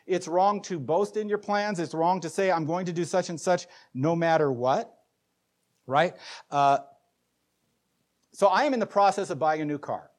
It's 0.05 0.27
wrong 0.27 0.61
to 0.63 0.79
boast 0.79 1.17
in 1.17 1.27
your 1.27 1.37
plans. 1.39 1.79
It's 1.79 1.93
wrong 1.93 2.19
to 2.21 2.29
say, 2.29 2.51
I'm 2.51 2.65
going 2.65 2.85
to 2.85 2.93
do 2.93 3.03
such 3.03 3.29
and 3.29 3.39
such 3.39 3.65
no 3.93 4.15
matter 4.15 4.51
what. 4.51 4.93
Right? 5.87 6.15
Uh, 6.51 6.79
so 8.31 8.47
I 8.47 8.63
am 8.63 8.73
in 8.73 8.79
the 8.79 8.85
process 8.85 9.29
of 9.29 9.39
buying 9.39 9.61
a 9.61 9.65
new 9.65 9.77
car. 9.77 10.11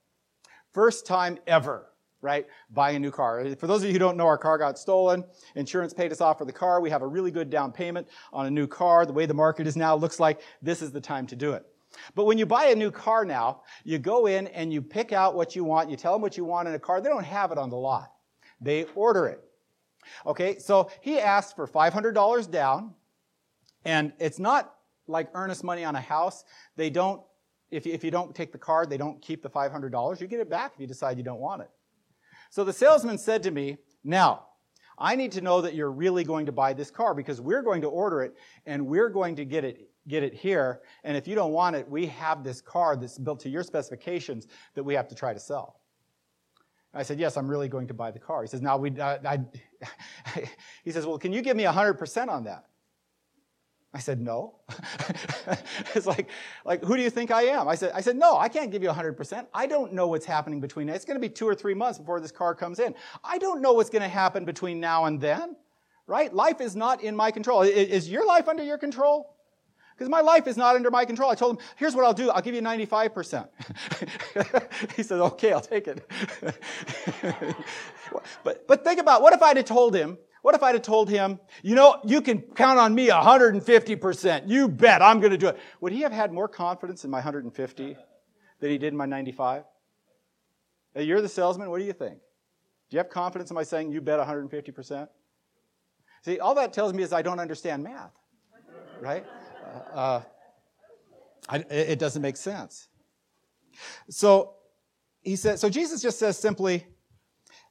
First 0.72 1.06
time 1.06 1.38
ever, 1.46 1.88
right? 2.20 2.46
Buying 2.70 2.96
a 2.96 3.00
new 3.00 3.10
car. 3.10 3.44
For 3.56 3.66
those 3.66 3.82
of 3.82 3.86
you 3.86 3.92
who 3.92 3.98
don't 3.98 4.16
know, 4.16 4.26
our 4.26 4.38
car 4.38 4.58
got 4.58 4.78
stolen. 4.78 5.24
Insurance 5.54 5.92
paid 5.92 6.12
us 6.12 6.20
off 6.20 6.38
for 6.38 6.44
the 6.44 6.52
car. 6.52 6.80
We 6.80 6.90
have 6.90 7.02
a 7.02 7.06
really 7.06 7.30
good 7.30 7.50
down 7.50 7.72
payment 7.72 8.08
on 8.32 8.46
a 8.46 8.50
new 8.50 8.66
car. 8.66 9.04
The 9.04 9.12
way 9.12 9.26
the 9.26 9.34
market 9.34 9.66
is 9.66 9.76
now 9.76 9.94
looks 9.94 10.18
like 10.20 10.40
this 10.62 10.82
is 10.82 10.92
the 10.92 11.00
time 11.00 11.26
to 11.26 11.36
do 11.36 11.52
it. 11.52 11.66
But 12.14 12.24
when 12.24 12.38
you 12.38 12.46
buy 12.46 12.66
a 12.66 12.74
new 12.74 12.90
car 12.90 13.24
now, 13.24 13.62
you 13.84 13.98
go 13.98 14.26
in 14.26 14.46
and 14.48 14.72
you 14.72 14.80
pick 14.80 15.12
out 15.12 15.34
what 15.34 15.54
you 15.54 15.64
want. 15.64 15.90
You 15.90 15.96
tell 15.96 16.12
them 16.14 16.22
what 16.22 16.36
you 16.36 16.44
want 16.44 16.68
in 16.68 16.74
a 16.74 16.78
car. 16.78 17.00
They 17.00 17.10
don't 17.10 17.24
have 17.24 17.52
it 17.52 17.58
on 17.58 17.68
the 17.68 17.76
lot. 17.76 18.12
They 18.60 18.84
order 18.94 19.26
it. 19.26 19.42
Okay, 20.26 20.58
so 20.58 20.90
he 21.00 21.18
asked 21.20 21.54
for 21.54 21.66
$500 21.66 22.50
down, 22.50 22.94
and 23.84 24.12
it's 24.18 24.38
not 24.38 24.74
like 25.06 25.28
earnest 25.34 25.64
money 25.64 25.84
on 25.84 25.96
a 25.96 26.00
house. 26.00 26.44
They 26.76 26.90
don't 26.90 27.20
if 27.72 27.86
you, 27.86 27.92
if 27.92 28.04
you 28.04 28.10
don't 28.10 28.34
take 28.34 28.52
the 28.52 28.58
card, 28.58 28.90
they 28.90 28.96
don't 28.96 29.20
keep 29.20 29.42
the 29.42 29.50
$500. 29.50 30.20
You 30.20 30.26
get 30.26 30.40
it 30.40 30.50
back 30.50 30.72
if 30.74 30.80
you 30.80 30.86
decide 30.86 31.16
you 31.16 31.24
don't 31.24 31.40
want 31.40 31.62
it. 31.62 31.70
So 32.50 32.64
the 32.64 32.72
salesman 32.72 33.18
said 33.18 33.42
to 33.44 33.50
me, 33.50 33.78
Now, 34.04 34.44
I 34.98 35.16
need 35.16 35.32
to 35.32 35.40
know 35.40 35.60
that 35.62 35.74
you're 35.74 35.90
really 35.90 36.22
going 36.22 36.46
to 36.46 36.52
buy 36.52 36.74
this 36.74 36.90
car 36.90 37.14
because 37.14 37.40
we're 37.40 37.62
going 37.62 37.80
to 37.80 37.88
order 37.88 38.22
it 38.22 38.36
and 38.66 38.86
we're 38.86 39.08
going 39.08 39.34
to 39.36 39.44
get 39.44 39.64
it, 39.64 39.90
get 40.06 40.22
it 40.22 40.34
here. 40.34 40.82
And 41.02 41.16
if 41.16 41.26
you 41.26 41.34
don't 41.34 41.52
want 41.52 41.74
it, 41.74 41.88
we 41.88 42.06
have 42.06 42.44
this 42.44 42.60
car 42.60 42.94
that's 42.94 43.18
built 43.18 43.40
to 43.40 43.48
your 43.48 43.62
specifications 43.62 44.46
that 44.74 44.84
we 44.84 44.94
have 44.94 45.08
to 45.08 45.14
try 45.14 45.32
to 45.32 45.40
sell. 45.40 45.80
I 46.94 47.02
said, 47.02 47.18
Yes, 47.18 47.38
I'm 47.38 47.48
really 47.48 47.68
going 47.68 47.86
to 47.88 47.94
buy 47.94 48.10
the 48.10 48.18
car. 48.18 48.42
He 48.42 48.48
says, 48.48 48.60
Now, 48.60 48.76
we, 48.76 49.00
I, 49.00 49.40
he 50.84 50.90
says, 50.90 51.06
Well, 51.06 51.18
can 51.18 51.32
you 51.32 51.40
give 51.40 51.56
me 51.56 51.64
100% 51.64 52.28
on 52.28 52.44
that? 52.44 52.66
I 53.94 53.98
said, 53.98 54.20
no. 54.20 54.54
it's 55.94 56.06
like, 56.06 56.30
like, 56.64 56.82
who 56.82 56.96
do 56.96 57.02
you 57.02 57.10
think 57.10 57.30
I 57.30 57.42
am? 57.42 57.68
I 57.68 57.74
said, 57.74 57.92
I 57.94 58.00
said, 58.00 58.16
no, 58.16 58.38
I 58.38 58.48
can't 58.48 58.70
give 58.70 58.82
you 58.82 58.88
100%. 58.88 59.46
I 59.52 59.66
don't 59.66 59.92
know 59.92 60.06
what's 60.06 60.24
happening 60.24 60.60
between, 60.60 60.86
now. 60.86 60.94
it's 60.94 61.04
going 61.04 61.16
to 61.16 61.20
be 61.20 61.28
two 61.28 61.46
or 61.46 61.54
three 61.54 61.74
months 61.74 61.98
before 61.98 62.18
this 62.18 62.32
car 62.32 62.54
comes 62.54 62.78
in. 62.78 62.94
I 63.22 63.36
don't 63.36 63.60
know 63.60 63.74
what's 63.74 63.90
going 63.90 64.02
to 64.02 64.08
happen 64.08 64.46
between 64.46 64.80
now 64.80 65.04
and 65.04 65.20
then, 65.20 65.56
right? 66.06 66.32
Life 66.32 66.62
is 66.62 66.74
not 66.74 67.02
in 67.02 67.14
my 67.14 67.30
control. 67.30 67.62
Is 67.62 68.08
your 68.08 68.26
life 68.26 68.48
under 68.48 68.62
your 68.62 68.78
control? 68.78 69.36
Because 69.94 70.08
my 70.08 70.22
life 70.22 70.46
is 70.46 70.56
not 70.56 70.74
under 70.74 70.90
my 70.90 71.04
control. 71.04 71.30
I 71.30 71.34
told 71.34 71.58
him, 71.58 71.66
here's 71.76 71.94
what 71.94 72.06
I'll 72.06 72.14
do. 72.14 72.30
I'll 72.30 72.40
give 72.40 72.54
you 72.54 72.62
95%. 72.62 73.46
he 74.96 75.02
said, 75.02 75.20
okay, 75.20 75.52
I'll 75.52 75.60
take 75.60 75.86
it. 75.86 76.08
but, 78.42 78.66
but 78.66 78.84
think 78.84 79.00
about, 79.00 79.20
what 79.20 79.34
if 79.34 79.42
I'd 79.42 79.58
have 79.58 79.66
told 79.66 79.94
him, 79.94 80.16
what 80.42 80.56
if 80.56 80.62
I'd 80.62 80.74
have 80.74 80.82
told 80.82 81.08
him, 81.08 81.38
you 81.62 81.76
know, 81.76 82.00
you 82.04 82.20
can 82.20 82.42
count 82.42 82.78
on 82.78 82.94
me 82.94 83.08
150%. 83.08 84.48
You 84.48 84.68
bet 84.68 85.00
I'm 85.00 85.20
going 85.20 85.30
to 85.30 85.38
do 85.38 85.48
it. 85.48 85.58
Would 85.80 85.92
he 85.92 86.00
have 86.00 86.12
had 86.12 86.32
more 86.32 86.48
confidence 86.48 87.04
in 87.04 87.10
my 87.10 87.18
150 87.18 87.96
than 88.58 88.70
he 88.70 88.76
did 88.76 88.88
in 88.88 88.96
my 88.96 89.06
95? 89.06 89.62
Hey, 90.94 91.04
you're 91.04 91.20
the 91.20 91.28
salesman. 91.28 91.70
What 91.70 91.78
do 91.78 91.84
you 91.84 91.92
think? 91.92 92.18
Do 92.90 92.96
you 92.96 92.98
have 92.98 93.08
confidence 93.08 93.50
in 93.50 93.54
my 93.54 93.62
saying 93.62 93.92
you 93.92 94.00
bet 94.00 94.18
150%? 94.18 95.08
See, 96.24 96.40
all 96.40 96.56
that 96.56 96.72
tells 96.72 96.92
me 96.92 97.04
is 97.04 97.12
I 97.12 97.22
don't 97.22 97.40
understand 97.40 97.84
math, 97.84 98.12
right? 99.00 99.24
Uh, 99.94 99.96
uh, 99.96 100.22
I, 101.48 101.58
it 101.70 101.98
doesn't 102.00 102.20
make 102.20 102.36
sense. 102.36 102.88
So 104.10 104.54
he 105.20 105.36
said, 105.36 105.60
so 105.60 105.68
Jesus 105.68 106.02
just 106.02 106.18
says 106.18 106.36
simply, 106.36 106.84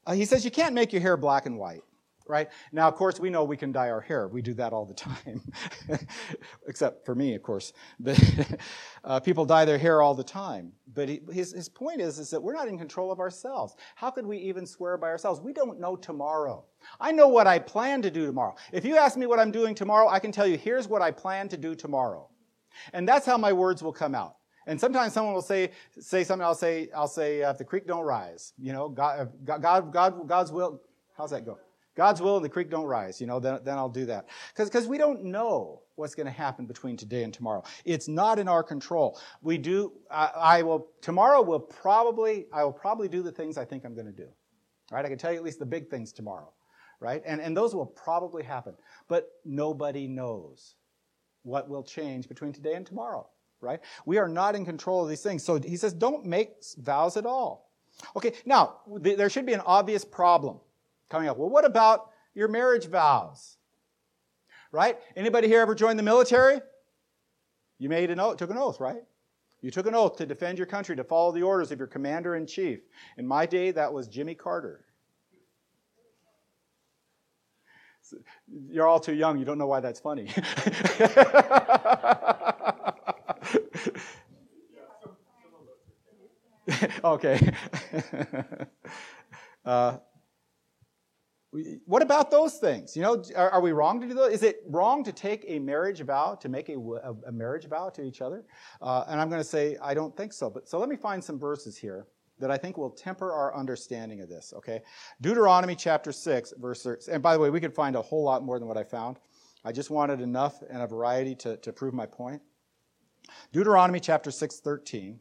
uh, 0.05 0.13
he 0.13 0.23
says, 0.25 0.43
you 0.45 0.51
can't 0.51 0.73
make 0.73 0.93
your 0.93 1.01
hair 1.01 1.17
black 1.17 1.45
and 1.45 1.59
white 1.59 1.83
right? 2.31 2.49
Now, 2.71 2.87
of 2.87 2.95
course, 2.95 3.19
we 3.19 3.29
know 3.29 3.43
we 3.43 3.57
can 3.57 3.71
dye 3.71 3.89
our 3.89 4.01
hair. 4.01 4.27
We 4.27 4.41
do 4.41 4.53
that 4.55 4.73
all 4.73 4.85
the 4.85 4.93
time, 4.93 5.41
except 6.67 7.05
for 7.05 7.13
me, 7.13 7.35
of 7.35 7.43
course. 7.43 7.73
But 7.99 8.19
uh, 9.03 9.19
people 9.19 9.45
dye 9.45 9.65
their 9.65 9.77
hair 9.77 10.01
all 10.01 10.15
the 10.15 10.23
time. 10.23 10.71
But 10.93 11.09
he, 11.09 11.21
his, 11.31 11.51
his 11.51 11.69
point 11.69 12.01
is, 12.01 12.17
is 12.19 12.29
that 12.31 12.41
we're 12.41 12.53
not 12.53 12.67
in 12.67 12.77
control 12.77 13.11
of 13.11 13.19
ourselves. 13.19 13.75
How 13.95 14.09
could 14.09 14.25
we 14.25 14.37
even 14.37 14.65
swear 14.65 14.97
by 14.97 15.07
ourselves? 15.07 15.41
We 15.41 15.53
don't 15.53 15.79
know 15.79 15.95
tomorrow. 15.95 16.65
I 16.99 17.11
know 17.11 17.27
what 17.27 17.47
I 17.47 17.59
plan 17.59 18.01
to 18.03 18.11
do 18.11 18.25
tomorrow. 18.25 18.55
If 18.71 18.85
you 18.85 18.97
ask 18.97 19.17
me 19.17 19.25
what 19.27 19.39
I'm 19.39 19.51
doing 19.51 19.75
tomorrow, 19.75 20.07
I 20.07 20.19
can 20.19 20.31
tell 20.31 20.47
you, 20.47 20.57
here's 20.57 20.87
what 20.87 21.01
I 21.01 21.11
plan 21.11 21.49
to 21.49 21.57
do 21.57 21.75
tomorrow. 21.75 22.29
And 22.93 23.07
that's 23.07 23.25
how 23.25 23.37
my 23.37 23.53
words 23.53 23.83
will 23.83 23.93
come 23.93 24.15
out. 24.15 24.35
And 24.67 24.79
sometimes 24.79 25.13
someone 25.13 25.33
will 25.33 25.41
say, 25.41 25.71
say 25.99 26.23
something, 26.23 26.45
I'll 26.45 26.55
say, 26.55 26.89
I'll 26.95 27.07
say, 27.07 27.43
uh, 27.43 27.51
if 27.51 27.57
the 27.57 27.65
creek 27.65 27.87
don't 27.87 28.05
rise, 28.05 28.53
you 28.57 28.73
know, 28.73 28.89
God, 28.89 29.31
God, 29.43 29.91
God, 29.91 30.27
God's 30.27 30.51
will, 30.51 30.81
how's 31.17 31.31
that 31.31 31.45
go? 31.45 31.57
God's 31.95 32.21
will 32.21 32.37
and 32.37 32.45
the 32.45 32.49
creek 32.49 32.69
don't 32.69 32.85
rise, 32.85 33.19
you 33.19 33.27
know, 33.27 33.39
then, 33.39 33.59
then 33.63 33.77
I'll 33.77 33.89
do 33.89 34.05
that. 34.05 34.27
Because 34.55 34.87
we 34.87 34.97
don't 34.97 35.23
know 35.25 35.81
what's 35.95 36.15
going 36.15 36.25
to 36.25 36.31
happen 36.31 36.65
between 36.65 36.95
today 36.95 37.23
and 37.23 37.33
tomorrow. 37.33 37.63
It's 37.83 38.07
not 38.07 38.39
in 38.39 38.47
our 38.47 38.63
control. 38.63 39.19
We 39.41 39.57
do, 39.57 39.91
I, 40.09 40.31
I 40.35 40.61
will, 40.61 40.87
tomorrow 41.01 41.41
will 41.41 41.59
probably, 41.59 42.47
I 42.53 42.63
will 42.63 42.71
probably 42.71 43.09
do 43.09 43.21
the 43.21 43.31
things 43.31 43.57
I 43.57 43.65
think 43.65 43.83
I'm 43.83 43.93
going 43.93 44.05
to 44.07 44.11
do. 44.11 44.27
Right? 44.91 45.05
I 45.05 45.09
can 45.09 45.17
tell 45.17 45.31
you 45.31 45.37
at 45.37 45.43
least 45.43 45.59
the 45.59 45.65
big 45.65 45.89
things 45.89 46.13
tomorrow. 46.13 46.51
Right? 47.01 47.21
And, 47.25 47.41
and 47.41 47.57
those 47.57 47.75
will 47.75 47.85
probably 47.85 48.43
happen. 48.43 48.75
But 49.07 49.29
nobody 49.43 50.07
knows 50.07 50.75
what 51.43 51.69
will 51.69 51.83
change 51.83 52.29
between 52.29 52.53
today 52.53 52.73
and 52.73 52.85
tomorrow. 52.85 53.27
Right? 53.59 53.81
We 54.05 54.17
are 54.17 54.29
not 54.29 54.55
in 54.55 54.65
control 54.65 55.03
of 55.03 55.09
these 55.09 55.21
things. 55.21 55.43
So 55.43 55.59
he 55.59 55.75
says, 55.75 55.93
don't 55.93 56.25
make 56.25 56.51
vows 56.77 57.17
at 57.17 57.25
all. 57.25 57.69
Okay, 58.15 58.33
now, 58.45 58.77
there 58.87 59.29
should 59.29 59.45
be 59.45 59.53
an 59.53 59.61
obvious 59.65 60.05
problem 60.05 60.59
coming 61.11 61.29
up. 61.29 61.37
Well, 61.37 61.49
what 61.49 61.65
about 61.65 62.09
your 62.33 62.47
marriage 62.47 62.87
vows? 62.87 63.57
Right? 64.71 64.97
Anybody 65.15 65.47
here 65.47 65.59
ever 65.61 65.75
joined 65.75 65.99
the 65.99 66.03
military? 66.03 66.61
You 67.77 67.89
made 67.89 68.09
an 68.09 68.19
oath, 68.19 68.37
took 68.37 68.49
an 68.49 68.57
oath, 68.57 68.79
right? 68.79 69.03
You 69.61 69.69
took 69.69 69.85
an 69.85 69.93
oath 69.93 70.15
to 70.17 70.25
defend 70.25 70.57
your 70.57 70.65
country, 70.65 70.95
to 70.95 71.03
follow 71.03 71.31
the 71.31 71.43
orders 71.43 71.71
of 71.71 71.77
your 71.77 71.87
commander 71.87 72.35
in 72.35 72.47
chief. 72.47 72.79
In 73.17 73.27
my 73.27 73.45
day, 73.45 73.71
that 73.71 73.93
was 73.93 74.07
Jimmy 74.07 74.33
Carter. 74.33 74.85
You're 78.69 78.87
all 78.87 78.99
too 78.99 79.13
young. 79.13 79.37
You 79.37 79.45
don't 79.45 79.57
know 79.57 79.67
why 79.67 79.81
that's 79.81 79.99
funny. 79.99 80.31
okay. 87.03 87.53
uh, 89.65 89.97
what 91.85 92.01
about 92.01 92.31
those 92.31 92.55
things? 92.55 92.95
You 92.95 93.01
know, 93.01 93.23
are, 93.35 93.49
are, 93.49 93.61
we 93.61 93.73
wrong 93.73 93.99
to 93.99 94.07
do 94.07 94.13
those? 94.13 94.31
Is 94.31 94.43
it 94.43 94.63
wrong 94.67 95.03
to 95.03 95.11
take 95.11 95.43
a 95.47 95.59
marriage 95.59 95.99
vow, 95.99 96.35
to 96.35 96.47
make 96.47 96.69
a, 96.69 96.77
a, 97.27 97.31
marriage 97.31 97.67
vow 97.67 97.89
to 97.89 98.03
each 98.03 98.21
other? 98.21 98.45
Uh, 98.81 99.03
and 99.09 99.19
I'm 99.19 99.29
going 99.29 99.41
to 99.41 99.47
say, 99.47 99.77
I 99.81 99.93
don't 99.93 100.15
think 100.15 100.31
so. 100.31 100.49
But 100.49 100.69
so 100.69 100.79
let 100.79 100.87
me 100.87 100.95
find 100.95 101.21
some 101.21 101.37
verses 101.37 101.75
here 101.75 102.07
that 102.39 102.49
I 102.49 102.57
think 102.57 102.77
will 102.77 102.89
temper 102.89 103.33
our 103.33 103.53
understanding 103.55 104.21
of 104.21 104.29
this, 104.29 104.53
okay? 104.55 104.81
Deuteronomy 105.19 105.75
chapter 105.75 106.13
6, 106.13 106.53
verse 106.57 106.81
6. 106.83 107.09
And 107.09 107.21
by 107.21 107.33
the 107.33 107.39
way, 107.39 107.49
we 107.49 107.59
could 107.59 107.75
find 107.75 107.97
a 107.97 108.01
whole 108.01 108.23
lot 108.23 108.43
more 108.43 108.57
than 108.57 108.67
what 108.67 108.77
I 108.77 108.83
found. 108.83 109.17
I 109.65 109.73
just 109.73 109.89
wanted 109.89 110.21
enough 110.21 110.63
and 110.69 110.81
a 110.81 110.87
variety 110.87 111.35
to, 111.35 111.57
to 111.57 111.73
prove 111.73 111.93
my 111.93 112.05
point. 112.05 112.41
Deuteronomy 113.51 113.99
chapter 113.99 114.31
6, 114.31 114.59
13 114.61 115.19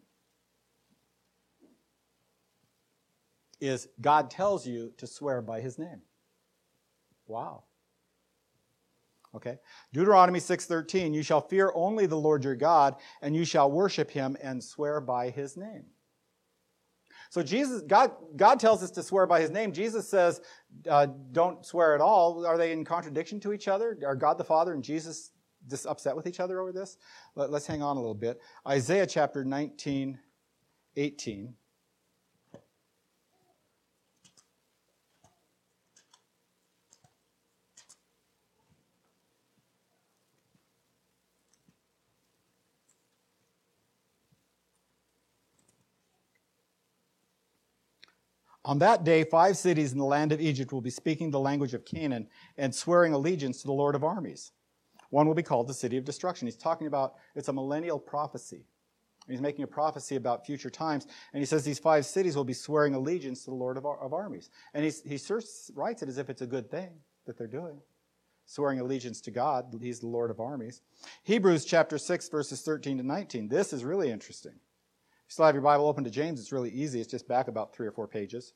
is 3.61 3.89
God 4.01 4.31
tells 4.31 4.67
you 4.67 4.93
to 4.97 5.07
swear 5.07 5.43
by 5.43 5.61
his 5.61 5.79
name. 5.79 6.01
Wow. 7.31 7.63
Okay. 9.37 9.59
Deuteronomy 9.93 10.41
6:13, 10.41 11.15
you 11.15 11.23
shall 11.23 11.41
fear 11.41 11.71
only 11.77 12.07
the 12.07 12.17
Lord 12.17 12.43
your 12.43 12.57
God, 12.57 12.97
and 13.23 13.37
you 13.37 13.45
shall 13.45 13.71
worship 13.71 14.11
him 14.11 14.37
and 14.43 14.63
swear 14.63 15.01
by 15.01 15.31
his 15.31 15.57
name. 15.57 15.87
So 17.31 17.45
Jesus, 17.45 17.83
God, 17.83 18.11
God 18.35 18.59
tells 18.59 18.83
us 18.83 18.91
to 18.93 19.05
swear 19.05 19.25
by 19.25 19.41
his 19.41 19.51
name. 19.51 19.73
Jesus 19.73 20.09
says, 20.09 20.41
uh, 20.89 21.07
don't 21.31 21.65
swear 21.65 21.95
at 21.95 22.01
all. 22.01 22.45
Are 22.45 22.59
they 22.59 22.73
in 22.73 22.85
contradiction 22.85 23.39
to 23.41 23.53
each 23.53 23.69
other? 23.69 23.97
Are 24.05 24.17
God 24.17 24.37
the 24.37 24.43
Father 24.43 24.73
and 24.73 24.83
Jesus 24.83 25.31
just 25.69 25.87
upset 25.87 26.17
with 26.17 26.27
each 26.27 26.41
other 26.41 26.61
over 26.61 26.73
this? 26.73 26.97
Let, 27.37 27.51
us 27.51 27.69
hang 27.69 27.83
on 27.83 27.97
a 27.97 28.01
little 28.01 28.17
bit. 28.17 28.41
Isaiah 28.67 29.07
chapter 29.07 29.45
19, 29.45 30.19
18. 30.97 31.55
On 48.65 48.79
that 48.81 49.05
day, 49.05 49.25
five 49.25 49.57
cities 49.57 49.93
in 49.93 49.99
the 49.99 50.05
land 50.05 50.33
of 50.33 50.41
Egypt 50.41 50.73
will 50.73 50.83
be 50.83 50.91
speaking 50.91 51.31
the 51.31 51.41
language 51.41 51.73
of 51.73 51.85
Canaan 51.85 52.29
and 52.59 52.75
swearing 52.75 53.15
allegiance 53.15 53.61
to 53.61 53.67
the 53.67 53.73
Lord 53.73 53.95
of 53.95 54.05
armies. 54.05 54.53
One 55.09 55.27
will 55.27 55.35
be 55.35 55.43
called 55.43 55.67
the 55.67 55.75
city 55.75 55.97
of 55.97 56.05
destruction. 56.05 56.47
He's 56.47 56.57
talking 56.57 56.87
about 56.87 57.15
it's 57.35 57.49
a 57.49 57.53
millennial 57.53 57.99
prophecy. 57.99 58.67
He's 59.29 59.41
making 59.41 59.65
a 59.65 59.69
prophecy 59.69 60.17
about 60.17 60.45
future 60.45 60.71
times, 60.71 61.07
and 61.33 61.41
he 61.41 61.47
says 61.47 61.65
these 61.65 61.79
five 61.79 62.05
cities 62.05 62.37
will 62.37 62.45
be 62.45 62.53
swearing 62.53 62.95
allegiance 62.95 63.45
to 63.45 63.51
the 63.51 63.57
Lord 63.57 63.77
of, 63.77 63.87
of 63.87 64.13
armies. 64.13 64.51
And 64.75 64.85
he's, 64.85 65.03
he 65.03 65.19
writes 65.75 66.03
it 66.03 66.09
as 66.09 66.19
if 66.19 66.31
it's 66.31 66.43
a 66.43 66.47
good 66.47 66.71
thing 66.71 66.91
that 67.27 67.39
they're 67.39 67.47
doing, 67.47 67.79
swearing 68.47 68.81
allegiance 68.81 69.21
to 69.23 69.31
God. 69.31 69.67
He's 69.81 70.01
the 70.01 70.09
Lord 70.09 70.31
of 70.31 70.41
armies. 70.41 70.83
Hebrews 71.23 71.65
chapter 71.65 71.97
6, 71.97 72.29
verses 72.29 72.63
13 72.63 72.99
to 72.99 73.05
19. 73.05 73.49
This 73.49 73.73
is 73.73 73.85
really 73.85 74.11
interesting. 74.11 74.55
You 75.31 75.33
still 75.35 75.47
have 75.47 75.55
your 75.55 75.63
Bible 75.63 75.87
open 75.87 76.03
to 76.03 76.11
James, 76.11 76.41
it's 76.41 76.51
really 76.51 76.71
easy. 76.71 77.01
It's 77.01 77.09
just 77.09 77.29
back 77.29 77.47
about 77.47 77.73
three 77.73 77.87
or 77.87 77.93
four 77.93 78.09
pages. 78.09 78.53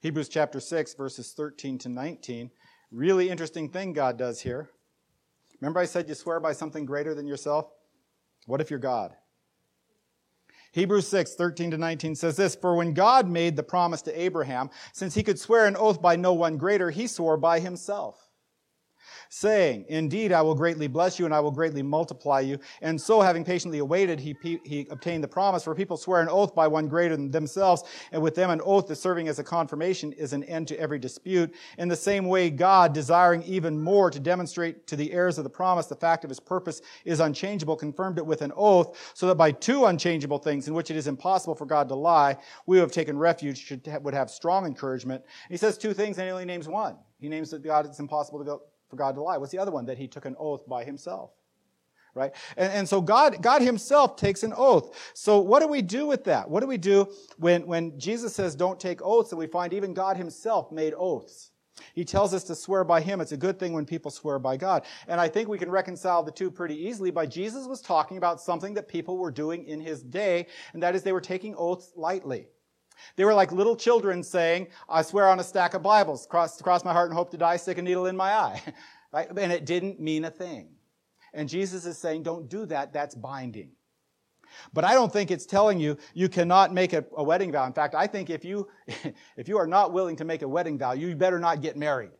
Hebrews 0.00 0.28
chapter 0.28 0.60
6, 0.60 0.94
verses 0.94 1.32
13 1.32 1.76
to 1.78 1.88
19. 1.88 2.52
Really 2.92 3.28
interesting 3.28 3.68
thing 3.68 3.92
God 3.92 4.16
does 4.16 4.40
here. 4.40 4.70
Remember, 5.60 5.80
I 5.80 5.86
said 5.86 6.08
you 6.08 6.14
swear 6.14 6.38
by 6.38 6.52
something 6.52 6.86
greater 6.86 7.16
than 7.16 7.26
yourself? 7.26 7.66
What 8.46 8.60
if 8.60 8.70
you're 8.70 8.78
God? 8.78 9.16
Hebrews 10.70 11.08
6, 11.08 11.34
13 11.34 11.72
to 11.72 11.78
19 11.78 12.14
says 12.14 12.36
this 12.36 12.54
For 12.54 12.76
when 12.76 12.94
God 12.94 13.28
made 13.28 13.56
the 13.56 13.64
promise 13.64 14.02
to 14.02 14.20
Abraham, 14.20 14.70
since 14.92 15.16
he 15.16 15.24
could 15.24 15.40
swear 15.40 15.66
an 15.66 15.74
oath 15.74 16.00
by 16.00 16.14
no 16.14 16.32
one 16.32 16.58
greater, 16.58 16.90
he 16.92 17.08
swore 17.08 17.36
by 17.36 17.58
himself 17.58 18.25
saying, 19.28 19.84
Indeed, 19.88 20.32
I 20.32 20.42
will 20.42 20.54
greatly 20.54 20.86
bless 20.86 21.18
you 21.18 21.24
and 21.24 21.34
I 21.34 21.40
will 21.40 21.50
greatly 21.50 21.82
multiply 21.82 22.40
you. 22.40 22.58
And 22.82 23.00
so, 23.00 23.20
having 23.20 23.44
patiently 23.44 23.78
awaited, 23.78 24.20
he, 24.20 24.36
he 24.42 24.86
obtained 24.90 25.24
the 25.24 25.28
promise. 25.28 25.64
For 25.64 25.74
people 25.74 25.96
swear 25.96 26.20
an 26.20 26.28
oath 26.28 26.54
by 26.54 26.66
one 26.66 26.88
greater 26.88 27.16
than 27.16 27.30
themselves, 27.30 27.84
and 28.12 28.22
with 28.22 28.34
them 28.34 28.50
an 28.50 28.60
oath 28.64 28.90
is 28.90 29.00
serving 29.00 29.28
as 29.28 29.38
a 29.38 29.44
confirmation 29.44 30.12
is 30.12 30.32
an 30.32 30.44
end 30.44 30.68
to 30.68 30.78
every 30.78 30.98
dispute. 30.98 31.54
In 31.78 31.88
the 31.88 31.96
same 31.96 32.26
way, 32.26 32.50
God, 32.50 32.92
desiring 32.92 33.42
even 33.42 33.80
more 33.80 34.10
to 34.10 34.20
demonstrate 34.20 34.86
to 34.86 34.96
the 34.96 35.12
heirs 35.12 35.38
of 35.38 35.44
the 35.44 35.50
promise 35.50 35.86
the 35.86 35.96
fact 35.96 36.24
of 36.24 36.30
his 36.30 36.40
purpose 36.40 36.82
is 37.04 37.20
unchangeable, 37.20 37.76
confirmed 37.76 38.18
it 38.18 38.26
with 38.26 38.42
an 38.42 38.52
oath, 38.56 39.12
so 39.14 39.26
that 39.26 39.36
by 39.36 39.50
two 39.50 39.86
unchangeable 39.86 40.38
things 40.38 40.68
in 40.68 40.74
which 40.74 40.90
it 40.90 40.96
is 40.96 41.06
impossible 41.06 41.54
for 41.54 41.66
God 41.66 41.88
to 41.88 41.94
lie, 41.94 42.36
we 42.66 42.76
who 42.76 42.80
have 42.80 42.92
taken 42.92 43.18
refuge 43.18 43.58
should, 43.58 43.86
would 44.02 44.14
have 44.14 44.30
strong 44.30 44.66
encouragement. 44.66 45.24
He 45.48 45.56
says 45.56 45.78
two 45.78 45.94
things 45.94 46.18
and 46.18 46.26
he 46.26 46.32
only 46.32 46.44
names 46.44 46.68
one. 46.68 46.96
He 47.18 47.28
names 47.28 47.50
that 47.50 47.62
God 47.62 47.86
it's 47.86 47.98
impossible 47.98 48.38
to 48.38 48.44
go 48.44 48.62
for 48.88 48.96
God 48.96 49.14
to 49.16 49.22
lie. 49.22 49.36
What's 49.38 49.52
the 49.52 49.58
other 49.58 49.72
one? 49.72 49.86
That 49.86 49.98
he 49.98 50.08
took 50.08 50.24
an 50.24 50.36
oath 50.38 50.66
by 50.66 50.84
himself. 50.84 51.30
Right? 52.14 52.32
And, 52.56 52.72
and 52.72 52.88
so 52.88 53.00
God, 53.00 53.42
God 53.42 53.60
himself 53.60 54.16
takes 54.16 54.42
an 54.42 54.54
oath. 54.56 55.12
So 55.12 55.38
what 55.40 55.60
do 55.60 55.68
we 55.68 55.82
do 55.82 56.06
with 56.06 56.24
that? 56.24 56.48
What 56.48 56.60
do 56.60 56.66
we 56.66 56.78
do 56.78 57.12
when, 57.36 57.66
when 57.66 57.98
Jesus 57.98 58.34
says 58.34 58.54
don't 58.54 58.80
take 58.80 59.02
oaths 59.02 59.32
and 59.32 59.38
we 59.38 59.46
find 59.46 59.74
even 59.74 59.92
God 59.92 60.16
himself 60.16 60.72
made 60.72 60.94
oaths? 60.96 61.50
He 61.94 62.04
tells 62.04 62.32
us 62.32 62.44
to 62.44 62.54
swear 62.54 62.84
by 62.84 63.00
him. 63.00 63.20
It's 63.20 63.32
a 63.32 63.36
good 63.36 63.58
thing 63.58 63.72
when 63.72 63.84
people 63.84 64.10
swear 64.10 64.38
by 64.38 64.56
God. 64.56 64.84
And 65.08 65.20
I 65.20 65.28
think 65.28 65.48
we 65.48 65.58
can 65.58 65.70
reconcile 65.70 66.22
the 66.22 66.32
two 66.32 66.50
pretty 66.50 66.74
easily 66.86 67.10
by 67.10 67.26
Jesus 67.26 67.66
was 67.66 67.80
talking 67.80 68.16
about 68.16 68.40
something 68.40 68.74
that 68.74 68.88
people 68.88 69.18
were 69.18 69.30
doing 69.30 69.64
in 69.64 69.80
his 69.80 70.02
day, 70.02 70.46
and 70.72 70.82
that 70.82 70.94
is 70.94 71.02
they 71.02 71.12
were 71.12 71.20
taking 71.20 71.54
oaths 71.56 71.92
lightly. 71.94 72.48
They 73.16 73.24
were 73.24 73.34
like 73.34 73.52
little 73.52 73.76
children 73.76 74.22
saying, 74.22 74.68
I 74.88 75.02
swear 75.02 75.28
on 75.28 75.40
a 75.40 75.44
stack 75.44 75.74
of 75.74 75.82
Bibles, 75.82 76.26
cross, 76.26 76.60
cross 76.60 76.84
my 76.84 76.92
heart 76.92 77.10
and 77.10 77.16
hope 77.16 77.30
to 77.30 77.36
die, 77.36 77.56
stick 77.56 77.78
a 77.78 77.82
needle 77.82 78.06
in 78.06 78.16
my 78.16 78.32
eye. 78.32 78.62
right? 79.12 79.28
And 79.28 79.52
it 79.52 79.64
didn't 79.64 80.00
mean 80.00 80.24
a 80.24 80.30
thing. 80.30 80.68
And 81.34 81.48
Jesus 81.48 81.84
is 81.86 81.98
saying, 81.98 82.22
don't 82.22 82.48
do 82.48 82.66
that, 82.66 82.92
that's 82.92 83.14
binding. 83.14 83.70
But 84.72 84.84
I 84.84 84.94
don't 84.94 85.12
think 85.12 85.30
it's 85.30 85.46
telling 85.46 85.78
you 85.80 85.96
you 86.14 86.28
cannot 86.28 86.72
make 86.72 86.92
a, 86.92 87.04
a 87.16 87.22
wedding 87.22 87.52
vow. 87.52 87.66
In 87.66 87.72
fact, 87.72 87.94
I 87.94 88.06
think 88.06 88.30
if 88.30 88.44
you, 88.44 88.68
if 89.36 89.48
you 89.48 89.58
are 89.58 89.66
not 89.66 89.92
willing 89.92 90.16
to 90.16 90.24
make 90.24 90.42
a 90.42 90.48
wedding 90.48 90.78
vow, 90.78 90.92
you 90.92 91.14
better 91.14 91.38
not 91.38 91.60
get 91.60 91.76
married. 91.76 92.10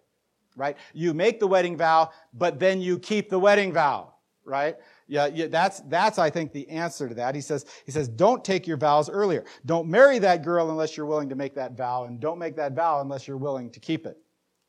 Right? 0.57 0.77
You 0.95 1.12
make 1.12 1.39
the 1.39 1.47
wedding 1.47 1.77
vow, 1.77 2.11
but 2.33 2.59
then 2.59 2.81
you 2.81 2.99
keep 2.99 3.29
the 3.29 3.39
wedding 3.39 3.73
vow. 3.73 4.15
Right? 4.45 4.77
Yeah, 5.09 5.27
yeah, 5.27 5.47
that's, 5.47 5.81
that's, 5.83 6.19
I 6.19 6.31
think, 6.31 6.53
the 6.53 6.69
answer 6.69 7.09
to 7.09 7.14
that. 7.14 7.35
He 7.35 7.40
says, 7.40 7.64
he 7.85 7.92
says, 7.92 8.09
don't 8.09 8.45
take 8.45 8.66
your 8.66 8.77
vows 8.77 9.09
earlier. 9.09 9.45
Don't 9.64 9.88
marry 9.88 10.19
that 10.19 10.42
girl 10.42 10.69
unless 10.71 10.97
you're 10.97 11.07
willing 11.07 11.29
to 11.29 11.37
make 11.37 11.55
that 11.55 11.77
vow, 11.77 12.05
and 12.05 12.19
don't 12.19 12.38
make 12.38 12.57
that 12.57 12.73
vow 12.73 13.01
unless 13.01 13.29
you're 13.29 13.37
willing 13.37 13.71
to 13.71 13.81
keep 13.81 14.05
it, 14.05 14.19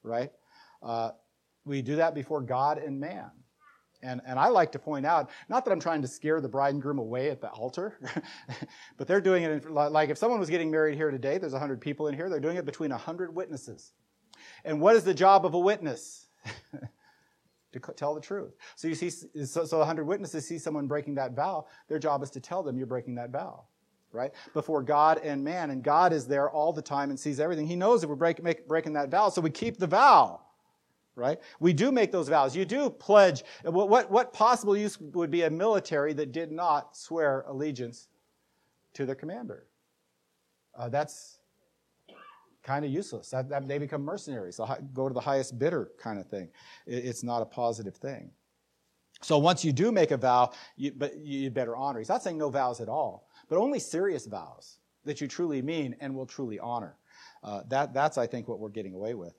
right? 0.04 0.32
Uh, 0.84 1.12
we 1.66 1.82
do 1.82 1.96
that 1.96 2.14
before 2.14 2.42
God 2.42 2.78
and 2.78 3.00
man. 3.00 3.32
And, 4.04 4.22
and 4.28 4.38
I 4.38 4.50
like 4.50 4.72
to 4.74 4.80
point 4.80 5.08
out, 5.08 5.32
not 5.50 5.66
that 5.66 5.72
I'm 5.72 5.80
trying 5.80 6.04
to 6.04 6.08
scare 6.08 6.40
the 6.40 6.48
bride 6.48 6.74
and 6.76 6.82
groom 6.82 7.00
away 7.00 7.32
at 7.32 7.42
the 7.42 7.50
altar, 7.50 8.00
but 8.98 9.08
they're 9.08 9.22
doing 9.22 9.42
it 9.44 9.66
in, 9.66 9.74
like 9.74 10.10
if 10.10 10.20
someone 10.20 10.40
was 10.40 10.52
getting 10.52 10.70
married 10.70 10.96
here 10.96 11.10
today, 11.10 11.40
there's 11.40 11.54
100 11.54 11.82
people 11.82 12.08
in 12.08 12.14
here, 12.14 12.30
they're 12.30 12.40
doing 12.40 12.58
it 12.58 12.66
between 12.66 12.92
100 12.92 13.34
witnesses. 13.34 13.94
And 14.64 14.80
what 14.80 14.96
is 14.96 15.04
the 15.04 15.16
job 15.16 15.48
of 15.48 15.56
a 15.56 15.60
witness? 15.60 16.28
to 17.74 17.80
tell 17.94 18.14
the 18.14 18.22
truth. 18.22 18.56
So 18.76 18.88
you 18.88 18.96
see, 18.96 19.10
so, 19.10 19.66
so 19.66 19.78
100 19.80 20.06
witnesses 20.06 20.48
see 20.48 20.58
someone 20.58 20.88
breaking 20.88 21.16
that 21.16 21.34
vow. 21.34 21.68
Their 21.88 22.00
job 22.00 22.24
is 22.24 22.30
to 22.32 22.40
tell 22.40 22.64
them 22.64 22.78
you're 22.78 22.88
breaking 22.88 23.16
that 23.16 23.30
vow, 23.30 23.66
right? 24.12 24.32
Before 24.54 24.82
God 24.82 25.20
and 25.24 25.44
man. 25.44 25.70
And 25.70 25.84
God 25.84 26.14
is 26.14 26.28
there 26.28 26.50
all 26.50 26.72
the 26.72 26.82
time 26.82 27.10
and 27.10 27.20
sees 27.20 27.40
everything. 27.40 27.68
He 27.68 27.76
knows 27.76 28.02
that 28.02 28.08
we're 28.08 28.16
break, 28.16 28.42
make, 28.42 28.68
breaking 28.68 28.94
that 28.94 29.10
vow. 29.10 29.30
So 29.30 29.42
we 29.42 29.50
keep 29.50 29.78
the 29.78 29.88
vow, 29.88 30.42
right? 31.16 31.40
We 31.60 31.74
do 31.74 31.92
make 31.92 32.12
those 32.12 32.30
vows. 32.30 32.56
You 32.56 32.66
do 32.66 32.90
pledge. 32.90 33.44
What, 33.64 33.90
what, 33.90 34.10
what 34.10 34.34
possible 34.34 34.78
use 34.78 35.00
would 35.00 35.32
be 35.32 35.44
a 35.44 35.50
military 35.50 36.14
that 36.14 36.32
did 36.32 36.52
not 36.52 36.96
swear 36.96 37.44
allegiance 37.48 38.08
to 38.94 39.06
their 39.06 39.16
commander? 39.16 39.68
Uh, 40.78 40.90
that's 40.90 41.37
kind 42.68 42.84
of 42.84 42.92
useless. 42.92 43.30
That, 43.30 43.48
that, 43.50 43.68
they 43.68 43.78
become 43.78 44.04
mercenaries. 44.04 44.58
They'll 44.58 44.78
go 44.94 45.08
to 45.08 45.14
the 45.14 45.22
highest 45.22 45.58
bidder 45.58 45.90
kind 45.98 46.20
of 46.20 46.28
thing. 46.28 46.50
It, 46.86 47.06
it's 47.06 47.24
not 47.24 47.42
a 47.42 47.46
positive 47.46 47.96
thing. 47.96 48.30
So 49.22 49.38
once 49.38 49.64
you 49.64 49.72
do 49.72 49.92
make 49.92 50.12
a 50.12 50.18
vow, 50.18 50.52
you, 50.76 50.92
but 50.92 51.18
you 51.18 51.50
better 51.50 51.76
honor. 51.76 52.00
He's 52.00 52.10
not 52.10 52.22
saying 52.22 52.38
no 52.38 52.50
vows 52.50 52.82
at 52.82 52.90
all, 52.90 53.30
but 53.48 53.58
only 53.58 53.80
serious 53.80 54.28
vows 54.28 54.80
that 55.06 55.22
you 55.22 55.28
truly 55.28 55.62
mean 55.62 55.96
and 56.02 56.14
will 56.14 56.26
truly 56.26 56.60
honor. 56.60 56.98
Uh, 57.42 57.62
that, 57.70 57.94
that's, 57.94 58.18
I 58.18 58.28
think, 58.28 58.50
what 58.50 58.60
we're 58.60 58.70
getting 58.70 58.94
away 58.94 59.14
with. 59.14 59.34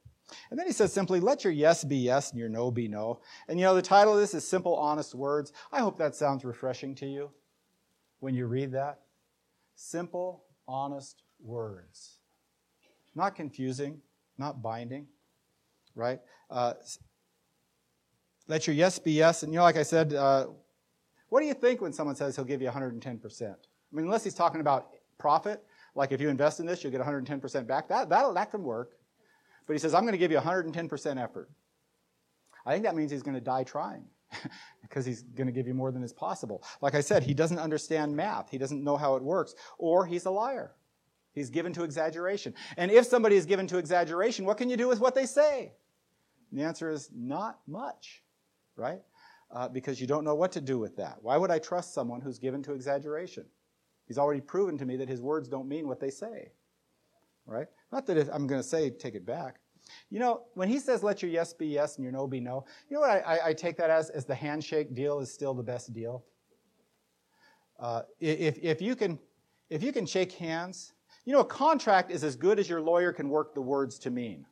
And 0.50 0.58
then 0.58 0.66
he 0.66 0.72
says 0.72 0.92
simply, 0.92 1.20
let 1.20 1.44
your 1.44 1.52
yes 1.52 1.84
be 1.84 1.96
yes 1.96 2.30
and 2.30 2.40
your 2.40 2.48
no 2.48 2.70
be 2.70 2.88
no. 2.88 3.20
And 3.46 3.58
you 3.58 3.66
know, 3.66 3.74
the 3.74 3.82
title 3.82 4.14
of 4.14 4.20
this 4.20 4.34
is 4.34 4.46
Simple, 4.46 4.74
Honest 4.74 5.14
Words. 5.14 5.52
I 5.70 5.80
hope 5.80 5.98
that 5.98 6.16
sounds 6.16 6.44
refreshing 6.44 6.94
to 6.96 7.06
you 7.06 7.30
when 8.20 8.34
you 8.34 8.46
read 8.46 8.72
that. 8.72 9.00
Simple, 9.74 10.44
honest 10.66 11.22
words. 11.40 12.17
Not 13.18 13.34
confusing, 13.34 14.00
not 14.38 14.62
binding, 14.62 15.08
right? 15.96 16.20
Uh, 16.48 16.74
let 18.46 18.64
your 18.68 18.76
yes 18.76 19.00
be 19.00 19.10
yes. 19.10 19.42
And 19.42 19.52
you 19.52 19.58
know, 19.58 19.64
like 19.64 19.76
I 19.76 19.82
said, 19.82 20.14
uh, 20.14 20.46
what 21.28 21.40
do 21.40 21.46
you 21.46 21.54
think 21.54 21.80
when 21.80 21.92
someone 21.92 22.14
says 22.14 22.36
he'll 22.36 22.44
give 22.44 22.62
you 22.62 22.68
110%? 22.68 23.42
I 23.42 23.56
mean, 23.90 24.04
unless 24.04 24.22
he's 24.22 24.34
talking 24.34 24.60
about 24.60 24.90
profit, 25.18 25.64
like 25.96 26.12
if 26.12 26.20
you 26.20 26.28
invest 26.28 26.60
in 26.60 26.66
this, 26.66 26.84
you'll 26.84 26.92
get 26.92 27.00
110% 27.00 27.66
back. 27.66 27.88
That, 27.88 28.08
that, 28.08 28.34
that 28.34 28.52
can 28.52 28.62
work. 28.62 28.92
But 29.66 29.72
he 29.72 29.80
says, 29.80 29.94
I'm 29.94 30.02
going 30.02 30.12
to 30.12 30.18
give 30.18 30.30
you 30.30 30.38
110% 30.38 31.20
effort. 31.20 31.50
I 32.64 32.72
think 32.72 32.84
that 32.84 32.94
means 32.94 33.10
he's 33.10 33.24
going 33.24 33.34
to 33.34 33.40
die 33.40 33.64
trying 33.64 34.04
because 34.82 35.04
he's 35.04 35.22
going 35.22 35.48
to 35.48 35.52
give 35.52 35.66
you 35.66 35.74
more 35.74 35.90
than 35.90 36.04
is 36.04 36.12
possible. 36.12 36.62
Like 36.80 36.94
I 36.94 37.00
said, 37.00 37.24
he 37.24 37.34
doesn't 37.34 37.58
understand 37.58 38.14
math, 38.14 38.48
he 38.48 38.58
doesn't 38.58 38.84
know 38.84 38.96
how 38.96 39.16
it 39.16 39.24
works, 39.24 39.56
or 39.76 40.06
he's 40.06 40.24
a 40.26 40.30
liar. 40.30 40.76
He's 41.32 41.50
given 41.50 41.72
to 41.74 41.84
exaggeration. 41.84 42.54
And 42.76 42.90
if 42.90 43.06
somebody 43.06 43.36
is 43.36 43.46
given 43.46 43.66
to 43.68 43.78
exaggeration, 43.78 44.44
what 44.44 44.56
can 44.56 44.68
you 44.68 44.76
do 44.76 44.88
with 44.88 45.00
what 45.00 45.14
they 45.14 45.26
say? 45.26 45.72
And 46.50 46.58
the 46.58 46.64
answer 46.64 46.90
is 46.90 47.10
not 47.14 47.60
much, 47.66 48.22
right? 48.76 49.02
Uh, 49.50 49.68
because 49.68 50.00
you 50.00 50.06
don't 50.06 50.24
know 50.24 50.34
what 50.34 50.52
to 50.52 50.60
do 50.60 50.78
with 50.78 50.96
that. 50.96 51.18
Why 51.22 51.36
would 51.36 51.50
I 51.50 51.58
trust 51.58 51.94
someone 51.94 52.20
who's 52.20 52.38
given 52.38 52.62
to 52.64 52.72
exaggeration? 52.72 53.44
He's 54.06 54.18
already 54.18 54.40
proven 54.40 54.78
to 54.78 54.86
me 54.86 54.96
that 54.96 55.08
his 55.08 55.20
words 55.20 55.48
don't 55.48 55.68
mean 55.68 55.86
what 55.86 56.00
they 56.00 56.10
say, 56.10 56.52
right? 57.46 57.66
Not 57.92 58.06
that 58.06 58.28
I'm 58.32 58.46
going 58.46 58.60
to 58.60 58.66
say 58.66 58.90
take 58.90 59.14
it 59.14 59.26
back. 59.26 59.60
You 60.10 60.18
know, 60.18 60.42
when 60.54 60.68
he 60.68 60.78
says 60.78 61.02
let 61.02 61.22
your 61.22 61.30
yes 61.30 61.52
be 61.52 61.66
yes 61.66 61.96
and 61.96 62.04
your 62.04 62.12
no 62.12 62.26
be 62.26 62.40
no, 62.40 62.64
you 62.88 62.94
know 62.94 63.00
what 63.00 63.10
I, 63.10 63.18
I, 63.20 63.48
I 63.48 63.52
take 63.52 63.76
that 63.78 63.90
as? 63.90 64.10
As 64.10 64.24
the 64.24 64.34
handshake 64.34 64.94
deal 64.94 65.20
is 65.20 65.32
still 65.32 65.54
the 65.54 65.62
best 65.62 65.92
deal. 65.92 66.24
Uh, 67.78 68.02
if, 68.18 68.58
if, 68.58 68.82
you 68.82 68.96
can, 68.96 69.18
if 69.70 69.82
you 69.82 69.92
can 69.92 70.04
shake 70.04 70.32
hands 70.32 70.94
you 71.28 71.34
know, 71.34 71.40
a 71.40 71.44
contract 71.44 72.10
is 72.10 72.24
as 72.24 72.36
good 72.36 72.58
as 72.58 72.70
your 72.70 72.80
lawyer 72.80 73.12
can 73.12 73.28
work 73.28 73.54
the 73.54 73.60
words 73.60 73.98
to 73.98 74.10
mean, 74.10 74.46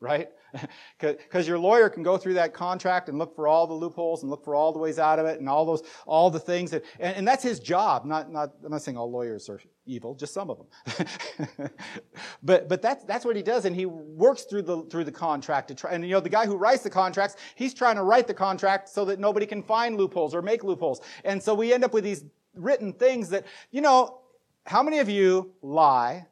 right? 0.00 0.30
Because 0.98 1.46
your 1.46 1.58
lawyer 1.58 1.90
can 1.90 2.02
go 2.02 2.16
through 2.16 2.34
that 2.34 2.54
contract 2.54 3.10
and 3.10 3.18
look 3.18 3.36
for 3.36 3.46
all 3.46 3.66
the 3.66 3.74
loopholes 3.74 4.22
and 4.22 4.30
look 4.30 4.42
for 4.42 4.54
all 4.54 4.72
the 4.72 4.78
ways 4.78 4.98
out 4.98 5.18
of 5.18 5.26
it 5.26 5.38
and 5.40 5.48
all 5.48 5.66
those, 5.66 5.82
all 6.06 6.30
the 6.30 6.40
things 6.40 6.70
that, 6.70 6.82
and, 6.98 7.16
and 7.16 7.28
that's 7.28 7.42
his 7.42 7.60
job. 7.60 8.06
Not, 8.06 8.32
not, 8.32 8.52
I'm 8.64 8.70
not 8.70 8.80
saying 8.80 8.96
all 8.96 9.10
lawyers 9.10 9.50
are 9.50 9.60
evil, 9.84 10.14
just 10.14 10.32
some 10.32 10.48
of 10.48 10.58
them. 10.58 11.68
but, 12.42 12.70
but 12.70 12.80
that's, 12.80 13.04
that's 13.04 13.26
what 13.26 13.36
he 13.36 13.42
does. 13.42 13.66
And 13.66 13.76
he 13.76 13.84
works 13.84 14.44
through 14.44 14.62
the, 14.62 14.82
through 14.84 15.04
the 15.04 15.12
contract 15.12 15.68
to 15.68 15.74
try, 15.74 15.90
and 15.90 16.02
you 16.04 16.12
know, 16.12 16.20
the 16.20 16.30
guy 16.30 16.46
who 16.46 16.56
writes 16.56 16.84
the 16.84 16.88
contracts, 16.88 17.36
he's 17.54 17.74
trying 17.74 17.96
to 17.96 18.02
write 18.02 18.28
the 18.28 18.32
contract 18.32 18.88
so 18.88 19.04
that 19.04 19.18
nobody 19.18 19.44
can 19.44 19.62
find 19.62 19.98
loopholes 19.98 20.34
or 20.34 20.40
make 20.40 20.64
loopholes. 20.64 21.02
And 21.22 21.42
so 21.42 21.52
we 21.52 21.74
end 21.74 21.84
up 21.84 21.92
with 21.92 22.04
these 22.04 22.24
written 22.54 22.94
things 22.94 23.28
that, 23.28 23.44
you 23.72 23.82
know, 23.82 24.20
how 24.64 24.82
many 24.82 24.98
of 24.98 25.08
you 25.08 25.52
lie? 25.62 26.26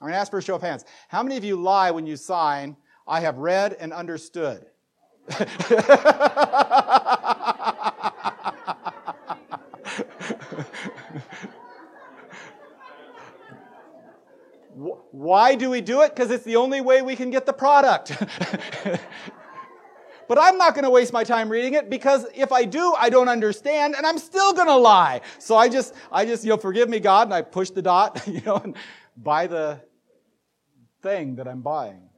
I'm 0.00 0.06
going 0.06 0.12
to 0.12 0.18
ask 0.18 0.30
for 0.30 0.38
a 0.38 0.42
show 0.42 0.54
of 0.56 0.62
hands. 0.62 0.84
How 1.08 1.22
many 1.22 1.36
of 1.36 1.44
you 1.44 1.56
lie 1.56 1.90
when 1.90 2.06
you 2.06 2.16
sign, 2.16 2.76
I 3.06 3.20
have 3.20 3.38
read 3.38 3.76
and 3.78 3.92
understood? 3.92 4.66
Why 15.12 15.54
do 15.54 15.68
we 15.70 15.80
do 15.80 16.00
it? 16.00 16.14
Because 16.14 16.30
it's 16.30 16.44
the 16.44 16.56
only 16.56 16.80
way 16.80 17.02
we 17.02 17.14
can 17.14 17.30
get 17.30 17.44
the 17.44 17.52
product. 17.52 18.12
But 20.30 20.38
I'm 20.40 20.58
not 20.58 20.74
going 20.76 20.84
to 20.84 20.90
waste 20.90 21.12
my 21.12 21.24
time 21.24 21.48
reading 21.48 21.74
it 21.74 21.90
because 21.90 22.24
if 22.36 22.52
I 22.52 22.64
do, 22.64 22.94
I 22.96 23.10
don't 23.10 23.28
understand 23.28 23.96
and 23.96 24.06
I'm 24.06 24.16
still 24.16 24.52
going 24.52 24.68
to 24.68 24.76
lie. 24.76 25.22
So 25.40 25.56
I 25.56 25.68
just, 25.68 25.92
I 26.12 26.24
just, 26.24 26.44
you 26.44 26.50
know, 26.50 26.56
forgive 26.56 26.88
me, 26.88 27.00
God, 27.00 27.26
and 27.26 27.34
I 27.34 27.42
push 27.42 27.70
the 27.70 27.82
dot, 27.82 28.24
you 28.28 28.40
know, 28.42 28.58
and 28.58 28.76
buy 29.16 29.48
the 29.48 29.80
thing 31.02 31.34
that 31.34 31.48
I'm 31.48 31.62
buying. 31.62 32.08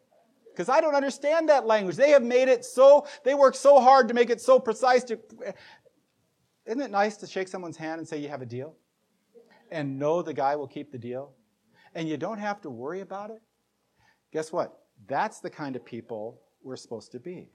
Because 0.51 0.69
I 0.69 0.83
don't 0.83 0.95
understand 0.95 1.49
that 1.49 1.65
language. 1.65 1.97
They 1.97 2.11
have 2.11 2.23
made 2.23 2.49
it 2.49 2.67
so, 2.67 3.07
they 3.25 3.33
work 3.33 3.55
so 3.55 3.81
hard 3.81 4.09
to 4.09 4.15
make 4.15 4.29
it 4.29 4.43
so 4.43 4.61
precise 4.61 5.05
to, 5.05 5.19
isn't 6.67 6.83
it 6.83 6.91
nice 6.91 7.17
to 7.17 7.27
shake 7.27 7.49
someone's 7.49 7.79
hand 7.79 7.99
and 7.99 8.07
say 8.07 8.19
you 8.19 8.29
have 8.29 8.43
a 8.43 8.47
deal? 8.47 8.75
And 9.71 9.99
know 9.99 10.21
the 10.21 10.35
guy 10.35 10.55
will 10.55 10.69
keep 10.69 10.93
the 10.93 10.99
deal? 10.99 11.33
And 11.95 12.07
you 12.07 12.19
don't 12.19 12.41
have 12.41 12.61
to 12.61 12.69
worry 12.69 13.01
about 13.01 13.31
it? 13.31 13.41
Guess 14.35 14.53
what? 14.53 14.81
That's 15.09 15.41
the 15.41 15.49
kind 15.49 15.77
of 15.77 15.83
people 15.87 16.43
we're 16.63 16.77
supposed 16.77 17.11
to 17.13 17.19
be 17.19 17.49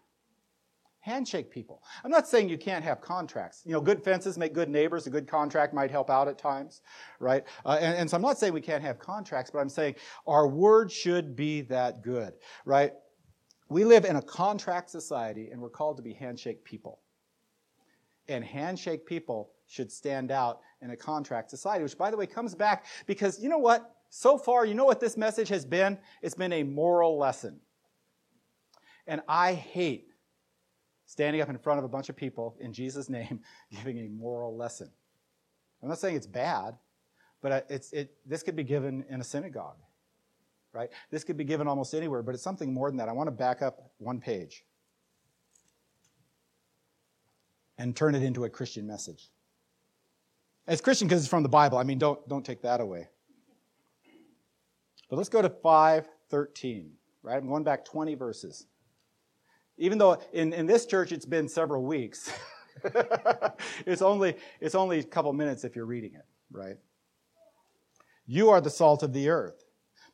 handshake 1.07 1.49
people. 1.49 1.81
I'm 2.03 2.11
not 2.11 2.27
saying 2.27 2.49
you 2.49 2.57
can't 2.57 2.83
have 2.83 2.99
contracts. 2.99 3.61
You 3.65 3.71
know, 3.71 3.81
good 3.81 4.03
fences 4.03 4.37
make 4.37 4.53
good 4.53 4.69
neighbors. 4.69 5.07
A 5.07 5.09
good 5.09 5.27
contract 5.27 5.73
might 5.73 5.89
help 5.89 6.09
out 6.09 6.27
at 6.27 6.37
times, 6.37 6.81
right? 7.19 7.45
Uh, 7.65 7.77
and, 7.79 7.97
and 7.97 8.09
so 8.09 8.17
I'm 8.17 8.21
not 8.21 8.37
saying 8.37 8.53
we 8.53 8.61
can't 8.61 8.83
have 8.83 8.99
contracts, 8.99 9.49
but 9.49 9.59
I'm 9.59 9.69
saying 9.69 9.95
our 10.27 10.47
word 10.47 10.91
should 10.91 11.35
be 11.35 11.61
that 11.61 12.03
good, 12.03 12.33
right? 12.65 12.91
We 13.69 13.85
live 13.85 14.03
in 14.03 14.17
a 14.17 14.21
contract 14.21 14.89
society 14.89 15.49
and 15.51 15.61
we're 15.61 15.69
called 15.69 15.95
to 15.97 16.03
be 16.03 16.13
handshake 16.13 16.63
people. 16.65 16.99
And 18.27 18.43
handshake 18.43 19.05
people 19.05 19.51
should 19.67 19.91
stand 19.91 20.29
out 20.29 20.59
in 20.81 20.91
a 20.91 20.97
contract 20.97 21.49
society, 21.49 21.83
which 21.83 21.97
by 21.97 22.11
the 22.11 22.17
way 22.17 22.27
comes 22.27 22.53
back 22.53 22.85
because 23.05 23.41
you 23.41 23.47
know 23.47 23.57
what? 23.57 23.95
So 24.09 24.37
far, 24.37 24.65
you 24.65 24.73
know 24.73 24.85
what 24.85 24.99
this 24.99 25.15
message 25.15 25.49
has 25.49 25.65
been? 25.65 25.97
It's 26.21 26.35
been 26.35 26.53
a 26.53 26.63
moral 26.63 27.17
lesson. 27.17 27.61
And 29.07 29.21
I 29.27 29.53
hate 29.53 30.06
standing 31.07 31.41
up 31.41 31.49
in 31.49 31.57
front 31.57 31.79
of 31.79 31.85
a 31.85 31.87
bunch 31.87 32.09
of 32.09 32.15
people 32.15 32.55
in 32.59 32.71
Jesus' 32.71 33.09
name, 33.09 33.39
giving 33.71 33.97
a 33.97 34.09
moral 34.09 34.55
lesson. 34.55 34.91
I'm 35.81 35.89
not 35.89 35.99
saying 35.99 36.15
it's 36.15 36.27
bad, 36.27 36.77
but 37.41 37.65
it's, 37.69 37.91
it, 37.93 38.13
this 38.25 38.43
could 38.43 38.55
be 38.55 38.63
given 38.63 39.05
in 39.09 39.21
a 39.21 39.23
synagogue, 39.23 39.77
right? 40.73 40.89
This 41.09 41.23
could 41.23 41.37
be 41.37 41.43
given 41.43 41.67
almost 41.67 41.93
anywhere, 41.93 42.21
but 42.21 42.35
it's 42.35 42.43
something 42.43 42.73
more 42.73 42.89
than 42.89 42.97
that. 42.97 43.07
I 43.07 43.13
want 43.13 43.27
to 43.27 43.31
back 43.31 43.61
up 43.61 43.91
one 43.99 44.19
page 44.19 44.65
and 47.77 47.95
turn 47.95 48.13
it 48.13 48.23
into 48.23 48.43
a 48.43 48.49
Christian 48.49 48.85
message. 48.85 49.29
It's 50.67 50.81
Christian 50.81 51.07
because 51.07 51.21
it's 51.21 51.29
from 51.29 51.43
the 51.43 51.49
Bible. 51.49 51.77
I 51.77 51.83
mean, 51.83 51.99
don't, 51.99 52.27
don't 52.27 52.43
take 52.43 52.61
that 52.63 52.81
away. 52.81 53.07
But 55.09 55.15
let's 55.15 55.29
go 55.29 55.41
to 55.41 55.49
513, 55.49 56.91
right? 57.23 57.37
I'm 57.37 57.47
going 57.47 57.63
back 57.63 57.85
20 57.85 58.15
verses. 58.15 58.65
Even 59.77 59.97
though 59.97 60.17
in, 60.33 60.53
in 60.53 60.65
this 60.65 60.85
church 60.85 61.11
it's 61.11 61.25
been 61.25 61.47
several 61.47 61.83
weeks, 61.83 62.31
it's, 63.85 64.01
only, 64.01 64.35
it's 64.59 64.75
only 64.75 64.99
a 64.99 65.03
couple 65.03 65.31
minutes 65.33 65.63
if 65.63 65.75
you're 65.75 65.85
reading 65.85 66.13
it, 66.15 66.25
right? 66.51 66.77
You 68.25 68.49
are 68.49 68.59
the 68.59 68.69
salt 68.69 69.03
of 69.03 69.13
the 69.13 69.29
earth. 69.29 69.63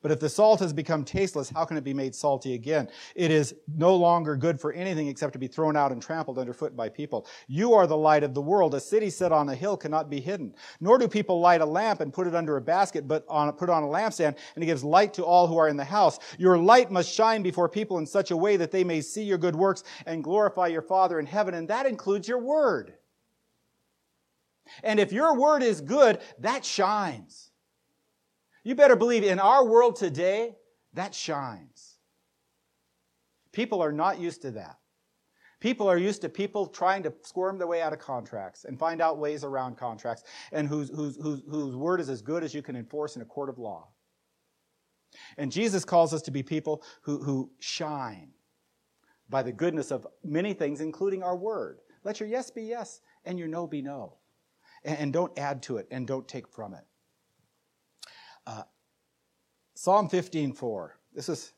But 0.04 0.12
if 0.12 0.20
the 0.20 0.30
salt 0.30 0.60
has 0.60 0.74
become 0.74 1.06
tasteless, 1.06 1.50
how 1.50 1.64
can 1.64 1.78
it 1.78 1.84
be 1.84 1.94
made 1.94 2.14
salty 2.14 2.56
again? 2.56 2.90
It 3.16 3.32
is 3.32 3.56
no 3.74 3.96
longer 3.96 4.36
good 4.36 4.60
for 4.60 4.74
anything 4.74 5.08
except 5.08 5.32
to 5.32 5.40
be 5.40 5.48
thrown 5.48 5.78
out 5.78 5.94
and 5.94 6.02
trampled 6.02 6.38
underfoot 6.38 6.76
by 6.76 6.90
people. 6.90 7.26
You 7.48 7.74
are 7.74 7.88
the 7.88 7.96
light 7.96 8.24
of 8.24 8.34
the 8.34 8.42
world. 8.42 8.76
A 8.76 8.82
city 8.82 9.10
set 9.10 9.32
on 9.32 9.48
a 9.48 9.56
hill 9.56 9.78
cannot 9.78 10.10
be 10.10 10.20
hidden. 10.20 10.54
Nor 10.82 10.98
do 10.98 11.08
people 11.08 11.40
light 11.40 11.62
a 11.62 11.66
lamp 11.66 12.02
and 12.02 12.12
put 12.12 12.28
it 12.28 12.36
under 12.36 12.58
a 12.58 12.62
basket, 12.62 13.08
but 13.08 13.26
on, 13.30 13.54
put 13.54 13.70
on 13.70 13.82
a 13.82 13.88
lampstand, 13.88 14.36
and 14.56 14.64
it 14.64 14.68
gives 14.68 14.84
light 14.84 15.14
to 15.14 15.24
all 15.24 15.48
who 15.48 15.58
are 15.58 15.70
in 15.70 15.78
the 15.78 15.86
house. 15.86 16.20
Your 16.38 16.58
light 16.58 16.92
must 16.92 17.12
shine 17.12 17.42
before 17.42 17.70
people 17.70 17.98
in 17.98 18.06
such 18.06 18.32
a 18.32 18.38
way 18.38 18.58
that 18.58 18.72
they 18.72 18.84
may 18.84 19.00
see 19.00 19.24
your 19.24 19.38
good 19.38 19.56
works 19.56 19.86
and 20.06 20.22
glorify 20.22 20.68
your 20.68 20.82
Father 20.82 21.18
in 21.18 21.26
heaven. 21.26 21.54
And 21.54 21.70
that 21.70 21.86
includes 21.86 22.28
your 22.28 22.40
word. 22.40 22.94
And 24.84 25.00
if 25.00 25.14
your 25.14 25.40
word 25.40 25.64
is 25.64 25.80
good, 25.80 26.20
that 26.40 26.66
shines. 26.66 27.52
You 28.64 28.76
better 28.76 28.96
believe 28.96 29.24
in 29.24 29.40
our 29.40 29.66
world 29.66 29.96
today, 29.96 30.56
that 30.94 31.14
shines. 31.14 31.98
People 33.52 33.82
are 33.82 33.92
not 33.92 34.20
used 34.20 34.42
to 34.44 34.52
that. 34.52 34.78
People 35.60 35.88
are 35.88 35.98
used 35.98 36.22
to 36.22 36.30
people 36.30 36.68
trying 36.68 37.04
to 37.04 37.14
squirm 37.24 37.58
their 37.58 37.68
way 37.68 37.82
out 37.82 37.94
of 37.94 38.00
contracts 38.00 38.66
and 38.66 38.78
find 38.78 39.02
out 39.02 39.18
ways 39.18 39.46
around 39.46 39.78
contracts 39.78 40.24
and 40.52 40.68
whose, 40.68 40.90
whose, 40.90 41.16
whose, 41.16 41.42
whose 41.50 41.76
word 41.76 42.02
is 42.02 42.10
as 42.10 42.22
good 42.22 42.44
as 42.44 42.54
you 42.54 42.62
can 42.62 42.76
enforce 42.76 43.16
in 43.16 43.22
a 43.22 43.26
court 43.26 43.50
of 43.50 43.58
law. 43.58 43.88
And 45.38 45.52
Jesus 45.52 45.86
calls 45.86 46.14
us 46.14 46.22
to 46.24 46.32
be 46.32 46.44
people 46.44 46.84
who, 47.02 47.24
who 47.24 47.50
shine 47.60 48.32
by 49.30 49.42
the 49.42 49.54
goodness 49.54 49.90
of 49.90 50.06
many 50.24 50.54
things, 50.54 50.82
including 50.82 51.24
our 51.24 51.36
word. 51.36 51.80
Let 52.04 52.20
your 52.20 52.28
yes 52.28 52.52
be 52.52 52.64
yes 52.64 53.00
and 53.24 53.40
your 53.40 53.48
no 53.48 53.66
be 53.66 53.82
no. 53.82 54.18
And, 54.84 54.98
and 54.98 55.14
don't 55.14 55.38
add 55.40 55.64
to 55.64 55.78
it 55.78 55.88
and 55.92 56.06
don't 56.06 56.28
take 56.28 56.48
from 56.50 56.74
it. 56.74 56.84
Uh, 58.46 58.64
Psalm 59.74 60.10
15:4. 60.10 60.92
This 61.14 61.30
is 61.30 61.54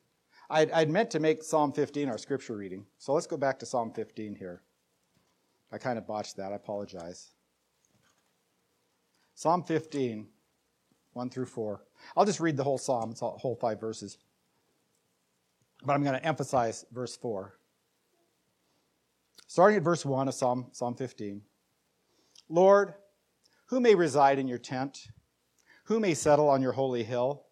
I'd, 0.50 0.72
I'd, 0.72 0.90
meant 0.90 1.10
to 1.12 1.20
make 1.20 1.42
Psalm 1.42 1.72
15 1.72 2.08
our 2.08 2.18
scripture 2.18 2.56
reading. 2.56 2.86
So 3.00 3.14
let's 3.14 3.26
go 3.26 3.38
back 3.38 3.58
to 3.60 3.66
Psalm 3.66 3.92
15 3.92 4.36
here. 4.36 4.62
I 5.72 5.80
kind 5.80 5.98
of 5.98 6.06
botched 6.06 6.38
that. 6.38 6.52
I 6.52 6.56
apologize. 6.56 7.32
Psalm 9.34 9.64
15, 9.64 10.28
1 11.14 11.30
through 11.30 11.48
4. 11.48 11.82
I'll 12.16 12.26
just 12.26 12.40
read 12.40 12.58
the 12.58 12.64
whole 12.64 12.78
psalm. 12.78 13.12
It's 13.12 13.22
all 13.22 13.38
whole 13.40 13.56
five 13.56 13.80
verses. 13.80 14.18
But 15.84 15.94
I'm 15.94 16.04
going 16.04 16.18
to 16.18 16.26
emphasize 16.26 16.86
verse 16.92 17.18
4. 17.18 17.58
Starting 19.48 19.78
at 19.78 19.84
verse 19.84 20.06
1 20.06 20.28
of 20.28 20.34
Psalm, 20.34 20.68
Psalm 20.72 20.96
15. 20.96 21.42
Lord, 22.50 22.94
who 23.68 23.80
may 23.80 23.96
reside 23.96 24.40
in 24.40 24.48
your 24.48 24.58
tent? 24.58 25.08
Who 25.86 26.00
may 26.00 26.14
settle 26.14 26.50
on 26.50 26.62
your 26.62 26.72
holy 26.72 27.04
hill? 27.04 27.44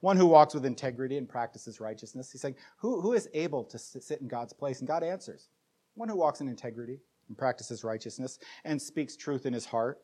One 0.00 0.16
who 0.16 0.26
walks 0.26 0.54
with 0.54 0.64
integrity 0.64 1.16
and 1.16 1.28
practices 1.28 1.80
righteousness. 1.80 2.32
He's 2.32 2.40
saying, 2.40 2.56
who, 2.78 3.00
who 3.00 3.12
is 3.12 3.28
able 3.34 3.64
to 3.64 3.78
sit 3.78 4.20
in 4.20 4.28
God's 4.28 4.52
place? 4.52 4.80
And 4.80 4.88
God 4.88 5.02
answers. 5.02 5.48
One 5.94 6.08
who 6.08 6.16
walks 6.16 6.40
in 6.40 6.48
integrity 6.48 7.00
and 7.28 7.36
practices 7.36 7.84
righteousness 7.84 8.38
and 8.64 8.80
speaks 8.80 9.16
truth 9.16 9.46
in 9.46 9.52
his 9.52 9.66
heart. 9.66 10.00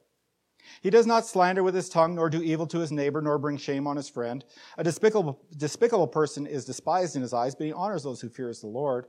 He 0.81 0.91
does 0.91 1.07
not 1.07 1.27
slander 1.27 1.63
with 1.63 1.75
his 1.75 1.89
tongue, 1.89 2.15
nor 2.15 2.31
do 2.31 2.43
evil 2.43 2.67
to 2.69 2.79
his 2.79 2.93
neighbor, 2.93 3.21
nor 3.21 3.39
bring 3.39 3.57
shame 3.57 3.87
on 3.87 3.97
his 3.97 4.09
friend. 4.09 4.45
A 4.79 4.85
despicable, 4.85 5.41
despicable 5.57 6.07
person 6.07 6.47
is 6.47 6.65
despised 6.65 7.17
in 7.17 7.23
his 7.23 7.35
eyes, 7.35 7.55
but 7.55 7.67
he 7.67 7.73
honors 7.73 8.05
those 8.05 8.21
who 8.21 8.29
fears 8.29 8.61
the 8.61 8.69
Lord. 8.69 9.07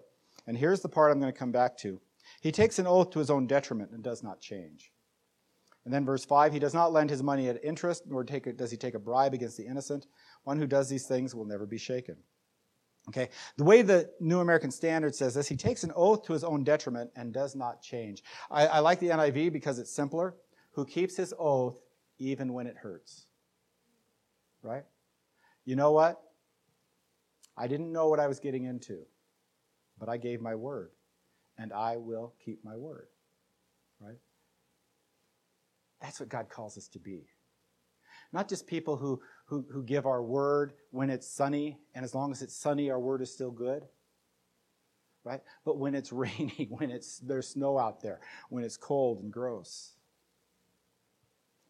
And 0.48 0.58
here's 0.58 0.82
the 0.82 0.90
part 0.90 1.12
I'm 1.12 1.20
going 1.20 1.32
to 1.32 1.38
come 1.38 1.52
back 1.52 1.78
to. 1.78 2.02
He 2.42 2.52
takes 2.52 2.80
an 2.80 2.88
oath 2.88 3.12
to 3.12 3.20
his 3.20 3.30
own 3.30 3.46
detriment 3.46 3.92
and 3.92 4.04
does 4.04 4.24
not 4.24 4.40
change. 4.40 4.93
And 5.86 5.94
then 5.94 6.06
verse 6.06 6.26
5 6.26 6.54
He 6.54 6.60
does 6.60 6.74
not 6.74 6.94
lend 6.94 7.10
his 7.10 7.24
money 7.24 7.50
at 7.50 7.64
interest, 7.64 8.04
nor 8.08 8.24
take 8.24 8.48
a, 8.48 8.54
does 8.54 8.72
he 8.72 8.78
take 8.78 8.96
a 8.96 9.00
bribe 9.00 9.34
against 9.34 9.58
the 9.58 9.66
innocent. 9.66 10.08
One 10.44 10.58
who 10.58 10.68
does 10.68 10.90
these 10.90 11.06
things 11.06 11.36
will 11.36 11.46
never 11.46 11.66
be 11.66 11.78
shaken. 11.78 12.18
Okay, 13.10 13.30
the 13.58 13.66
way 13.66 13.82
the 13.82 14.10
New 14.22 14.40
American 14.40 14.72
Standard 14.72 15.14
says 15.14 15.34
this, 15.34 15.50
he 15.50 15.58
takes 15.58 15.84
an 15.84 15.92
oath 15.94 16.24
to 16.24 16.32
his 16.34 16.46
own 16.46 16.64
detriment 16.64 17.12
and 17.18 17.34
does 17.34 17.54
not 17.54 17.82
change. 17.82 18.24
I, 18.50 18.68
I 18.68 18.80
like 18.80 19.02
the 19.02 19.10
NIV 19.10 19.52
because 19.52 19.78
it's 19.78 19.92
simpler. 19.92 20.36
Who 20.72 20.86
keeps 20.86 21.18
his 21.18 21.34
oath 21.38 21.82
even 22.20 22.54
when 22.54 22.68
it 22.68 22.78
hurts. 22.78 23.26
Right? 24.62 24.86
You 25.66 25.76
know 25.76 25.92
what? 25.92 26.22
I 27.58 27.68
didn't 27.68 27.92
know 27.92 28.08
what 28.08 28.20
I 28.20 28.28
was 28.28 28.40
getting 28.40 28.64
into, 28.64 29.06
but 30.00 30.10
I 30.10 30.18
gave 30.18 30.42
my 30.42 30.56
word, 30.56 30.92
and 31.58 31.72
I 31.72 31.98
will 31.98 32.34
keep 32.44 32.64
my 32.64 32.76
word. 32.76 33.08
That's 36.04 36.20
what 36.20 36.28
God 36.28 36.50
calls 36.50 36.78
us 36.78 36.90
to 36.90 37.00
be. 37.00 37.30
Not 38.34 38.50
just 38.50 38.68
people 38.68 38.98
who, 38.98 39.22
who, 39.46 39.66
who 39.72 39.84
give 39.84 40.06
our 40.06 40.22
word 40.22 40.74
when 40.92 41.10
it's 41.10 41.28
sunny, 41.28 41.80
and 41.96 42.04
as 42.04 42.14
long 42.14 42.32
as 42.32 42.42
it's 42.42 42.56
sunny, 42.56 42.92
our 42.92 43.00
word 43.00 43.22
is 43.22 43.34
still 43.34 43.52
good. 43.52 43.86
Right? 45.24 45.40
But 45.64 45.78
when 45.78 45.96
it's 45.96 46.12
raining, 46.12 46.68
when 46.70 46.92
it's, 46.92 47.20
there's 47.20 47.48
snow 47.48 47.80
out 47.80 48.02
there, 48.02 48.20
when 48.50 48.66
it's 48.66 48.76
cold 48.76 49.24
and 49.24 49.32
gross. 49.32 49.94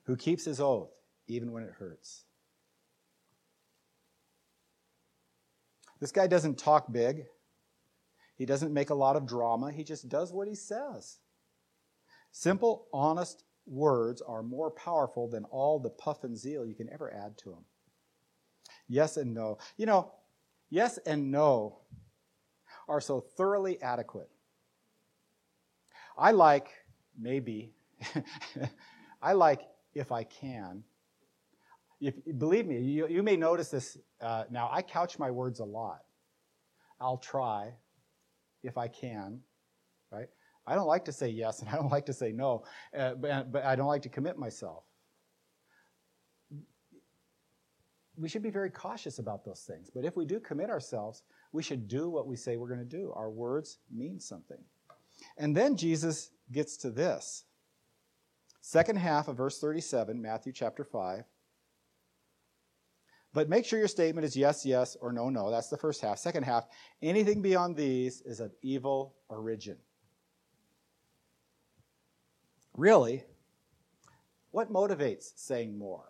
Who 0.06 0.17
keeps 0.17 0.46
his 0.46 0.60
oath 0.60 0.91
even 1.28 1.52
when 1.52 1.63
it 1.63 1.72
hurts. 1.78 2.26
This 6.00 6.12
guy 6.12 6.28
doesn't 6.28 6.58
talk 6.58 6.91
big. 6.91 7.28
He 8.36 8.46
doesn't 8.46 8.74
make 8.74 8.89
a 8.89 8.96
lot 8.96 9.15
of 9.15 9.28
drama. 9.28 9.72
He 9.72 9.84
just 9.84 10.10
does 10.10 10.34
what 10.34 10.48
he 10.48 10.56
says. 10.56 11.19
Simple, 12.32 12.88
honest 12.91 13.43
words 13.65 14.21
are 14.21 14.43
more 14.43 14.69
powerful 14.71 15.28
than 15.28 15.45
all 15.45 15.80
the 15.80 15.89
puff 15.89 16.23
and 16.23 16.38
zeal 16.38 16.65
you 16.65 16.76
can 16.76 16.91
ever 16.91 17.13
add 17.13 17.38
to 17.39 17.49
them. 17.49 17.65
Yes 18.88 19.17
and 19.17 19.34
no. 19.34 19.58
You 19.78 19.86
know, 19.86 20.12
yes 20.69 20.99
and 21.06 21.32
no 21.32 21.80
are 22.88 23.02
so 23.02 23.19
thoroughly 23.19 23.82
adequate. 23.82 24.30
I 26.17 26.32
like, 26.32 26.67
maybe, 27.17 27.73
I 29.21 29.34
like 29.34 29.62
if 29.95 30.12
I 30.12 30.23
can. 30.23 30.84
If, 31.99 32.15
believe 32.38 32.65
me, 32.65 32.80
you, 32.80 33.08
you 33.08 33.23
may 33.23 33.38
notice 33.38 33.69
this 33.69 33.97
uh, 34.21 34.43
now. 34.52 34.69
I 34.71 34.82
couch 34.82 35.17
my 35.17 35.32
words 35.32 35.60
a 35.60 35.65
lot. 35.65 36.02
I'll 36.99 37.17
try 37.17 37.73
if 38.62 38.78
I 38.78 38.88
can, 38.88 39.39
right? 40.12 40.28
I 40.65 40.76
don't 40.76 40.88
like 40.88 41.06
to 41.06 41.12
say 41.12 41.30
yes 41.30 41.60
and 41.60 41.69
I 41.69 41.76
don't 41.76 41.91
like 41.91 42.06
to 42.08 42.13
say 42.13 42.32
no, 42.32 42.63
uh, 42.97 43.15
but, 43.15 43.52
but 43.52 43.65
I 43.65 43.76
don't 43.76 43.88
like 43.88 44.04
to 44.04 44.10
commit 44.10 44.38
myself. 44.38 44.84
We 48.15 48.30
should 48.30 48.43
be 48.43 48.52
very 48.52 48.69
cautious 48.69 49.17
about 49.19 49.43
those 49.43 49.62
things. 49.62 49.89
But 49.93 50.06
if 50.06 50.15
we 50.15 50.26
do 50.26 50.39
commit 50.39 50.69
ourselves, 50.69 51.23
we 51.52 51.63
should 51.63 51.88
do 51.88 52.10
what 52.10 52.28
we 52.28 52.36
say 52.36 52.58
we're 52.58 52.67
going 52.67 52.80
to 52.80 52.86
do. 52.86 53.12
Our 53.15 53.30
words 53.30 53.80
mean 53.91 54.19
something. 54.19 54.60
And 55.38 55.56
then 55.56 55.76
Jesus 55.76 56.32
gets 56.52 56.78
to 56.78 56.91
this. 56.91 57.45
Second 58.62 58.97
half 58.97 59.28
of 59.28 59.38
verse 59.38 59.60
37, 59.60 60.21
Matthew 60.21 60.54
chapter 60.54 60.84
5. 60.84 61.23
But 63.34 63.49
make 63.49 63.65
sure 63.65 63.80
your 63.80 63.88
statement 63.88 64.26
is 64.26 64.38
yes, 64.38 64.63
yes, 64.65 64.95
or 65.02 65.12
no, 65.12 65.30
no. 65.30 65.49
That's 65.49 65.69
the 65.69 65.78
first 65.78 66.02
half. 66.02 66.19
Second 66.19 66.43
half, 66.43 66.67
anything 67.02 67.41
beyond 67.41 67.76
these 67.76 68.21
is 68.21 68.39
of 68.39 68.54
evil 68.62 69.15
origin. 69.28 69.78
Really, 72.76 73.24
what 74.52 74.72
motivates 74.72 75.34
saying 75.36 75.78
more? 75.78 76.06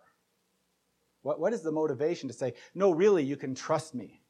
What, 1.22 1.40
what 1.40 1.52
is 1.52 1.62
the 1.62 1.72
motivation 1.72 2.28
to 2.28 2.34
say, 2.34 2.54
no, 2.74 2.90
really, 2.90 3.22
you 3.22 3.36
can 3.36 3.54
trust 3.54 3.94
me? 3.94 4.22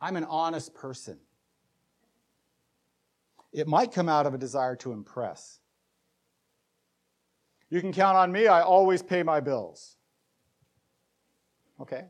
I'm 0.00 0.16
an 0.16 0.24
honest 0.24 0.74
person. 0.74 1.18
It 3.52 3.68
might 3.68 3.92
come 3.92 4.08
out 4.08 4.26
of 4.26 4.34
a 4.34 4.38
desire 4.38 4.76
to 4.76 4.92
impress. 4.92 5.60
You 7.70 7.80
can 7.80 7.92
count 7.92 8.16
on 8.16 8.32
me, 8.32 8.46
I 8.46 8.62
always 8.62 9.02
pay 9.02 9.22
my 9.22 9.40
bills. 9.40 9.96
Okay? 11.80 12.04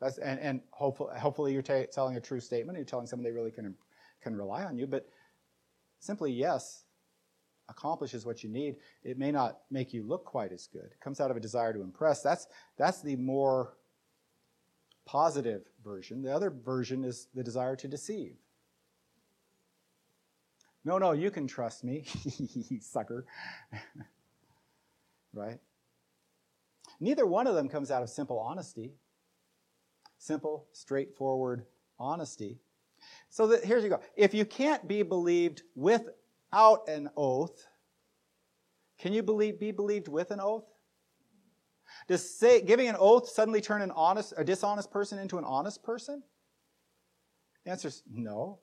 That's, 0.00 0.18
and 0.18 0.40
and 0.40 0.60
hopefully, 0.70 1.18
hopefully 1.18 1.52
you're 1.52 1.62
telling 1.62 2.16
a 2.16 2.20
true 2.20 2.40
statement, 2.40 2.76
you're 2.76 2.84
telling 2.84 3.06
someone 3.06 3.24
they 3.24 3.30
really 3.30 3.50
can, 3.50 3.74
can 4.22 4.36
rely 4.36 4.64
on 4.64 4.76
you, 4.76 4.86
but 4.86 5.08
simply 6.00 6.32
yes 6.32 6.83
accomplishes 7.68 8.26
what 8.26 8.42
you 8.42 8.50
need, 8.50 8.76
it 9.02 9.18
may 9.18 9.32
not 9.32 9.60
make 9.70 9.92
you 9.92 10.02
look 10.02 10.24
quite 10.24 10.52
as 10.52 10.66
good. 10.66 10.84
It 10.84 11.00
comes 11.00 11.20
out 11.20 11.30
of 11.30 11.36
a 11.36 11.40
desire 11.40 11.72
to 11.72 11.82
impress. 11.82 12.22
That's, 12.22 12.46
that's 12.76 13.02
the 13.02 13.16
more 13.16 13.74
positive 15.06 15.62
version. 15.84 16.22
The 16.22 16.32
other 16.32 16.50
version 16.50 17.04
is 17.04 17.28
the 17.34 17.42
desire 17.42 17.76
to 17.76 17.88
deceive. 17.88 18.36
No, 20.84 20.98
no, 20.98 21.12
you 21.12 21.30
can 21.30 21.46
trust 21.46 21.82
me, 21.82 22.04
sucker. 22.80 23.24
right? 25.32 25.58
Neither 27.00 27.26
one 27.26 27.46
of 27.46 27.54
them 27.54 27.68
comes 27.68 27.90
out 27.90 28.02
of 28.02 28.10
simple 28.10 28.38
honesty. 28.38 28.92
Simple, 30.18 30.66
straightforward 30.72 31.64
honesty. 31.98 32.58
So 33.30 33.46
that, 33.48 33.64
here's 33.64 33.82
you 33.82 33.90
go. 33.90 34.00
If 34.16 34.34
you 34.34 34.44
can't 34.44 34.86
be 34.86 35.02
believed 35.02 35.62
with 35.74 36.08
without 36.54 36.88
an 36.88 37.10
oath, 37.16 37.66
can 38.98 39.12
you 39.12 39.24
believe, 39.24 39.58
be 39.58 39.72
believed 39.72 40.06
with 40.06 40.30
an 40.30 40.38
oath? 40.40 40.64
Does 42.06 42.38
say, 42.38 42.60
giving 42.60 42.88
an 42.88 42.96
oath 42.96 43.28
suddenly 43.28 43.60
turn 43.60 43.82
an 43.82 43.90
honest, 43.90 44.34
a 44.36 44.44
dishonest 44.44 44.90
person 44.90 45.18
into 45.18 45.36
an 45.36 45.44
honest 45.44 45.82
person? 45.82 46.22
The 47.64 47.72
answer 47.72 47.88
is 47.88 48.04
no. 48.08 48.60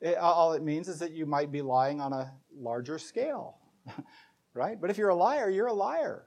It, 0.00 0.16
all 0.16 0.54
it 0.54 0.62
means 0.62 0.88
is 0.88 0.98
that 1.00 1.12
you 1.12 1.26
might 1.26 1.52
be 1.52 1.60
lying 1.60 2.00
on 2.00 2.14
a 2.14 2.32
larger 2.56 2.98
scale, 2.98 3.58
right? 4.54 4.80
But 4.80 4.88
if 4.88 4.96
you're 4.96 5.10
a 5.10 5.14
liar, 5.14 5.50
you're 5.50 5.66
a 5.66 5.74
liar. 5.74 6.24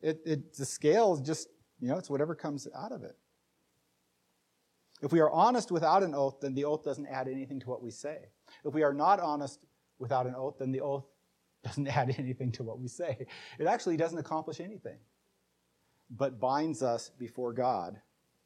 It, 0.00 0.20
it, 0.24 0.56
the 0.56 0.64
scale 0.64 1.14
is 1.14 1.20
just, 1.20 1.48
you 1.80 1.88
know, 1.88 1.98
it's 1.98 2.08
whatever 2.08 2.34
comes 2.34 2.66
out 2.74 2.92
of 2.92 3.02
it. 3.02 3.16
If 5.02 5.12
we 5.12 5.20
are 5.20 5.30
honest 5.30 5.70
without 5.70 6.02
an 6.02 6.14
oath, 6.14 6.40
then 6.40 6.54
the 6.54 6.64
oath 6.64 6.82
doesn't 6.82 7.06
add 7.08 7.28
anything 7.28 7.60
to 7.60 7.68
what 7.68 7.82
we 7.82 7.90
say. 7.90 8.30
If 8.64 8.72
we 8.72 8.82
are 8.82 8.94
not 8.94 9.20
honest 9.20 9.66
without 9.98 10.26
an 10.26 10.34
oath, 10.34 10.56
then 10.58 10.72
the 10.72 10.80
oath 10.80 11.06
doesn't 11.62 11.88
add 11.88 12.14
anything 12.18 12.52
to 12.52 12.62
what 12.62 12.78
we 12.78 12.88
say. 12.88 13.26
It 13.58 13.66
actually 13.66 13.96
doesn't 13.96 14.18
accomplish 14.18 14.60
anything, 14.60 14.98
but 16.10 16.38
binds 16.38 16.82
us 16.82 17.10
before 17.18 17.52
God 17.52 18.00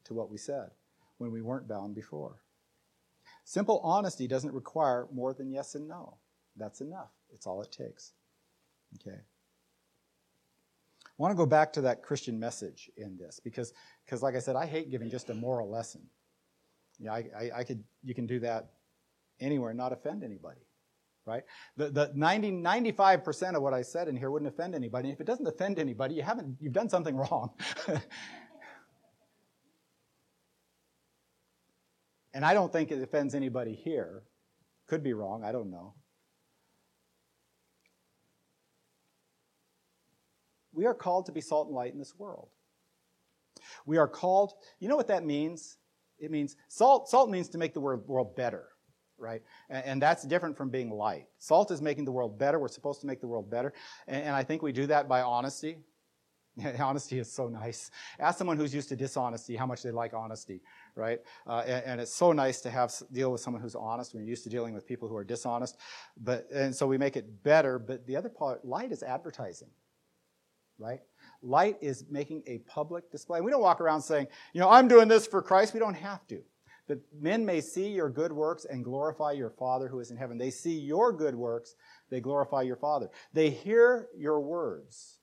to 0.05 0.13
what 0.13 0.29
we 0.29 0.37
said 0.37 0.71
when 1.17 1.31
we 1.31 1.41
weren't 1.41 1.67
bound 1.67 1.95
before. 1.95 2.41
Simple 3.43 3.81
honesty 3.83 4.27
doesn't 4.27 4.53
require 4.53 5.07
more 5.11 5.33
than 5.33 5.51
yes 5.51 5.75
and 5.75 5.87
no. 5.87 6.17
That's 6.55 6.81
enough. 6.81 7.11
It's 7.33 7.45
all 7.45 7.61
it 7.61 7.71
takes. 7.71 8.13
Okay. 8.95 9.17
I 9.17 11.11
want 11.17 11.31
to 11.31 11.37
go 11.37 11.45
back 11.45 11.73
to 11.73 11.81
that 11.81 12.01
Christian 12.01 12.39
message 12.39 12.89
in 12.95 13.17
this 13.17 13.39
because, 13.43 13.73
because 14.05 14.23
like 14.23 14.35
I 14.35 14.39
said, 14.39 14.55
I 14.55 14.65
hate 14.65 14.89
giving 14.89 15.09
just 15.09 15.29
a 15.29 15.33
moral 15.33 15.69
lesson. 15.69 16.01
Yeah, 16.99 17.13
I, 17.13 17.25
I, 17.37 17.51
I 17.57 17.63
could, 17.63 17.83
you 18.03 18.13
can 18.13 18.25
do 18.25 18.39
that 18.39 18.71
anywhere 19.39 19.71
and 19.71 19.77
not 19.77 19.93
offend 19.93 20.23
anybody 20.23 20.61
right? 21.29 21.43
The, 21.77 21.89
the 21.91 22.11
90, 22.15 22.51
95% 22.53 23.55
of 23.55 23.61
what 23.61 23.73
I 23.73 23.83
said 23.83 24.07
in 24.07 24.17
here 24.17 24.31
wouldn't 24.31 24.51
offend 24.51 24.73
anybody. 24.73 25.11
If 25.11 25.21
it 25.21 25.27
doesn't 25.27 25.47
offend 25.47 25.77
anybody, 25.79 26.15
you 26.15 26.23
haven't, 26.23 26.57
you've 26.59 26.73
done 26.73 26.89
something 26.89 27.15
wrong. 27.15 27.51
and 32.33 32.43
I 32.43 32.55
don't 32.55 32.73
think 32.73 32.91
it 32.91 33.01
offends 33.01 33.35
anybody 33.35 33.75
here. 33.75 34.23
Could 34.87 35.03
be 35.03 35.13
wrong, 35.13 35.43
I 35.43 35.51
don't 35.51 35.69
know. 35.69 35.93
We 40.73 40.87
are 40.87 40.95
called 40.95 41.27
to 41.27 41.31
be 41.31 41.41
salt 41.41 41.67
and 41.67 41.75
light 41.75 41.93
in 41.93 41.99
this 41.99 42.15
world. 42.17 42.49
We 43.85 43.97
are 43.97 44.07
called, 44.07 44.53
you 44.79 44.87
know 44.89 44.95
what 44.95 45.09
that 45.09 45.23
means? 45.25 45.77
It 46.17 46.31
means 46.31 46.55
salt, 46.69 47.07
salt 47.09 47.29
means 47.29 47.49
to 47.49 47.59
make 47.59 47.73
the 47.73 47.79
world 47.79 48.35
better 48.35 48.69
right? 49.19 49.41
And, 49.69 50.01
that's 50.01 50.23
different 50.23 50.55
from 50.55 50.69
being 50.69 50.89
light. 50.89 51.27
Salt 51.39 51.71
is 51.71 51.81
making 51.81 52.05
the 52.05 52.11
world 52.11 52.37
better. 52.39 52.59
We're 52.59 52.69
supposed 52.69 53.01
to 53.01 53.07
make 53.07 53.19
the 53.19 53.27
world 53.27 53.49
better. 53.49 53.73
And, 54.07 54.23
and 54.23 54.35
I 54.35 54.43
think 54.43 54.61
we 54.61 54.71
do 54.71 54.87
that 54.87 55.07
by 55.07 55.21
honesty. 55.21 55.77
honesty 56.79 57.19
is 57.19 57.31
so 57.31 57.47
nice. 57.47 57.91
Ask 58.19 58.37
someone 58.37 58.57
who's 58.57 58.73
used 58.73 58.89
to 58.89 58.95
dishonesty 58.95 59.55
how 59.55 59.65
much 59.65 59.83
they 59.83 59.91
like 59.91 60.13
honesty, 60.13 60.61
right? 60.95 61.19
Uh, 61.47 61.63
and, 61.65 61.85
and, 61.85 62.01
it's 62.01 62.13
so 62.13 62.31
nice 62.31 62.61
to 62.61 62.69
have 62.69 62.93
deal 63.11 63.31
with 63.31 63.41
someone 63.41 63.61
who's 63.61 63.75
honest 63.75 64.13
when 64.13 64.23
you're 64.23 64.29
used 64.29 64.43
to 64.43 64.49
dealing 64.49 64.73
with 64.73 64.87
people 64.87 65.07
who 65.07 65.15
are 65.15 65.23
dishonest. 65.23 65.77
But 66.17 66.49
and 66.51 66.75
so 66.75 66.87
we 66.87 66.97
make 66.97 67.15
it 67.17 67.43
better. 67.43 67.79
But 67.79 68.05
the 68.07 68.15
other 68.15 68.29
part, 68.29 68.65
light 68.65 68.91
is 68.91 69.03
advertising, 69.03 69.69
right? 70.77 71.01
Light 71.41 71.77
is 71.81 72.05
making 72.09 72.43
a 72.47 72.59
public 72.59 73.11
display. 73.11 73.41
We 73.41 73.51
don't 73.51 73.61
walk 73.61 73.81
around 73.81 74.01
saying, 74.01 74.27
you 74.53 74.59
know, 74.59 74.69
I'm 74.69 74.87
doing 74.87 75.07
this 75.07 75.27
for 75.27 75.41
Christ. 75.41 75.73
We 75.73 75.79
don't 75.79 75.95
have 75.95 76.25
to 76.27 76.41
that 76.89 76.99
men 77.13 77.45
may 77.45 77.61
see 77.61 77.89
your 77.89 78.09
good 78.09 78.33
works 78.33 78.65
and 78.65 78.83
glorify 78.83 79.31
your 79.31 79.51
Father 79.51 79.87
who 79.87 79.99
is 79.99 80.09
in 80.09 80.17
heaven. 80.17 80.39
They 80.39 80.49
see 80.49 80.77
your 80.77 81.13
good 81.13 81.35
works, 81.35 81.75
they 82.09 82.19
glorify 82.19 82.63
your 82.63 82.75
Father. 82.75 83.09
They 83.31 83.51
hear 83.51 84.09
your 84.17 84.41
words. 84.41 85.19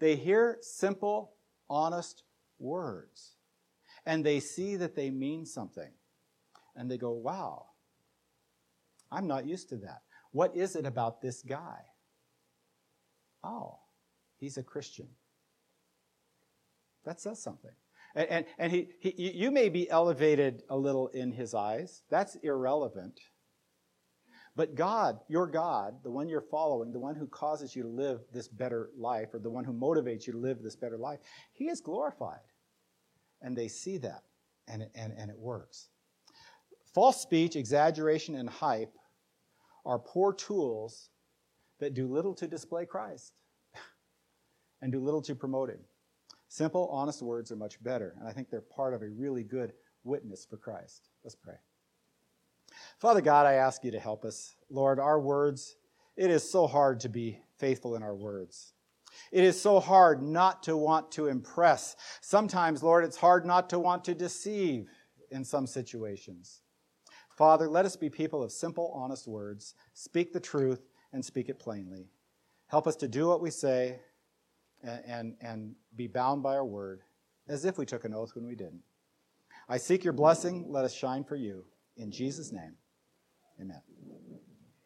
They 0.00 0.16
hear 0.16 0.58
simple, 0.60 1.34
honest 1.70 2.24
words. 2.58 3.36
And 4.06 4.26
they 4.26 4.40
see 4.40 4.74
that 4.74 4.96
they 4.96 5.10
mean 5.10 5.46
something. 5.46 5.92
And 6.74 6.90
they 6.90 6.98
go, 6.98 7.12
wow, 7.12 7.66
I'm 9.10 9.28
not 9.28 9.46
used 9.46 9.68
to 9.68 9.76
that. 9.76 10.02
What 10.32 10.56
is 10.56 10.74
it 10.74 10.84
about 10.84 11.22
this 11.22 11.42
guy? 11.42 11.78
Oh, 13.44 13.78
he's 14.36 14.58
a 14.58 14.64
Christian. 14.64 15.08
That 17.04 17.20
says 17.20 17.40
something. 17.40 17.70
And, 18.18 18.28
and, 18.30 18.46
and 18.58 18.72
he, 18.72 18.88
he, 18.98 19.30
you 19.32 19.52
may 19.52 19.68
be 19.68 19.88
elevated 19.88 20.64
a 20.68 20.76
little 20.76 21.06
in 21.08 21.30
his 21.30 21.54
eyes. 21.54 22.02
That's 22.10 22.34
irrelevant. 22.42 23.20
But 24.56 24.74
God, 24.74 25.20
your 25.28 25.46
God, 25.46 26.02
the 26.02 26.10
one 26.10 26.28
you're 26.28 26.40
following, 26.50 26.92
the 26.92 26.98
one 26.98 27.14
who 27.14 27.28
causes 27.28 27.76
you 27.76 27.84
to 27.84 27.88
live 27.88 28.18
this 28.32 28.48
better 28.48 28.90
life, 28.98 29.28
or 29.32 29.38
the 29.38 29.48
one 29.48 29.62
who 29.62 29.72
motivates 29.72 30.26
you 30.26 30.32
to 30.32 30.38
live 30.40 30.60
this 30.60 30.74
better 30.74 30.98
life, 30.98 31.20
he 31.52 31.68
is 31.68 31.80
glorified. 31.80 32.40
And 33.40 33.56
they 33.56 33.68
see 33.68 33.98
that, 33.98 34.24
and, 34.66 34.88
and, 34.96 35.12
and 35.16 35.30
it 35.30 35.38
works. 35.38 35.90
False 36.92 37.22
speech, 37.22 37.54
exaggeration, 37.54 38.34
and 38.34 38.50
hype 38.50 38.94
are 39.86 40.00
poor 40.00 40.32
tools 40.32 41.10
that 41.78 41.94
do 41.94 42.08
little 42.08 42.34
to 42.34 42.48
display 42.48 42.84
Christ 42.84 43.34
and 44.82 44.90
do 44.90 44.98
little 44.98 45.22
to 45.22 45.36
promote 45.36 45.70
him. 45.70 45.78
Simple, 46.48 46.88
honest 46.90 47.22
words 47.22 47.52
are 47.52 47.56
much 47.56 47.82
better, 47.82 48.14
and 48.18 48.26
I 48.26 48.32
think 48.32 48.50
they're 48.50 48.60
part 48.60 48.94
of 48.94 49.02
a 49.02 49.08
really 49.08 49.44
good 49.44 49.74
witness 50.02 50.46
for 50.48 50.56
Christ. 50.56 51.10
Let's 51.22 51.36
pray. 51.36 51.56
Father 52.98 53.20
God, 53.20 53.46
I 53.46 53.54
ask 53.54 53.84
you 53.84 53.90
to 53.90 54.00
help 54.00 54.24
us. 54.24 54.56
Lord, 54.70 54.98
our 54.98 55.20
words, 55.20 55.76
it 56.16 56.30
is 56.30 56.48
so 56.48 56.66
hard 56.66 57.00
to 57.00 57.08
be 57.08 57.40
faithful 57.58 57.96
in 57.96 58.02
our 58.02 58.14
words. 58.14 58.72
It 59.30 59.44
is 59.44 59.60
so 59.60 59.78
hard 59.80 60.22
not 60.22 60.62
to 60.64 60.76
want 60.76 61.12
to 61.12 61.26
impress. 61.26 61.96
Sometimes, 62.20 62.82
Lord, 62.82 63.04
it's 63.04 63.16
hard 63.16 63.44
not 63.44 63.70
to 63.70 63.78
want 63.78 64.04
to 64.04 64.14
deceive 64.14 64.88
in 65.30 65.44
some 65.44 65.66
situations. 65.66 66.62
Father, 67.30 67.68
let 67.68 67.84
us 67.84 67.96
be 67.96 68.10
people 68.10 68.42
of 68.42 68.52
simple, 68.52 68.90
honest 68.94 69.28
words. 69.28 69.74
Speak 69.92 70.32
the 70.32 70.40
truth 70.40 70.88
and 71.12 71.24
speak 71.24 71.48
it 71.48 71.58
plainly. 71.58 72.08
Help 72.66 72.86
us 72.86 72.96
to 72.96 73.08
do 73.08 73.28
what 73.28 73.40
we 73.40 73.50
say 73.50 74.00
and, 74.82 75.34
and, 75.40 75.74
be 75.96 76.06
bound 76.06 76.42
by 76.42 76.54
our 76.54 76.64
word 76.64 77.00
as 77.48 77.64
if 77.64 77.76
we 77.76 77.84
took 77.84 78.04
an 78.04 78.14
oath 78.14 78.36
when 78.36 78.46
we 78.46 78.54
didn't. 78.54 78.82
I 79.68 79.78
seek 79.78 80.04
your 80.04 80.12
blessing. 80.12 80.66
Let 80.68 80.84
us 80.84 80.94
shine 80.94 81.24
for 81.24 81.34
you. 81.34 81.64
In 81.96 82.12
Jesus' 82.12 82.52
name, 82.52 82.76
amen. 83.60 83.82